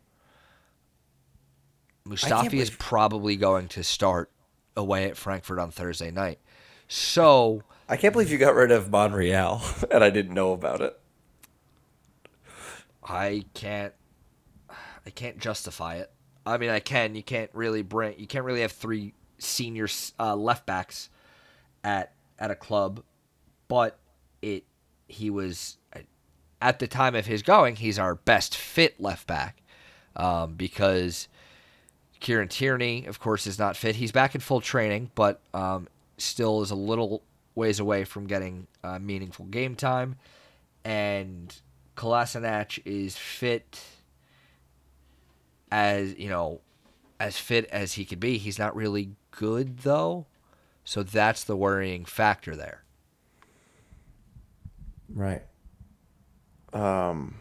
Mustafi 2.08 2.44
is 2.44 2.50
believe- 2.50 2.78
probably 2.78 3.36
going 3.36 3.68
to 3.68 3.84
start 3.84 4.30
away 4.76 5.04
at 5.04 5.16
Frankfurt 5.16 5.58
on 5.58 5.70
Thursday 5.70 6.10
night. 6.10 6.38
So 6.88 7.62
I 7.88 7.96
can't 7.96 8.12
believe 8.12 8.30
you 8.30 8.38
got 8.38 8.54
rid 8.54 8.70
of 8.70 8.90
Monreal, 8.90 9.62
and 9.90 10.02
I 10.02 10.10
didn't 10.10 10.34
know 10.34 10.52
about 10.52 10.80
it. 10.80 10.98
I 13.02 13.44
can't 13.54 13.94
I 15.08 15.10
can't 15.10 15.38
justify 15.38 15.96
it. 15.96 16.10
I 16.44 16.58
mean, 16.58 16.70
I 16.70 16.80
can. 16.80 17.14
You 17.14 17.22
can't 17.22 17.50
really 17.54 17.82
bring. 17.82 18.18
You 18.18 18.26
can't 18.26 18.44
really 18.44 18.60
have 18.60 18.72
three 18.72 19.14
senior 19.38 19.88
uh, 20.18 20.36
left 20.36 20.66
backs 20.66 21.08
at 21.82 22.12
at 22.38 22.50
a 22.50 22.54
club, 22.54 23.02
but 23.68 23.98
it 24.42 24.64
he 25.06 25.30
was 25.30 25.78
at 26.60 26.78
the 26.78 26.86
time 26.86 27.14
of 27.14 27.26
his 27.26 27.42
going. 27.42 27.76
He's 27.76 27.98
our 27.98 28.14
best 28.14 28.56
fit 28.56 29.00
left 29.00 29.26
back 29.26 29.62
um, 30.16 30.54
because 30.54 31.28
Kieran 32.20 32.48
Tierney, 32.48 33.06
of 33.06 33.20
course, 33.20 33.46
is 33.46 33.58
not 33.58 33.76
fit. 33.76 33.96
He's 33.96 34.12
back 34.12 34.34
in 34.34 34.40
full 34.40 34.60
training, 34.60 35.10
but 35.14 35.40
um, 35.54 35.88
still 36.16 36.62
is 36.62 36.70
a 36.70 36.74
little 36.74 37.22
ways 37.54 37.80
away 37.80 38.04
from 38.04 38.26
getting 38.26 38.66
uh, 38.82 38.98
meaningful 38.98 39.46
game 39.46 39.74
time. 39.74 40.16
And 40.84 41.54
Kolasinac 41.96 42.80
is 42.84 43.16
fit 43.16 43.80
as 45.70 46.18
you 46.18 46.28
know, 46.28 46.60
as 47.20 47.38
fit 47.38 47.66
as 47.66 47.94
he 47.94 48.04
could 48.04 48.20
be. 48.20 48.38
He's 48.38 48.58
not 48.58 48.74
really 48.74 49.10
good 49.30 49.78
though, 49.78 50.26
so 50.84 51.02
that's 51.02 51.44
the 51.44 51.56
worrying 51.56 52.04
factor 52.04 52.56
there. 52.56 52.84
Right. 55.08 55.42
Um. 56.72 57.36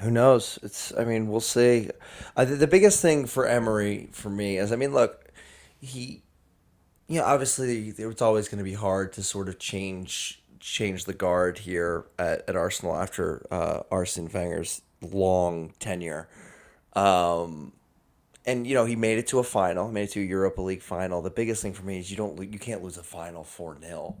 Who 0.00 0.10
knows? 0.10 0.58
It's. 0.62 0.92
I 0.96 1.04
mean, 1.04 1.28
we'll 1.28 1.40
see. 1.40 1.90
I 2.36 2.44
the 2.44 2.66
biggest 2.66 3.00
thing 3.00 3.26
for 3.26 3.46
Emery 3.46 4.08
for 4.12 4.30
me 4.30 4.58
is. 4.58 4.72
I 4.72 4.76
mean, 4.76 4.92
look, 4.92 5.30
he. 5.80 6.22
You 7.06 7.20
know, 7.20 7.26
obviously, 7.26 7.88
it's 7.88 8.22
always 8.22 8.48
going 8.48 8.58
to 8.58 8.64
be 8.64 8.74
hard 8.74 9.12
to 9.14 9.22
sort 9.22 9.48
of 9.48 9.58
change 9.58 10.42
change 10.58 11.04
the 11.04 11.12
guard 11.12 11.58
here 11.58 12.06
at, 12.18 12.48
at 12.48 12.56
Arsenal 12.56 12.96
after 12.96 13.46
uh, 13.50 13.82
Arsene 13.90 14.30
Wenger's 14.32 14.80
long 15.02 15.74
tenure. 15.78 16.26
Um, 16.94 17.72
and 18.46 18.66
you 18.66 18.74
know 18.74 18.84
he 18.84 18.96
made 18.96 19.18
it 19.18 19.26
to 19.28 19.38
a 19.38 19.42
final, 19.42 19.90
made 19.90 20.04
it 20.04 20.12
to 20.12 20.20
a 20.20 20.24
Europa 20.24 20.60
League 20.62 20.82
final. 20.82 21.22
The 21.22 21.30
biggest 21.30 21.62
thing 21.62 21.72
for 21.72 21.84
me 21.84 21.98
is 21.98 22.10
you 22.10 22.16
don't 22.16 22.38
you 22.52 22.58
can't 22.58 22.82
lose 22.82 22.96
a 22.96 23.02
final 23.02 23.44
four 23.44 23.76
0 23.80 24.16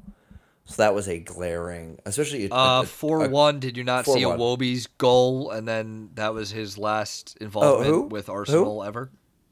So 0.66 0.76
that 0.82 0.94
was 0.94 1.08
a 1.08 1.18
glaring, 1.18 1.98
especially 2.06 2.46
a, 2.46 2.54
Uh, 2.54 2.80
a- 2.82 2.86
four 2.86 3.24
a- 3.26 3.28
one. 3.28 3.60
Did 3.60 3.76
you 3.76 3.84
not 3.84 4.06
see 4.06 4.22
4-1. 4.22 4.38
Iwobi's 4.38 4.86
goal, 4.86 5.50
and 5.50 5.68
then 5.68 6.10
that 6.14 6.32
was 6.32 6.50
his 6.50 6.78
last 6.78 7.36
involvement 7.40 7.90
who? 7.90 8.02
with 8.04 8.28
Arsenal 8.30 8.82
ever? 8.82 9.10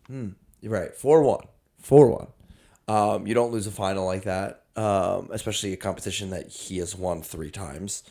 You're 0.09 0.73
right. 0.73 0.95
Four 0.95 1.23
one. 1.23 1.45
Four 1.81 2.09
one. 2.09 2.27
Um, 2.89 3.27
you 3.27 3.35
don't 3.35 3.53
lose 3.53 3.67
a 3.67 3.71
final 3.71 4.05
like 4.07 4.25
that, 4.25 4.63
um, 4.77 5.29
especially 5.33 5.73
a 5.73 5.77
competition 5.77 6.31
that 6.31 6.49
he 6.49 6.79
has 6.79 6.97
won 6.97 7.23
three 7.23 7.51
times. 7.51 8.03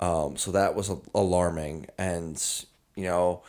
Um, 0.00 0.36
so 0.36 0.52
that 0.52 0.74
was 0.74 0.88
a- 0.90 0.98
alarming, 1.14 1.86
and 1.98 2.40
you 2.94 3.04
know, 3.04 3.42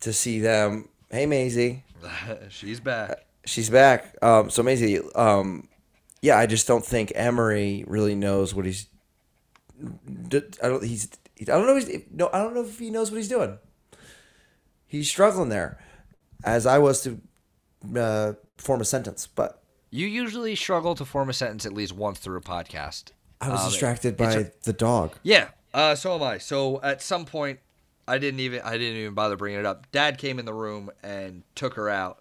to 0.00 0.12
see 0.12 0.40
them. 0.40 0.88
Hey, 1.10 1.26
Maisie, 1.26 1.84
She's 2.50 2.80
back. 2.80 3.24
she's 3.46 3.70
back. 3.70 4.14
Um, 4.22 4.50
so 4.50 4.62
Maisie, 4.62 5.00
um, 5.14 5.68
yeah, 6.22 6.36
I 6.38 6.46
just 6.46 6.66
don't 6.66 6.84
think 6.84 7.12
Emery 7.14 7.84
really 7.86 8.14
knows 8.14 8.54
what 8.54 8.66
he's. 8.66 8.86
I 9.82 10.40
don't. 10.68 10.84
He's. 10.84 11.08
I 11.40 11.44
don't 11.44 11.66
know. 11.66 11.76
If 11.76 11.88
he's, 11.88 12.02
no, 12.10 12.28
I 12.32 12.38
don't 12.38 12.54
know 12.54 12.62
if 12.64 12.78
he 12.78 12.90
knows 12.90 13.10
what 13.10 13.16
he's 13.18 13.28
doing. 13.28 13.58
He's 14.86 15.08
struggling 15.08 15.48
there, 15.48 15.78
as 16.44 16.66
I 16.66 16.78
was 16.78 17.02
to 17.02 17.20
uh, 17.96 18.32
form 18.58 18.80
a 18.80 18.84
sentence, 18.84 19.26
but 19.26 19.62
You 19.90 20.06
usually 20.06 20.54
struggle 20.56 20.94
to 20.96 21.04
form 21.04 21.30
a 21.30 21.32
sentence 21.32 21.64
at 21.64 21.72
least 21.72 21.92
once 21.94 22.18
through 22.18 22.36
a 22.38 22.42
podcast. 22.42 23.12
I 23.40 23.48
was 23.48 23.60
Um, 23.60 23.70
distracted 23.70 24.16
by 24.16 24.32
a- 24.34 24.50
the 24.64 24.72
dog. 24.72 25.16
Yeah, 25.22 25.48
uh, 25.72 25.94
so 25.94 26.14
am 26.16 26.22
I. 26.22 26.38
So 26.38 26.80
at 26.82 27.00
some 27.02 27.24
point, 27.24 27.60
I 28.06 28.18
didn't 28.18 28.40
even 28.40 28.60
I 28.62 28.72
didn't 28.76 28.98
even 28.98 29.14
bother 29.14 29.36
bringing 29.36 29.60
it 29.60 29.66
up. 29.66 29.90
Dad 29.92 30.18
came 30.18 30.38
in 30.38 30.44
the 30.44 30.52
room 30.52 30.90
and 31.02 31.44
took 31.54 31.74
her 31.74 31.88
out, 31.88 32.20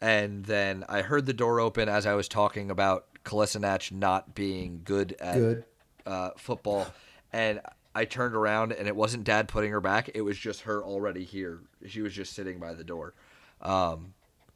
and 0.00 0.44
then 0.44 0.84
I 0.88 1.02
heard 1.02 1.24
the 1.26 1.32
door 1.32 1.60
open 1.60 1.88
as 1.88 2.04
I 2.06 2.14
was 2.14 2.28
talking 2.28 2.70
about 2.70 3.06
Kolasinac 3.24 3.92
not 3.92 4.34
being 4.34 4.82
good 4.84 5.16
at 5.20 5.34
Good. 5.34 5.64
Uh, 6.06 6.30
football, 6.36 6.86
and 7.32 7.60
I 7.94 8.04
turned 8.04 8.34
around 8.34 8.72
and 8.72 8.86
it 8.88 8.96
wasn't 8.96 9.24
Dad 9.24 9.48
putting 9.48 9.70
her 9.70 9.80
back. 9.80 10.10
It 10.14 10.22
was 10.22 10.38
just 10.38 10.62
her 10.62 10.82
already 10.82 11.24
here. 11.24 11.60
She 11.86 12.00
was 12.00 12.14
just 12.14 12.32
sitting 12.32 12.58
by 12.58 12.74
the 12.74 12.84
door. 12.84 13.14
Um, 13.60 14.14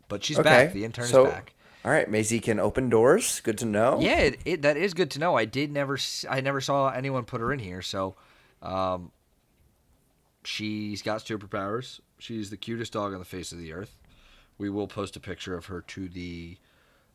but 0.09 0.25
she's 0.25 0.39
back. 0.39 0.73
The 0.73 0.85
intern 0.85 1.07
so, 1.07 1.27
is 1.27 1.33
back. 1.33 1.55
All 1.85 1.91
right, 1.91 2.11
Maisie 2.11 2.41
can 2.41 2.59
open 2.59 2.89
doors. 2.89 3.41
Good 3.41 3.59
to 3.59 3.67
know. 3.67 3.99
Yeah, 4.01 4.21
it, 4.21 4.41
it, 4.45 4.63
that 4.63 4.77
is 4.79 4.95
good 4.95 5.11
to 5.13 5.19
know. 5.19 5.37
I 5.37 5.45
did 5.45 5.71
never, 5.71 5.99
I 6.31 6.41
never 6.41 6.61
saw 6.61 6.89
anyone 6.89 7.25
put 7.25 7.43
her 7.43 7.53
in 7.53 7.59
here. 7.59 7.83
So, 7.83 8.17
um, 8.63 9.13
she's 10.45 11.03
got 11.03 11.21
superpowers. 11.21 12.01
She's 12.19 12.49
the 12.49 12.57
cutest 12.57 12.95
dog 12.95 13.13
on 13.13 13.19
the 13.19 13.27
face 13.27 13.53
of 13.53 13.59
the 13.59 13.75
earth. 13.75 13.99
We 14.57 14.71
will 14.71 14.87
post 14.87 15.17
a 15.17 15.21
picture 15.21 15.57
of 15.57 15.67
her 15.67 15.83
to 15.83 16.09
the 16.09 16.57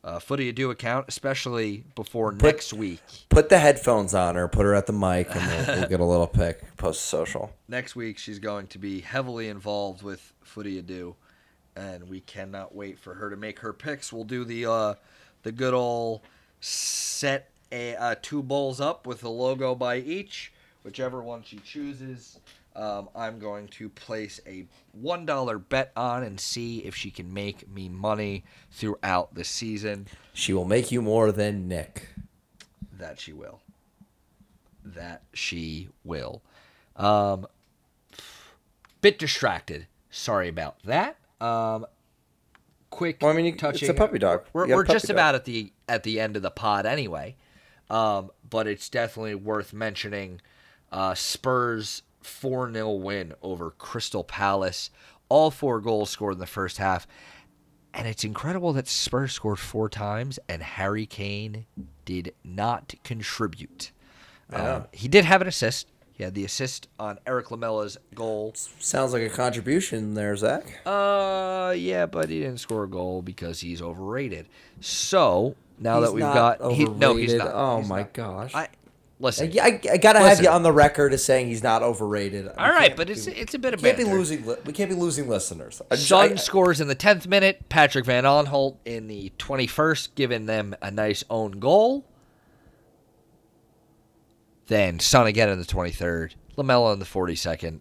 uh, 0.02 0.18
Footy 0.18 0.48
Ado 0.48 0.70
account, 0.70 1.06
especially 1.08 1.84
before 1.94 2.32
next 2.32 2.72
week. 2.72 3.00
Put 3.28 3.48
the 3.48 3.58
headphones 3.58 4.14
on 4.14 4.34
her. 4.34 4.48
Put 4.48 4.64
her 4.64 4.74
at 4.74 4.86
the 4.86 4.92
mic, 4.92 5.34
and 5.34 5.46
we'll, 5.46 5.76
we'll 5.78 5.88
get 5.88 6.00
a 6.00 6.04
little 6.04 6.26
pic 6.26 6.76
post 6.76 7.02
social. 7.02 7.52
Next 7.68 7.94
week, 7.94 8.18
she's 8.18 8.38
going 8.38 8.66
to 8.68 8.78
be 8.78 9.00
heavily 9.00 9.48
involved 9.48 10.02
with 10.02 10.32
Footy 10.42 10.78
Ado, 10.78 11.16
and 11.76 12.08
we 12.08 12.20
cannot 12.20 12.74
wait 12.74 12.98
for 12.98 13.14
her 13.14 13.30
to 13.30 13.36
make 13.36 13.60
her 13.60 13.72
picks. 13.72 14.12
We'll 14.12 14.24
do 14.24 14.44
the 14.44 14.66
uh, 14.66 14.94
the 15.42 15.52
good 15.52 15.74
old 15.74 16.22
set 16.60 17.50
a 17.72 17.94
uh, 17.96 18.14
two 18.20 18.42
bowls 18.42 18.80
up 18.80 19.06
with 19.06 19.22
a 19.22 19.28
logo 19.28 19.74
by 19.74 19.98
each, 19.98 20.52
whichever 20.82 21.22
one 21.22 21.42
she 21.44 21.58
chooses. 21.58 22.38
Um, 22.80 23.10
I'm 23.14 23.38
going 23.38 23.68
to 23.68 23.90
place 23.90 24.40
a 24.46 24.64
one 24.92 25.26
dollar 25.26 25.58
bet 25.58 25.92
on 25.94 26.22
and 26.22 26.40
see 26.40 26.78
if 26.78 26.96
she 26.96 27.10
can 27.10 27.32
make 27.34 27.68
me 27.68 27.90
money 27.90 28.42
throughout 28.70 29.34
the 29.34 29.44
season. 29.44 30.06
She 30.32 30.54
will 30.54 30.64
make 30.64 30.90
you 30.90 31.02
more 31.02 31.30
than 31.30 31.68
Nick. 31.68 32.08
That 32.98 33.20
she 33.20 33.34
will. 33.34 33.60
That 34.82 35.22
she 35.34 35.90
will. 36.04 36.40
Um, 36.96 37.46
bit 39.02 39.18
distracted. 39.18 39.86
Sorry 40.10 40.48
about 40.48 40.82
that. 40.84 41.16
Um, 41.38 41.84
quick. 42.88 43.18
Well, 43.20 43.30
I 43.30 43.34
mean, 43.34 43.44
you- 43.44 43.56
touching. 43.56 43.88
it's 43.90 43.94
a 43.96 44.00
puppy 44.00 44.18
dog. 44.18 44.44
We're, 44.54 44.62
You 44.64 44.68
got 44.68 44.74
a 44.74 44.76
we're 44.76 44.84
puppy 44.84 44.94
just 44.94 45.06
dog. 45.08 45.14
about 45.16 45.34
at 45.34 45.44
the 45.44 45.72
at 45.86 46.02
the 46.02 46.18
end 46.18 46.34
of 46.36 46.42
the 46.42 46.50
pod 46.50 46.86
anyway. 46.86 47.36
Um, 47.90 48.30
but 48.48 48.66
it's 48.66 48.88
definitely 48.88 49.34
worth 49.34 49.74
mentioning. 49.74 50.40
Uh, 50.90 51.14
Spurs 51.14 52.02
four 52.20 52.72
0 52.72 52.92
win 52.92 53.34
over 53.42 53.70
Crystal 53.72 54.24
Palace. 54.24 54.90
All 55.28 55.50
four 55.50 55.80
goals 55.80 56.10
scored 56.10 56.34
in 56.34 56.40
the 56.40 56.46
first 56.46 56.78
half. 56.78 57.06
And 57.92 58.06
it's 58.06 58.22
incredible 58.24 58.72
that 58.74 58.86
Spurs 58.86 59.32
scored 59.32 59.58
four 59.58 59.88
times 59.88 60.38
and 60.48 60.62
Harry 60.62 61.06
Kane 61.06 61.66
did 62.04 62.34
not 62.44 62.94
contribute. 63.02 63.90
Um, 64.52 64.86
he 64.92 65.08
did 65.08 65.24
have 65.24 65.40
an 65.40 65.48
assist. 65.48 65.88
He 66.12 66.22
had 66.24 66.34
the 66.34 66.44
assist 66.44 66.88
on 66.98 67.18
Erik 67.26 67.46
Lamela's 67.50 67.96
goal. 68.14 68.52
Sounds 68.54 69.12
like 69.12 69.22
a 69.22 69.28
contribution 69.30 70.14
there, 70.14 70.36
Zach. 70.36 70.80
Uh, 70.86 71.74
yeah, 71.76 72.06
but 72.06 72.28
he 72.28 72.40
didn't 72.40 72.58
score 72.58 72.84
a 72.84 72.88
goal 72.88 73.22
because 73.22 73.60
he's 73.60 73.80
overrated. 73.80 74.46
So 74.80 75.56
now 75.78 76.00
He's 76.00 76.08
that 76.08 76.14
we've 76.14 76.20
got, 76.22 76.72
he, 76.72 76.84
no, 76.84 77.16
he's 77.16 77.34
not. 77.34 77.50
Oh 77.54 77.78
He's 77.78 77.88
my 77.88 78.00
not. 78.00 78.12
gosh. 78.12 78.54
I 78.54 78.68
listen. 79.20 79.52
I, 79.60 79.62
I, 79.62 79.80
I 79.92 79.96
gotta 79.98 80.18
have 80.18 80.42
you 80.42 80.48
on 80.48 80.62
the 80.64 80.72
record 80.72 81.12
as 81.12 81.22
saying 81.24 81.46
he's 81.46 81.62
not 81.62 81.82
overrated. 81.82 82.46
We 82.46 82.50
all 82.50 82.70
right, 82.70 82.96
but 82.96 83.08
it's 83.08 83.26
it's 83.28 83.54
a 83.54 83.58
bit 83.58 83.74
of 83.74 83.82
we 83.82 83.88
can't 83.90 83.98
be 83.98 84.04
losing. 84.04 84.44
li- 84.46 84.56
We 84.66 84.72
can't 84.72 84.90
be 84.90 84.96
losing 84.96 85.28
listeners. 85.28 85.80
Son 85.94 86.36
scores 86.38 86.80
in 86.80 86.88
the 86.88 86.96
10th 86.96 87.26
minute. 87.28 87.68
Patrick 87.68 88.04
Van 88.06 88.24
Aanholt 88.24 88.76
in 88.84 89.06
the 89.06 89.32
21st, 89.38 90.08
giving 90.16 90.46
them 90.46 90.74
a 90.82 90.90
nice 90.90 91.22
own 91.30 91.52
goal. 91.52 92.06
Then 94.66 95.00
Son 95.00 95.26
again 95.26 95.48
in 95.48 95.58
the 95.58 95.64
23rd. 95.64 96.32
Lamela 96.56 96.92
in 96.92 96.98
the 96.98 97.04
42nd. 97.04 97.80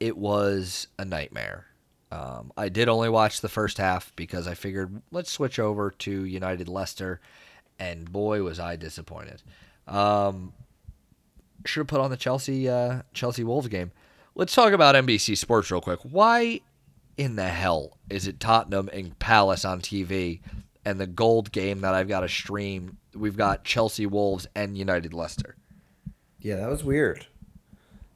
It 0.00 0.16
was 0.16 0.88
a 0.98 1.04
nightmare. 1.04 1.66
Um, 2.12 2.52
I 2.56 2.68
did 2.68 2.88
only 2.88 3.08
watch 3.08 3.40
the 3.40 3.48
first 3.48 3.78
half 3.78 4.12
because 4.16 4.46
I 4.46 4.54
figured 4.54 5.02
let's 5.10 5.30
switch 5.30 5.58
over 5.58 5.90
to 5.90 6.24
United 6.24 6.68
Leicester, 6.68 7.20
and 7.78 8.10
boy 8.10 8.42
was 8.42 8.60
I 8.60 8.76
disappointed. 8.76 9.42
Um, 9.86 10.52
should 11.64 11.80
have 11.80 11.86
put 11.88 12.00
on 12.00 12.10
the 12.10 12.16
Chelsea 12.16 12.68
uh, 12.68 13.02
Chelsea 13.12 13.44
Wolves 13.44 13.68
game. 13.68 13.92
Let's 14.34 14.54
talk 14.54 14.72
about 14.72 14.94
NBC 14.94 15.36
Sports 15.36 15.70
real 15.70 15.80
quick. 15.80 16.00
Why 16.02 16.60
in 17.16 17.36
the 17.36 17.48
hell 17.48 17.98
is 18.10 18.26
it 18.26 18.38
Tottenham 18.38 18.90
and 18.92 19.18
Palace 19.18 19.64
on 19.64 19.80
TV 19.80 20.40
and 20.84 21.00
the 21.00 21.06
gold 21.06 21.52
game 21.52 21.80
that 21.80 21.94
I've 21.94 22.08
got 22.08 22.20
to 22.20 22.28
stream? 22.28 22.98
We've 23.14 23.36
got 23.36 23.64
Chelsea 23.64 24.06
Wolves 24.06 24.46
and 24.54 24.76
United 24.76 25.14
Leicester. 25.14 25.56
Yeah, 26.40 26.56
that 26.56 26.68
was 26.68 26.84
weird. 26.84 27.26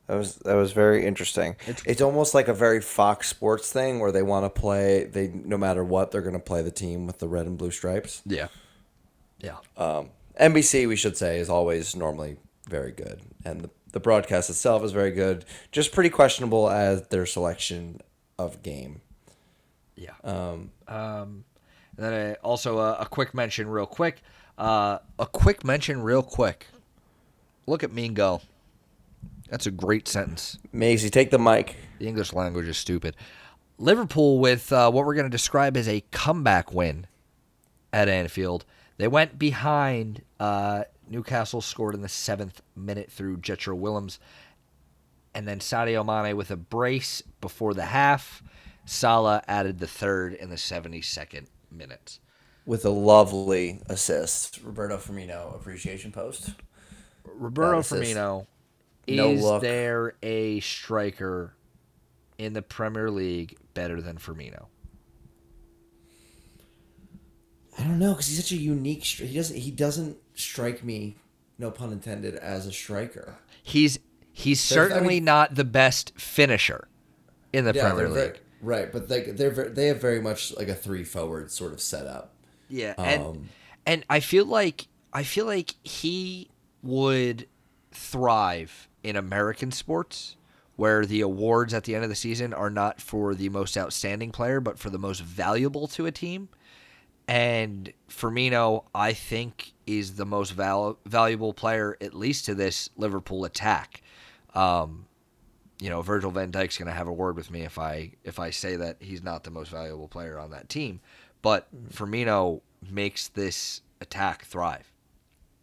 That 0.07 0.16
was 0.16 0.37
that 0.37 0.55
was 0.55 0.73
very 0.73 1.07
interesting. 1.07 1.55
It's, 1.87 2.03
almost 2.03 2.35
like 2.35 2.49
a 2.49 2.55
very 2.55 2.81
Fox 2.81 3.29
Sports 3.29 3.73
thing 3.73 4.01
where 4.01 4.11
they 4.11 4.23
want 4.23 4.45
to 4.45 4.61
play. 4.61 5.05
They 5.05 5.29
no 5.29 5.57
matter 5.57 5.85
what, 5.85 6.11
they're 6.11 6.21
going 6.21 6.35
to 6.35 6.41
play 6.41 6.62
the 6.62 6.71
team 6.73 7.07
with 7.07 7.18
the 7.18 7.29
red 7.29 7.47
and 7.47 7.57
blue 7.57 7.71
stripes. 7.71 8.21
Yeah. 8.27 8.49
Yeah. 9.39 9.59
Um, 9.77 10.11
NBC, 10.39 10.87
we 10.89 10.97
should 10.97 11.16
say, 11.16 11.39
is 11.39 11.49
always 11.51 11.97
normally 11.97 12.37
very 12.68 12.93
good, 12.93 13.20
and 13.45 13.62
the, 13.62 13.70
the 13.93 14.01
broadcast 14.01 14.51
itself 14.51 14.85
is 14.85 14.93
very 14.93 15.11
good. 15.11 15.45
Just 15.72 15.93
pretty 15.93 16.11
questionable 16.11 16.70
as 16.70 17.09
their 17.09 17.26
selection 17.26 18.01
of 18.39 18.62
game. 18.62 19.01
Yeah. 19.97 20.12
Um, 20.24 20.70
Um, 20.89 21.45
and 21.97 22.07
then 22.07 22.12
uh, 22.33 22.35
also 22.43 22.78
a, 22.78 22.95
a 23.01 23.07
quick 23.07 23.35
mention, 23.35 23.68
real 23.68 23.87
quick. 23.87 24.22
Uh, 24.57 24.99
a 25.18 25.26
quick 25.26 25.64
mention, 25.64 26.03
real 26.03 26.22
quick. 26.22 26.66
Look 27.66 27.83
at 27.83 27.93
me 27.93 28.07
and 28.07 28.16
go. 28.16 28.41
That's 29.51 29.66
a 29.66 29.70
great 29.70 30.07
sentence. 30.09 30.59
Maisie, 30.72 31.11
take 31.11 31.31
the 31.31 31.39
mic. 31.39 31.76
The 31.99 32.07
English 32.07 32.33
language 32.33 32.68
is 32.68 32.78
stupid. 32.78 33.16
Liverpool 33.78 34.39
with 34.39 34.72
uh, 34.72 34.91
what 34.91 35.05
we're 35.05 35.14
going 35.14 35.26
to 35.26 35.31
describe 35.31 35.76
as 35.76 35.89
a 35.89 36.03
comeback 36.11 36.72
win 36.72 37.07
at 37.93 38.09
Anfield. 38.09 38.64
They 39.01 39.09
went 39.09 39.39
behind. 39.39 40.25
Uh, 40.39 40.85
Newcastle 41.09 41.63
scored 41.63 41.95
in 41.95 42.03
the 42.03 42.09
seventh 42.09 42.61
minute 42.77 43.11
through 43.11 43.39
Jetro 43.39 43.75
Willems, 43.75 44.19
and 45.35 45.49
then 45.49 45.59
Sadio 45.59 46.05
Mane 46.05 46.37
with 46.37 46.51
a 46.51 46.57
brace 46.57 47.23
before 47.41 47.73
the 47.73 47.87
half. 47.87 48.43
Salah 48.85 49.43
added 49.49 49.79
the 49.79 49.87
third 49.87 50.35
in 50.35 50.51
the 50.51 50.57
72nd 50.57 51.47
minute. 51.71 52.19
with 52.67 52.85
a 52.85 52.91
lovely 52.91 53.81
assist. 53.87 54.61
Roberto 54.63 54.99
Firmino 54.99 55.55
appreciation 55.55 56.13
post. 56.13 56.51
Roberto 57.25 57.81
Firmino, 57.81 58.47
No 59.09 59.31
is 59.31 59.43
look. 59.43 59.63
there 59.63 60.15
a 60.23 60.61
striker 60.61 61.55
in 62.37 62.53
the 62.53 62.61
Premier 62.61 63.11
League 63.11 63.57
better 63.73 64.03
than 64.03 64.19
Firmino? 64.19 64.67
I 67.81 67.85
don't 67.85 67.99
know 67.99 68.12
because 68.12 68.26
he's 68.26 68.37
such 68.37 68.53
a 68.53 68.57
unique. 68.57 69.03
Stri- 69.03 69.26
he 69.26 69.37
doesn't. 69.37 69.57
He 69.57 69.70
doesn't 69.70 70.16
strike 70.35 70.85
me, 70.85 71.16
no 71.59 71.70
pun 71.70 71.93
intended, 71.93 72.35
as 72.37 72.66
a 72.66 72.72
striker. 72.72 73.37
He's 73.62 73.99
he's 74.33 74.66
There's- 74.68 74.91
I 74.91 74.95
certainly 74.95 75.14
mean- 75.16 75.24
not 75.24 75.55
the 75.55 75.64
best 75.64 76.12
finisher 76.18 76.89
in 77.53 77.64
the 77.64 77.72
Premier 77.72 78.09
League. 78.09 78.14
very- 78.14 78.39
right, 78.61 78.93
but 78.93 79.09
they 79.09 79.22
they're 79.31 79.51
they 79.70 79.87
have 79.87 80.01
very 80.01 80.20
much 80.20 80.55
like 80.57 80.68
a 80.68 80.74
three 80.74 81.05
forward 81.05 81.51
sort 81.51 81.72
of 81.72 81.81
setup. 81.81 82.35
Yeah, 82.68 82.95
and 82.99 83.22
Um, 83.22 83.49
and 83.87 84.05
I 84.11 84.20
feel 84.20 84.45
like 84.45 84.87
I 85.12 85.22
feel 85.24 85.47
like 85.47 85.74
he 85.83 86.51
would 86.83 87.47
thrive 87.93 88.89
in 89.03 89.16
American 89.16 89.72
sports 89.72 90.37
where 90.76 91.05
the 91.05 91.20
awards 91.20 91.74
at 91.74 91.85
the 91.85 91.95
end 91.95 92.05
of 92.05 92.11
the 92.11 92.16
season 92.16 92.55
are 92.55 92.70
not 92.70 93.01
for 93.01 93.35
the 93.35 93.49
most 93.51 93.76
outstanding 93.76 94.31
player 94.31 94.61
but 94.61 94.78
for 94.78 94.89
the 94.91 94.99
most 94.99 95.20
valuable 95.22 95.87
to 95.89 96.07
a 96.07 96.12
team. 96.12 96.49
And 97.31 97.93
Firmino, 98.09 98.87
I 98.93 99.12
think, 99.12 99.72
is 99.87 100.16
the 100.16 100.26
most 100.26 100.51
val- 100.51 100.99
valuable 101.07 101.55
player, 101.55 101.97
at 102.01 102.12
least 102.12 102.47
to 102.47 102.57
this 102.57 102.91
Liverpool 102.97 103.45
attack. 103.45 104.03
Um, 104.53 105.07
you 105.78 105.91
know, 105.91 106.03
Virgil 106.03 106.33
van 106.33 106.51
Dijk's 106.51 106.76
going 106.76 106.89
to 106.89 106.93
have 106.93 107.07
a 107.07 107.12
word 107.12 107.37
with 107.37 107.49
me 107.49 107.62
if 107.62 107.78
I 107.78 108.11
if 108.24 108.41
I 108.41 108.51
say 108.51 108.74
that 108.74 108.97
he's 108.99 109.22
not 109.22 109.45
the 109.45 109.53
most 109.53 109.70
valuable 109.70 110.09
player 110.09 110.41
on 110.41 110.51
that 110.51 110.68
team. 110.68 111.01
But 111.41 111.68
Firmino 111.93 112.62
makes 112.91 113.28
this 113.28 113.83
attack 114.01 114.45
thrive. 114.45 114.91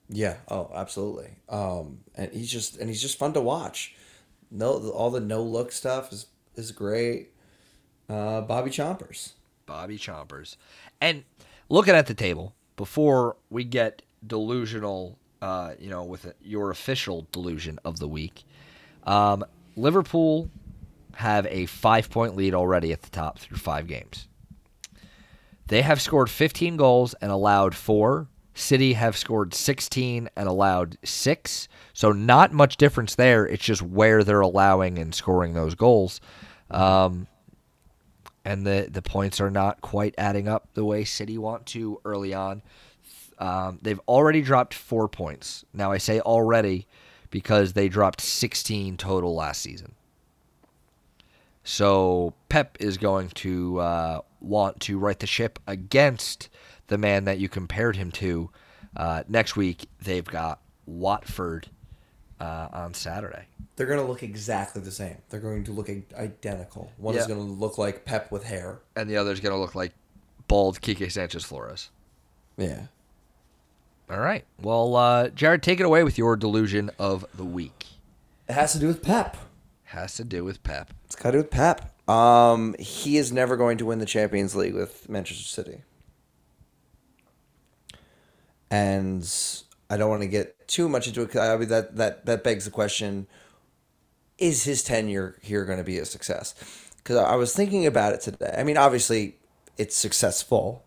Yeah. 0.08 0.38
Oh, 0.48 0.72
absolutely. 0.74 1.32
Um, 1.50 2.00
and 2.16 2.32
he's 2.32 2.50
just 2.50 2.78
and 2.78 2.88
he's 2.90 3.02
just 3.02 3.20
fun 3.20 3.34
to 3.34 3.42
watch. 3.42 3.94
No, 4.50 4.90
all 4.92 5.12
the 5.12 5.20
no 5.20 5.44
look 5.44 5.74
stuff 5.74 6.14
is 6.14 6.28
is 6.56 6.72
great. 6.72 7.34
Uh, 8.08 8.40
Bobby 8.40 8.70
Chompers. 8.72 9.34
Bobby 9.66 9.98
Chompers. 9.98 10.56
And 11.02 11.26
looking 11.70 11.96
at 11.96 12.08
the 12.08 12.14
table, 12.14 12.56
before 12.76 13.38
we 13.50 13.64
get 13.64 14.02
delusional, 14.26 15.18
uh, 15.42 15.74
you 15.80 15.90
know, 15.90 16.04
with 16.04 16.34
your 16.42 16.72
official 16.72 17.28
delusion 17.32 17.80
of 17.84 18.00
the 18.00 18.08
week, 18.08 18.44
um, 19.04 19.44
Liverpool 19.76 20.50
have 21.16 21.48
a 21.48 21.66
five 21.66 22.10
point 22.10 22.36
lead 22.36 22.54
already 22.54 22.92
at 22.92 23.02
the 23.02 23.10
top 23.10 23.40
through 23.40 23.58
five 23.58 23.88
games. 23.88 24.28
They 25.68 25.82
have 25.82 26.02
scored 26.02 26.30
15 26.30 26.78
goals 26.78 27.14
and 27.16 27.32
allowed 27.32 27.76
four. 27.76 28.28
City 28.54 28.94
have 28.94 29.18
scored 29.18 29.54
16 29.54 30.30
and 30.36 30.48
allowed 30.48 30.98
six. 31.04 31.68
So 31.94 32.12
not 32.12 32.54
much 32.54 32.78
difference 32.78 33.16
there. 33.16 33.46
It's 33.46 33.64
just 33.64 33.82
where 33.82 34.24
they're 34.24 34.42
allowing 34.42 34.98
and 34.98 35.14
scoring 35.14 35.54
those 35.54 35.76
goals. 35.76 36.22
Um, 36.72 37.28
and 38.48 38.66
the, 38.66 38.88
the 38.90 39.02
points 39.02 39.42
are 39.42 39.52
not 39.52 39.82
quite 39.82 40.16
adding 40.18 40.48
up 40.48 40.70
the 40.74 40.86
way 40.86 41.04
City 41.04 41.38
want 41.38 41.66
to 41.66 42.00
early 42.06 42.34
on. 42.34 42.62
Um, 43.40 43.78
they've 43.82 44.00
already 44.08 44.42
dropped 44.42 44.74
four 44.74 45.10
points. 45.10 45.66
Now, 45.74 45.92
I 45.92 45.98
say 45.98 46.22
already 46.22 46.88
because 47.30 47.74
they 47.74 47.90
dropped 47.90 48.22
16 48.22 48.96
total 48.96 49.36
last 49.36 49.62
season. 49.62 49.96
So 51.66 52.36
Pep 52.48 52.78
is 52.80 52.98
going 52.98 53.32
to 53.32 53.80
uh, 53.82 54.22
want 54.40 54.80
to 54.82 54.98
right 54.98 55.20
the 55.20 55.28
ship 55.28 55.60
against 55.68 56.48
the 56.88 56.98
man 56.98 57.26
that 57.26 57.40
you 57.40 57.50
compared 57.50 57.98
him 57.98 58.12
to. 58.12 58.50
Uh, 58.96 59.24
next 59.28 59.58
week, 59.58 59.90
they've 60.02 60.24
got 60.24 60.62
Watford 60.86 61.70
uh, 62.40 62.68
on 62.72 62.94
Saturday. 62.94 63.46
They're 63.76 63.88
going 63.88 64.00
to 64.00 64.06
look 64.06 64.24
exactly 64.24 64.82
the 64.82 64.92
same. 64.92 65.18
They're 65.30 65.40
going 65.40 65.64
to 65.66 65.72
look 65.72 65.90
identical. 66.16 66.92
One 66.98 67.16
is 67.16 67.28
going 67.28 67.40
to 67.40 67.46
look 67.46 67.78
like 67.78 68.06
Pep 68.06 68.32
with 68.32 68.44
hair. 68.44 68.80
And 68.96 69.10
the 69.10 69.18
other 69.18 69.32
is 69.32 69.40
going 69.40 69.54
to 69.54 69.60
look 69.60 69.76
like 69.76 69.94
bald 70.48 70.82
Quique 70.82 71.12
Sanchez 71.12 71.44
Flores. 71.44 71.90
Yeah. 72.58 72.88
All 74.10 74.20
right. 74.20 74.46
Well, 74.62 74.96
uh, 74.96 75.30
Jared, 75.30 75.62
take 75.62 75.80
it 75.80 75.86
away 75.86 76.04
with 76.04 76.18
your 76.18 76.36
delusion 76.36 76.90
of 76.98 77.26
the 77.36 77.44
week. 77.44 77.86
It 78.48 78.54
has 78.54 78.72
to 78.74 78.80
do 78.80 78.88
with 78.88 79.04
Pep. 79.04 79.38
Has 79.84 80.16
to 80.16 80.24
do 80.24 80.44
with 80.44 80.64
Pep. 80.64 80.94
It's 81.06 81.16
got 81.16 81.32
to 81.32 81.32
do 81.34 81.38
with 81.40 81.52
Pep. 81.52 81.94
Um, 82.10 82.76
he 82.80 83.18
is 83.18 83.32
never 83.32 83.58
going 83.58 83.78
to 83.80 83.86
win 83.86 84.00
the 84.00 84.06
Champions 84.06 84.56
League 84.56 84.74
with 84.74 85.10
Manchester 85.10 85.44
City. 85.44 85.82
And 88.72 89.24
I 89.90 89.98
don't 89.98 90.10
want 90.10 90.22
to 90.22 90.28
get 90.28 90.68
too 90.68 90.90
much 90.90 91.08
into 91.08 91.22
it. 91.22 91.36
I 91.36 91.56
mean, 91.58 91.70
that, 91.70 91.96
that, 91.96 92.26
that 92.26 92.44
begs 92.44 92.66
the 92.66 92.72
question 92.72 93.28
is 94.38 94.64
his 94.64 94.84
tenure 94.84 95.36
here 95.42 95.66
going 95.66 95.78
to 95.78 95.84
be 95.84 95.98
a 95.98 96.06
success? 96.06 96.54
Because 96.98 97.18
I 97.18 97.36
was 97.36 97.56
thinking 97.56 97.86
about 97.86 98.14
it 98.14 98.22
today. 98.22 98.54
I 98.58 98.64
mean, 98.64 98.78
obviously, 98.78 99.38
it's 99.78 99.96
successful, 99.96 100.84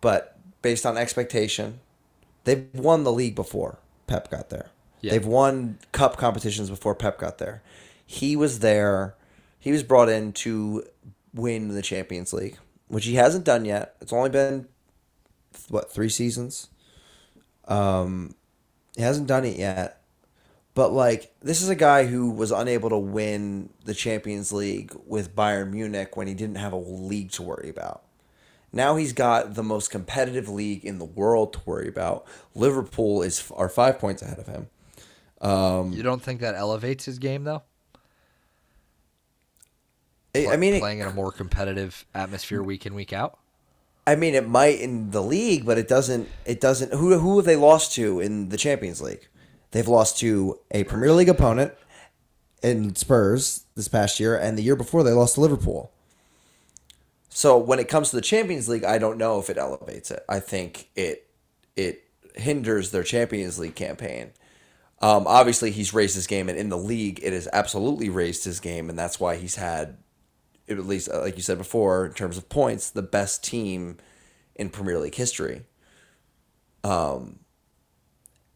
but 0.00 0.38
based 0.62 0.84
on 0.84 0.98
expectation, 0.98 1.80
they've 2.44 2.66
won 2.74 3.04
the 3.04 3.12
league 3.12 3.34
before 3.34 3.78
Pep 4.06 4.30
got 4.30 4.50
there. 4.50 4.70
Yeah. 5.00 5.12
They've 5.12 5.26
won 5.26 5.78
cup 5.92 6.16
competitions 6.16 6.70
before 6.70 6.94
Pep 6.94 7.18
got 7.18 7.38
there. 7.38 7.62
He 8.04 8.36
was 8.36 8.60
there. 8.60 9.14
He 9.58 9.70
was 9.70 9.82
brought 9.82 10.08
in 10.08 10.32
to 10.34 10.84
win 11.32 11.68
the 11.68 11.82
Champions 11.82 12.32
League, 12.32 12.58
which 12.88 13.04
he 13.04 13.14
hasn't 13.14 13.44
done 13.44 13.64
yet. 13.64 13.96
It's 14.00 14.12
only 14.12 14.30
been 14.30 14.66
what 15.68 15.90
three 15.90 16.08
seasons. 16.08 16.68
Um, 17.68 18.34
he 18.96 19.02
hasn't 19.02 19.26
done 19.26 19.44
it 19.44 19.56
yet. 19.58 20.00
But 20.74 20.92
like 20.92 21.32
this 21.40 21.62
is 21.62 21.68
a 21.68 21.76
guy 21.76 22.06
who 22.06 22.30
was 22.30 22.50
unable 22.50 22.90
to 22.90 22.98
win 22.98 23.70
the 23.84 23.94
Champions 23.94 24.52
League 24.52 24.92
with 25.06 25.34
Bayern 25.34 25.70
Munich 25.70 26.16
when 26.16 26.26
he 26.26 26.34
didn't 26.34 26.56
have 26.56 26.72
a 26.72 26.78
league 26.78 27.30
to 27.32 27.42
worry 27.42 27.68
about. 27.68 28.02
Now 28.72 28.96
he's 28.96 29.12
got 29.12 29.54
the 29.54 29.62
most 29.62 29.92
competitive 29.92 30.48
league 30.48 30.84
in 30.84 30.98
the 30.98 31.04
world 31.04 31.52
to 31.52 31.60
worry 31.64 31.86
about. 31.88 32.26
Liverpool 32.56 33.22
is 33.22 33.52
are 33.54 33.68
5 33.68 34.00
points 34.00 34.20
ahead 34.20 34.40
of 34.40 34.48
him. 34.48 34.66
You 35.92 36.02
don't 36.02 36.22
think 36.22 36.40
that 36.40 36.56
elevates 36.56 37.04
his 37.04 37.20
game, 37.20 37.44
though? 37.44 37.62
I 40.34 40.48
I 40.48 40.56
mean, 40.56 40.74
it, 40.74 40.80
playing 40.80 40.98
in 40.98 41.06
a 41.06 41.12
more 41.12 41.30
competitive 41.30 42.04
atmosphere 42.14 42.62
week 42.62 42.86
in, 42.86 42.94
week 42.94 43.12
out? 43.12 43.38
I 44.06 44.16
mean, 44.16 44.34
it 44.34 44.46
might 44.48 44.80
in 44.80 45.10
the 45.10 45.22
league, 45.22 45.64
but 45.64 45.78
it 45.78 45.88
doesn't. 45.88 46.28
It 46.44 46.60
doesn't. 46.60 46.92
Who 46.92 47.18
who 47.18 47.36
have 47.36 47.46
they 47.46 47.56
lost 47.56 47.94
to 47.94 48.20
in 48.20 48.50
the 48.50 48.56
Champions 48.56 49.00
League? 49.00 49.28
They've 49.70 49.88
lost 49.88 50.18
to 50.18 50.60
a 50.70 50.84
Premier 50.84 51.12
League 51.12 51.28
opponent 51.28 51.72
in 52.62 52.94
Spurs 52.94 53.64
this 53.74 53.88
past 53.88 54.20
year, 54.20 54.36
and 54.36 54.56
the 54.56 54.62
year 54.62 54.76
before 54.76 55.02
they 55.02 55.12
lost 55.12 55.34
to 55.34 55.40
Liverpool. 55.40 55.90
So 57.28 57.58
when 57.58 57.80
it 57.80 57.88
comes 57.88 58.10
to 58.10 58.16
the 58.16 58.22
Champions 58.22 58.68
League, 58.68 58.84
I 58.84 58.98
don't 58.98 59.18
know 59.18 59.40
if 59.40 59.50
it 59.50 59.58
elevates 59.58 60.10
it. 60.10 60.24
I 60.28 60.38
think 60.38 60.88
it 60.94 61.26
it 61.76 62.04
hinders 62.36 62.90
their 62.90 63.02
Champions 63.02 63.58
League 63.58 63.74
campaign. 63.74 64.30
Um, 65.00 65.26
obviously, 65.26 65.70
he's 65.70 65.92
raised 65.92 66.14
his 66.14 66.26
game, 66.26 66.48
and 66.48 66.56
in 66.56 66.68
the 66.68 66.78
league, 66.78 67.20
it 67.22 67.32
has 67.32 67.48
absolutely 67.52 68.08
raised 68.08 68.44
his 68.44 68.60
game, 68.60 68.88
and 68.88 68.98
that's 68.98 69.18
why 69.20 69.36
he's 69.36 69.56
had, 69.56 69.98
at 70.68 70.86
least 70.86 71.08
uh, 71.12 71.20
like 71.20 71.36
you 71.36 71.42
said 71.42 71.58
before, 71.58 72.06
in 72.06 72.12
terms 72.12 72.38
of 72.38 72.48
points, 72.48 72.90
the 72.90 73.02
best 73.02 73.44
team 73.44 73.98
in 74.54 74.70
Premier 74.70 74.98
League 74.98 75.14
history. 75.14 75.62
Um, 76.82 77.40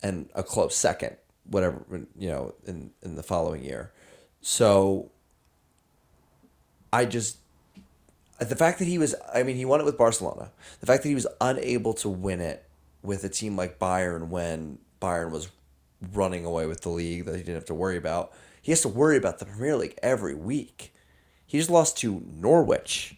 and 0.02 0.28
a 0.34 0.42
close 0.42 0.76
second, 0.76 1.16
whatever 1.44 1.82
you 2.18 2.28
know, 2.28 2.54
in 2.66 2.90
in 3.02 3.16
the 3.16 3.22
following 3.22 3.64
year. 3.64 3.92
So, 4.40 5.10
I 6.92 7.04
just 7.04 7.38
the 8.38 8.56
fact 8.56 8.78
that 8.78 8.84
he 8.84 8.98
was, 8.98 9.14
I 9.34 9.42
mean, 9.42 9.56
he 9.56 9.64
won 9.64 9.80
it 9.80 9.84
with 9.84 9.98
Barcelona. 9.98 10.50
The 10.80 10.86
fact 10.86 11.02
that 11.02 11.08
he 11.08 11.14
was 11.14 11.26
unable 11.40 11.94
to 11.94 12.08
win 12.08 12.40
it 12.40 12.64
with 13.02 13.24
a 13.24 13.28
team 13.28 13.56
like 13.56 13.78
Bayern 13.78 14.28
when 14.28 14.78
Bayern 15.00 15.30
was 15.30 15.48
running 16.12 16.44
away 16.44 16.66
with 16.66 16.82
the 16.82 16.88
league 16.88 17.24
that 17.24 17.34
he 17.34 17.42
didn't 17.42 17.56
have 17.56 17.64
to 17.66 17.74
worry 17.74 17.96
about. 17.96 18.32
He 18.62 18.70
has 18.72 18.82
to 18.82 18.88
worry 18.88 19.16
about 19.16 19.38
the 19.38 19.44
Premier 19.44 19.76
League 19.76 19.98
every 20.02 20.34
week. 20.34 20.92
He 21.48 21.58
just 21.58 21.70
lost 21.70 21.98
to 22.00 22.22
Norwich. 22.36 23.16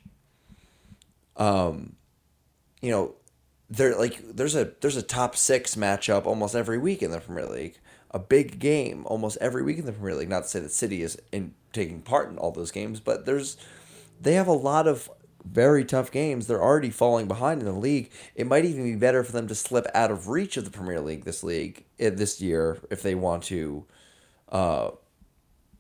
um, 1.37 1.97
you 2.83 2.91
know, 2.91 3.15
there 3.71 3.97
like 3.99 4.21
there's 4.35 4.57
a 4.57 4.73
there's 4.81 4.97
a 4.97 5.03
top 5.03 5.37
six 5.37 5.77
matchup 5.77 6.27
almost 6.27 6.55
every 6.57 6.79
week 6.79 7.03
in 7.03 7.13
the 7.13 7.21
Premier 7.21 7.47
League. 7.47 7.79
A 8.13 8.21
big 8.21 8.61
game 8.61 9.05
almost 9.07 9.39
every 9.41 9.63
week 9.65 9.79
in 9.79 9.87
the 9.87 9.93
Premier 9.93 10.17
League. 10.17 10.31
Not 10.31 10.45
to 10.45 10.49
say 10.51 10.61
that 10.61 10.73
City 10.73 11.03
is 11.03 11.19
in 11.33 11.55
taking 11.73 12.03
part 12.03 12.31
in 12.31 12.39
all 12.39 12.53
those 12.53 12.73
games, 12.73 13.01
but 13.01 13.27
there's 13.27 13.57
they 14.21 14.35
have 14.35 14.49
a 14.49 14.53
lot 14.53 14.89
of 14.89 15.11
very 15.45 15.85
tough 15.85 16.13
games. 16.13 16.47
They're 16.47 16.63
already 16.63 16.91
falling 16.91 17.29
behind 17.29 17.61
in 17.63 17.67
the 17.67 17.73
league. 17.75 18.11
It 18.37 18.47
might 18.47 18.65
even 18.67 18.85
be 18.85 18.97
better 18.97 19.25
for 19.25 19.33
them 19.33 19.49
to 19.49 19.55
slip 19.57 19.87
out 19.95 20.11
of 20.13 20.29
reach 20.29 20.57
of 20.57 20.65
the 20.67 20.71
Premier 20.73 21.01
League 21.01 21.25
this 21.25 21.43
league 21.45 21.85
eh, 22.01 22.11
this 22.11 22.41
year 22.43 22.79
if 22.91 23.03
they 23.03 23.15
want 23.15 23.45
to 23.45 23.87
uh, 24.51 24.91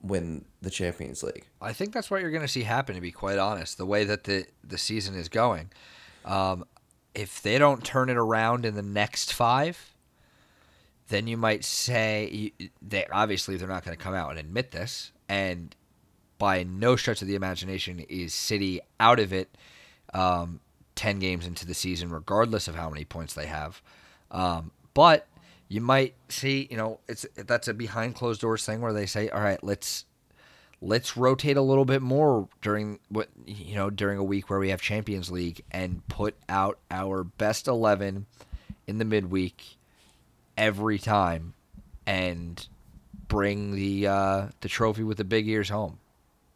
win 0.02 0.44
the 0.62 0.70
Champions 0.70 1.22
League. 1.22 1.46
I 1.60 1.72
think 1.72 1.92
that's 1.92 2.10
what 2.10 2.20
you're 2.20 2.30
going 2.30 2.42
to 2.42 2.48
see 2.48 2.62
happen. 2.62 2.94
To 2.94 3.00
be 3.00 3.12
quite 3.12 3.38
honest, 3.38 3.78
the 3.78 3.86
way 3.86 4.04
that 4.04 4.24
the 4.24 4.46
the 4.64 4.78
season 4.78 5.14
is 5.14 5.28
going, 5.28 5.70
um, 6.24 6.64
if 7.14 7.42
they 7.42 7.58
don't 7.58 7.84
turn 7.84 8.08
it 8.08 8.16
around 8.16 8.64
in 8.64 8.74
the 8.74 8.82
next 8.82 9.32
five, 9.32 9.94
then 11.08 11.26
you 11.26 11.36
might 11.36 11.64
say 11.64 12.52
they 12.82 13.06
obviously 13.12 13.56
they're 13.56 13.68
not 13.68 13.84
going 13.84 13.96
to 13.96 14.02
come 14.02 14.14
out 14.14 14.30
and 14.30 14.38
admit 14.38 14.70
this, 14.70 15.12
and 15.28 15.74
by 16.38 16.62
no 16.62 16.96
stretch 16.96 17.20
of 17.22 17.28
the 17.28 17.34
imagination 17.34 18.00
is 18.08 18.32
City 18.32 18.80
out 18.98 19.20
of 19.20 19.32
it. 19.32 19.56
Um, 20.12 20.60
10 21.00 21.18
games 21.18 21.46
into 21.46 21.64
the 21.64 21.72
season, 21.72 22.10
regardless 22.10 22.68
of 22.68 22.74
how 22.74 22.90
many 22.90 23.06
points 23.06 23.32
they 23.32 23.46
have. 23.46 23.80
Um, 24.30 24.70
but 24.92 25.26
you 25.70 25.80
might 25.80 26.14
see, 26.28 26.66
you 26.68 26.76
know, 26.76 26.98
it's 27.08 27.24
that's 27.36 27.68
a 27.68 27.72
behind 27.72 28.16
closed 28.16 28.40
doors 28.40 28.66
thing 28.66 28.80
where 28.80 28.92
they 28.92 29.06
say, 29.06 29.28
all 29.28 29.40
right, 29.40 29.62
let's 29.62 30.04
let's 30.82 31.16
rotate 31.16 31.56
a 31.56 31.62
little 31.62 31.84
bit 31.84 32.02
more 32.02 32.48
during 32.60 32.98
what 33.08 33.28
you 33.46 33.76
know 33.76 33.88
during 33.88 34.18
a 34.18 34.24
week 34.24 34.50
where 34.50 34.58
we 34.58 34.70
have 34.70 34.82
Champions 34.82 35.30
League 35.30 35.62
and 35.70 36.06
put 36.08 36.34
out 36.48 36.80
our 36.90 37.22
best 37.22 37.68
eleven 37.68 38.26
in 38.88 38.98
the 38.98 39.04
midweek 39.04 39.76
every 40.56 40.98
time 40.98 41.54
and 42.04 42.66
bring 43.28 43.70
the 43.76 44.08
uh, 44.08 44.48
the 44.62 44.68
trophy 44.68 45.04
with 45.04 45.18
the 45.18 45.24
big 45.24 45.46
ears 45.46 45.68
home. 45.68 46.00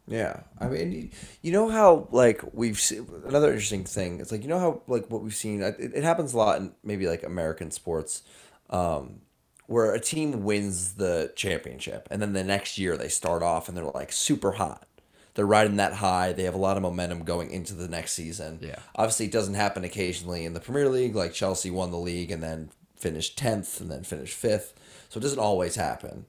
Yeah, 0.08 0.40
I 0.58 0.66
mean, 0.66 1.12
you 1.40 1.52
know 1.52 1.70
how 1.70 2.08
like 2.10 2.42
we've 2.52 2.80
seen 2.80 3.06
another 3.26 3.48
interesting 3.48 3.84
thing. 3.84 4.18
It's 4.18 4.32
like 4.32 4.42
you 4.42 4.48
know 4.48 4.58
how 4.58 4.82
like 4.88 5.08
what 5.08 5.22
we've 5.22 5.34
seen. 5.34 5.62
It, 5.62 5.76
it 5.78 6.02
happens 6.02 6.34
a 6.34 6.36
lot 6.36 6.58
in 6.58 6.72
maybe 6.82 7.06
like 7.06 7.22
American 7.22 7.70
sports, 7.70 8.22
um, 8.70 9.20
where 9.66 9.92
a 9.92 10.00
team 10.00 10.44
wins 10.44 10.94
the 10.94 11.32
championship 11.36 12.08
and 12.10 12.20
then 12.20 12.32
the 12.32 12.44
next 12.44 12.78
year 12.78 12.96
they 12.96 13.08
start 13.08 13.42
off 13.42 13.68
and 13.68 13.76
they're 13.76 13.84
like 13.84 14.12
super 14.12 14.52
hot. 14.52 14.86
They're 15.34 15.46
riding 15.46 15.76
that 15.76 15.94
high. 15.94 16.32
They 16.32 16.44
have 16.44 16.54
a 16.54 16.58
lot 16.58 16.76
of 16.76 16.82
momentum 16.82 17.24
going 17.24 17.50
into 17.50 17.74
the 17.74 17.88
next 17.88 18.12
season. 18.12 18.60
Yeah. 18.62 18.78
Obviously, 18.94 19.26
it 19.26 19.32
doesn't 19.32 19.54
happen 19.54 19.82
occasionally 19.82 20.44
in 20.44 20.54
the 20.54 20.60
Premier 20.60 20.88
League. 20.88 21.16
Like 21.16 21.32
Chelsea 21.32 21.70
won 21.70 21.90
the 21.90 21.98
league 21.98 22.30
and 22.30 22.40
then 22.40 22.70
finished 22.96 23.36
tenth 23.36 23.80
and 23.80 23.90
then 23.90 24.04
finished 24.04 24.34
fifth. 24.34 24.74
So 25.08 25.18
it 25.18 25.22
doesn't 25.22 25.40
always 25.40 25.74
happen. 25.74 26.26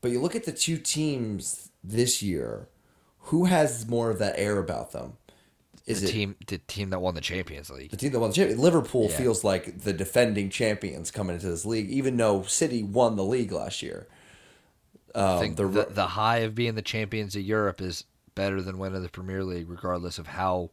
But 0.00 0.10
you 0.10 0.20
look 0.20 0.34
at 0.34 0.44
the 0.44 0.52
two 0.52 0.78
teams 0.78 1.70
this 1.82 2.20
year 2.20 2.68
who 3.28 3.44
has 3.44 3.86
more 3.86 4.10
of 4.10 4.18
that 4.18 4.38
air 4.38 4.58
about 4.58 4.92
them? 4.92 5.17
Is 5.88 6.02
the 6.02 6.08
it 6.08 6.12
team 6.12 6.36
the 6.46 6.58
team 6.58 6.90
that 6.90 7.00
won 7.00 7.14
the 7.14 7.20
Champions 7.20 7.70
League? 7.70 7.90
The 7.90 7.96
team 7.96 8.12
that 8.12 8.20
won 8.20 8.30
the 8.30 8.36
Champions 8.36 8.60
Liverpool 8.60 9.08
yeah. 9.10 9.16
feels 9.16 9.44
like 9.44 9.80
the 9.80 9.92
defending 9.92 10.50
champions 10.50 11.10
coming 11.10 11.34
into 11.34 11.48
this 11.48 11.64
league, 11.64 11.88
even 11.90 12.16
though 12.16 12.42
City 12.42 12.82
won 12.82 13.16
the 13.16 13.24
league 13.24 13.52
last 13.52 13.82
year. 13.82 14.06
Um, 15.14 15.24
I 15.24 15.40
think 15.40 15.56
the, 15.56 15.66
the, 15.66 15.86
the 15.90 16.06
high 16.08 16.38
of 16.38 16.54
being 16.54 16.74
the 16.74 16.82
champions 16.82 17.34
of 17.34 17.42
Europe 17.42 17.80
is 17.80 18.04
better 18.34 18.60
than 18.60 18.78
winning 18.78 19.02
the 19.02 19.08
Premier 19.08 19.42
League, 19.42 19.68
regardless 19.68 20.18
of 20.18 20.26
how 20.28 20.70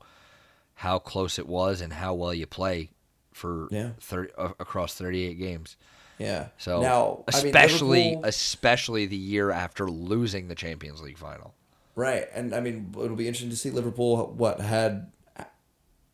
how 0.75 0.99
close 0.99 1.39
it 1.39 1.47
was 1.47 1.81
and 1.81 1.93
how 1.93 2.13
well 2.13 2.33
you 2.33 2.45
play 2.45 2.89
for 3.31 3.67
yeah. 3.71 3.91
30, 3.99 4.33
uh, 4.37 4.49
across 4.59 4.95
38 4.95 5.39
games. 5.39 5.77
Yeah. 6.17 6.47
So 6.57 6.81
now, 6.81 7.23
especially 7.27 8.11
I 8.11 8.15
mean, 8.15 8.25
especially 8.25 9.05
the 9.05 9.15
year 9.15 9.51
after 9.51 9.89
losing 9.89 10.47
the 10.47 10.55
Champions 10.55 11.01
League 11.01 11.17
final. 11.17 11.53
Right, 11.95 12.27
and 12.33 12.53
I 12.53 12.59
mean 12.59 12.93
it'll 12.93 13.15
be 13.15 13.27
interesting 13.27 13.49
to 13.49 13.55
see 13.55 13.71
Liverpool 13.71 14.33
what 14.35 14.59
had 14.59 15.11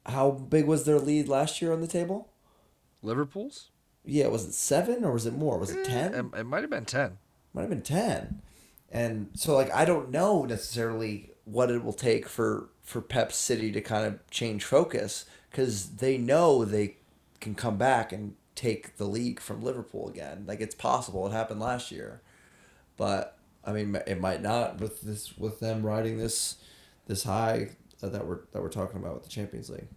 how 0.05 0.31
big 0.31 0.65
was 0.65 0.85
their 0.85 0.99
lead 0.99 1.27
last 1.27 1.61
year 1.61 1.73
on 1.73 1.81
the 1.81 1.87
table? 1.87 2.29
Liverpool's? 3.01 3.69
Yeah, 4.03 4.27
was 4.27 4.45
it 4.45 4.53
seven 4.53 5.03
or 5.03 5.13
was 5.13 5.25
it 5.25 5.33
more? 5.33 5.57
Was 5.57 5.71
it 5.71 5.87
eh, 5.87 5.89
ten? 5.89 6.13
it, 6.13 6.39
it 6.39 6.43
might 6.45 6.61
have 6.61 6.69
been 6.69 6.85
ten. 6.85 7.17
Might 7.53 7.61
have 7.61 7.69
been 7.69 7.81
ten, 7.81 8.41
and 8.91 9.29
so 9.35 9.55
like 9.55 9.71
I 9.73 9.85
don't 9.85 10.09
know 10.11 10.45
necessarily 10.45 11.31
what 11.45 11.69
it 11.69 11.83
will 11.83 11.93
take 11.93 12.27
for 12.27 12.69
for 12.81 13.01
Pep 13.01 13.31
City 13.31 13.71
to 13.71 13.81
kind 13.81 14.05
of 14.05 14.27
change 14.29 14.63
focus 14.63 15.25
because 15.49 15.97
they 15.97 16.17
know 16.17 16.63
they 16.63 16.97
can 17.39 17.55
come 17.55 17.77
back 17.77 18.11
and 18.11 18.35
take 18.55 18.97
the 18.97 19.05
league 19.05 19.39
from 19.39 19.63
Liverpool 19.63 20.07
again. 20.07 20.45
Like 20.47 20.61
it's 20.61 20.75
possible. 20.75 21.27
It 21.27 21.33
happened 21.33 21.59
last 21.59 21.91
year, 21.91 22.21
but 22.97 23.37
I 23.63 23.73
mean, 23.73 23.95
it 24.07 24.19
might 24.19 24.41
not 24.41 24.79
with 24.79 25.01
this 25.01 25.37
with 25.37 25.59
them 25.59 25.85
riding 25.85 26.17
this 26.17 26.57
this 27.05 27.23
high 27.23 27.71
that 28.01 28.25
we're 28.25 28.41
that 28.51 28.61
we're 28.61 28.69
talking 28.69 28.99
about 28.99 29.13
with 29.13 29.23
the 29.23 29.29
Champions 29.29 29.69
League. 29.69 29.87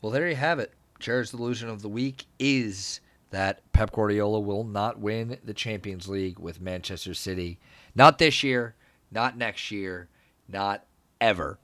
Well, 0.00 0.12
there 0.12 0.28
you 0.28 0.36
have 0.36 0.58
it. 0.58 0.72
Jared's 1.00 1.30
delusion 1.30 1.68
of 1.68 1.82
the 1.82 1.88
week 1.88 2.26
is 2.38 3.00
that 3.30 3.60
Pep 3.72 3.92
Guardiola 3.92 4.40
will 4.40 4.64
not 4.64 4.98
win 4.98 5.38
the 5.44 5.54
Champions 5.54 6.08
League 6.08 6.38
with 6.38 6.60
Manchester 6.60 7.14
City. 7.14 7.58
Not 7.94 8.18
this 8.18 8.42
year, 8.42 8.74
not 9.10 9.36
next 9.36 9.70
year, 9.70 10.08
not 10.48 10.84
ever. 11.20 11.58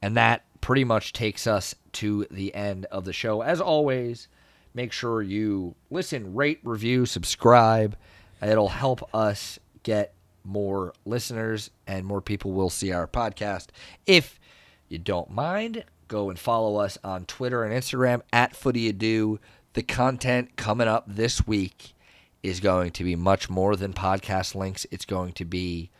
And 0.00 0.16
that 0.16 0.44
pretty 0.60 0.84
much 0.84 1.12
takes 1.12 1.46
us 1.46 1.74
to 1.92 2.26
the 2.30 2.54
end 2.54 2.86
of 2.86 3.04
the 3.04 3.12
show. 3.12 3.42
As 3.42 3.60
always, 3.60 4.28
make 4.74 4.92
sure 4.92 5.22
you 5.22 5.74
listen, 5.90 6.34
rate, 6.34 6.60
review, 6.62 7.06
subscribe. 7.06 7.96
It'll 8.42 8.68
help 8.68 9.08
us 9.14 9.58
get 9.82 10.14
more 10.44 10.92
listeners 11.04 11.70
and 11.86 12.04
more 12.04 12.20
people 12.20 12.52
will 12.52 12.70
see 12.70 12.92
our 12.92 13.06
podcast. 13.06 13.68
If 14.06 14.40
you 14.88 14.98
don't 14.98 15.30
mind, 15.30 15.84
go 16.08 16.30
and 16.30 16.38
follow 16.38 16.76
us 16.76 16.98
on 17.04 17.24
Twitter 17.24 17.64
and 17.64 17.72
Instagram 17.72 18.22
at 18.32 18.54
FootyAdo. 18.54 19.38
The 19.74 19.82
content 19.82 20.56
coming 20.56 20.88
up 20.88 21.04
this 21.06 21.46
week 21.46 21.94
is 22.42 22.60
going 22.60 22.90
to 22.92 23.04
be 23.04 23.16
much 23.16 23.48
more 23.48 23.76
than 23.76 23.92
podcast 23.92 24.54
links. 24.54 24.86
It's 24.90 25.04
going 25.04 25.32
to 25.34 25.44
be 25.44 25.90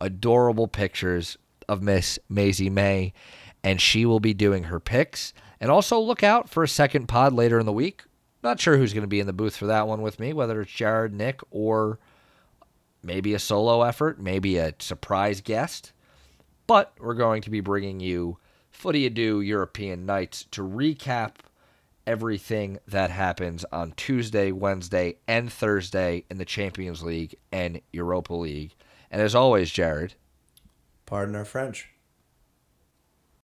adorable 0.00 0.66
pictures 0.66 1.36
of 1.68 1.82
Miss 1.82 2.18
Maisie 2.28 2.70
May, 2.70 3.12
and 3.62 3.80
she 3.80 4.06
will 4.06 4.20
be 4.20 4.34
doing 4.34 4.64
her 4.64 4.80
picks. 4.80 5.32
And 5.60 5.70
also 5.70 6.00
look 6.00 6.22
out 6.22 6.48
for 6.48 6.62
a 6.62 6.68
second 6.68 7.06
pod 7.06 7.34
later 7.34 7.60
in 7.60 7.66
the 7.66 7.72
week. 7.72 8.02
Not 8.42 8.60
sure 8.60 8.76
who's 8.76 8.94
going 8.94 9.02
to 9.02 9.08
be 9.08 9.20
in 9.20 9.26
the 9.26 9.32
booth 9.32 9.56
for 9.56 9.66
that 9.66 9.86
one 9.86 10.02
with 10.02 10.18
me, 10.18 10.32
whether 10.32 10.60
it's 10.60 10.72
Jared, 10.72 11.12
Nick, 11.12 11.40
or 11.50 11.98
maybe 13.02 13.34
a 13.34 13.38
solo 13.38 13.82
effort, 13.82 14.20
maybe 14.20 14.56
a 14.56 14.74
surprise 14.78 15.40
guest. 15.40 15.92
But 16.66 16.92
we're 16.98 17.14
going 17.14 17.42
to 17.42 17.50
be 17.50 17.60
bringing 17.60 18.00
you 18.00 18.38
Footy 18.70 19.06
Ado 19.06 19.40
European 19.40 20.06
Nights 20.06 20.44
to 20.52 20.62
recap 20.62 21.36
everything 22.06 22.78
that 22.88 23.10
happens 23.10 23.64
on 23.72 23.92
Tuesday, 23.92 24.52
Wednesday, 24.52 25.16
and 25.28 25.52
Thursday 25.52 26.24
in 26.30 26.38
the 26.38 26.44
Champions 26.44 27.02
League 27.02 27.36
and 27.52 27.80
Europa 27.92 28.34
League. 28.34 28.74
And 29.10 29.20
as 29.20 29.34
always, 29.34 29.70
Jared. 29.70 30.14
Pardon 31.06 31.36
our 31.36 31.44
French. 31.44 31.88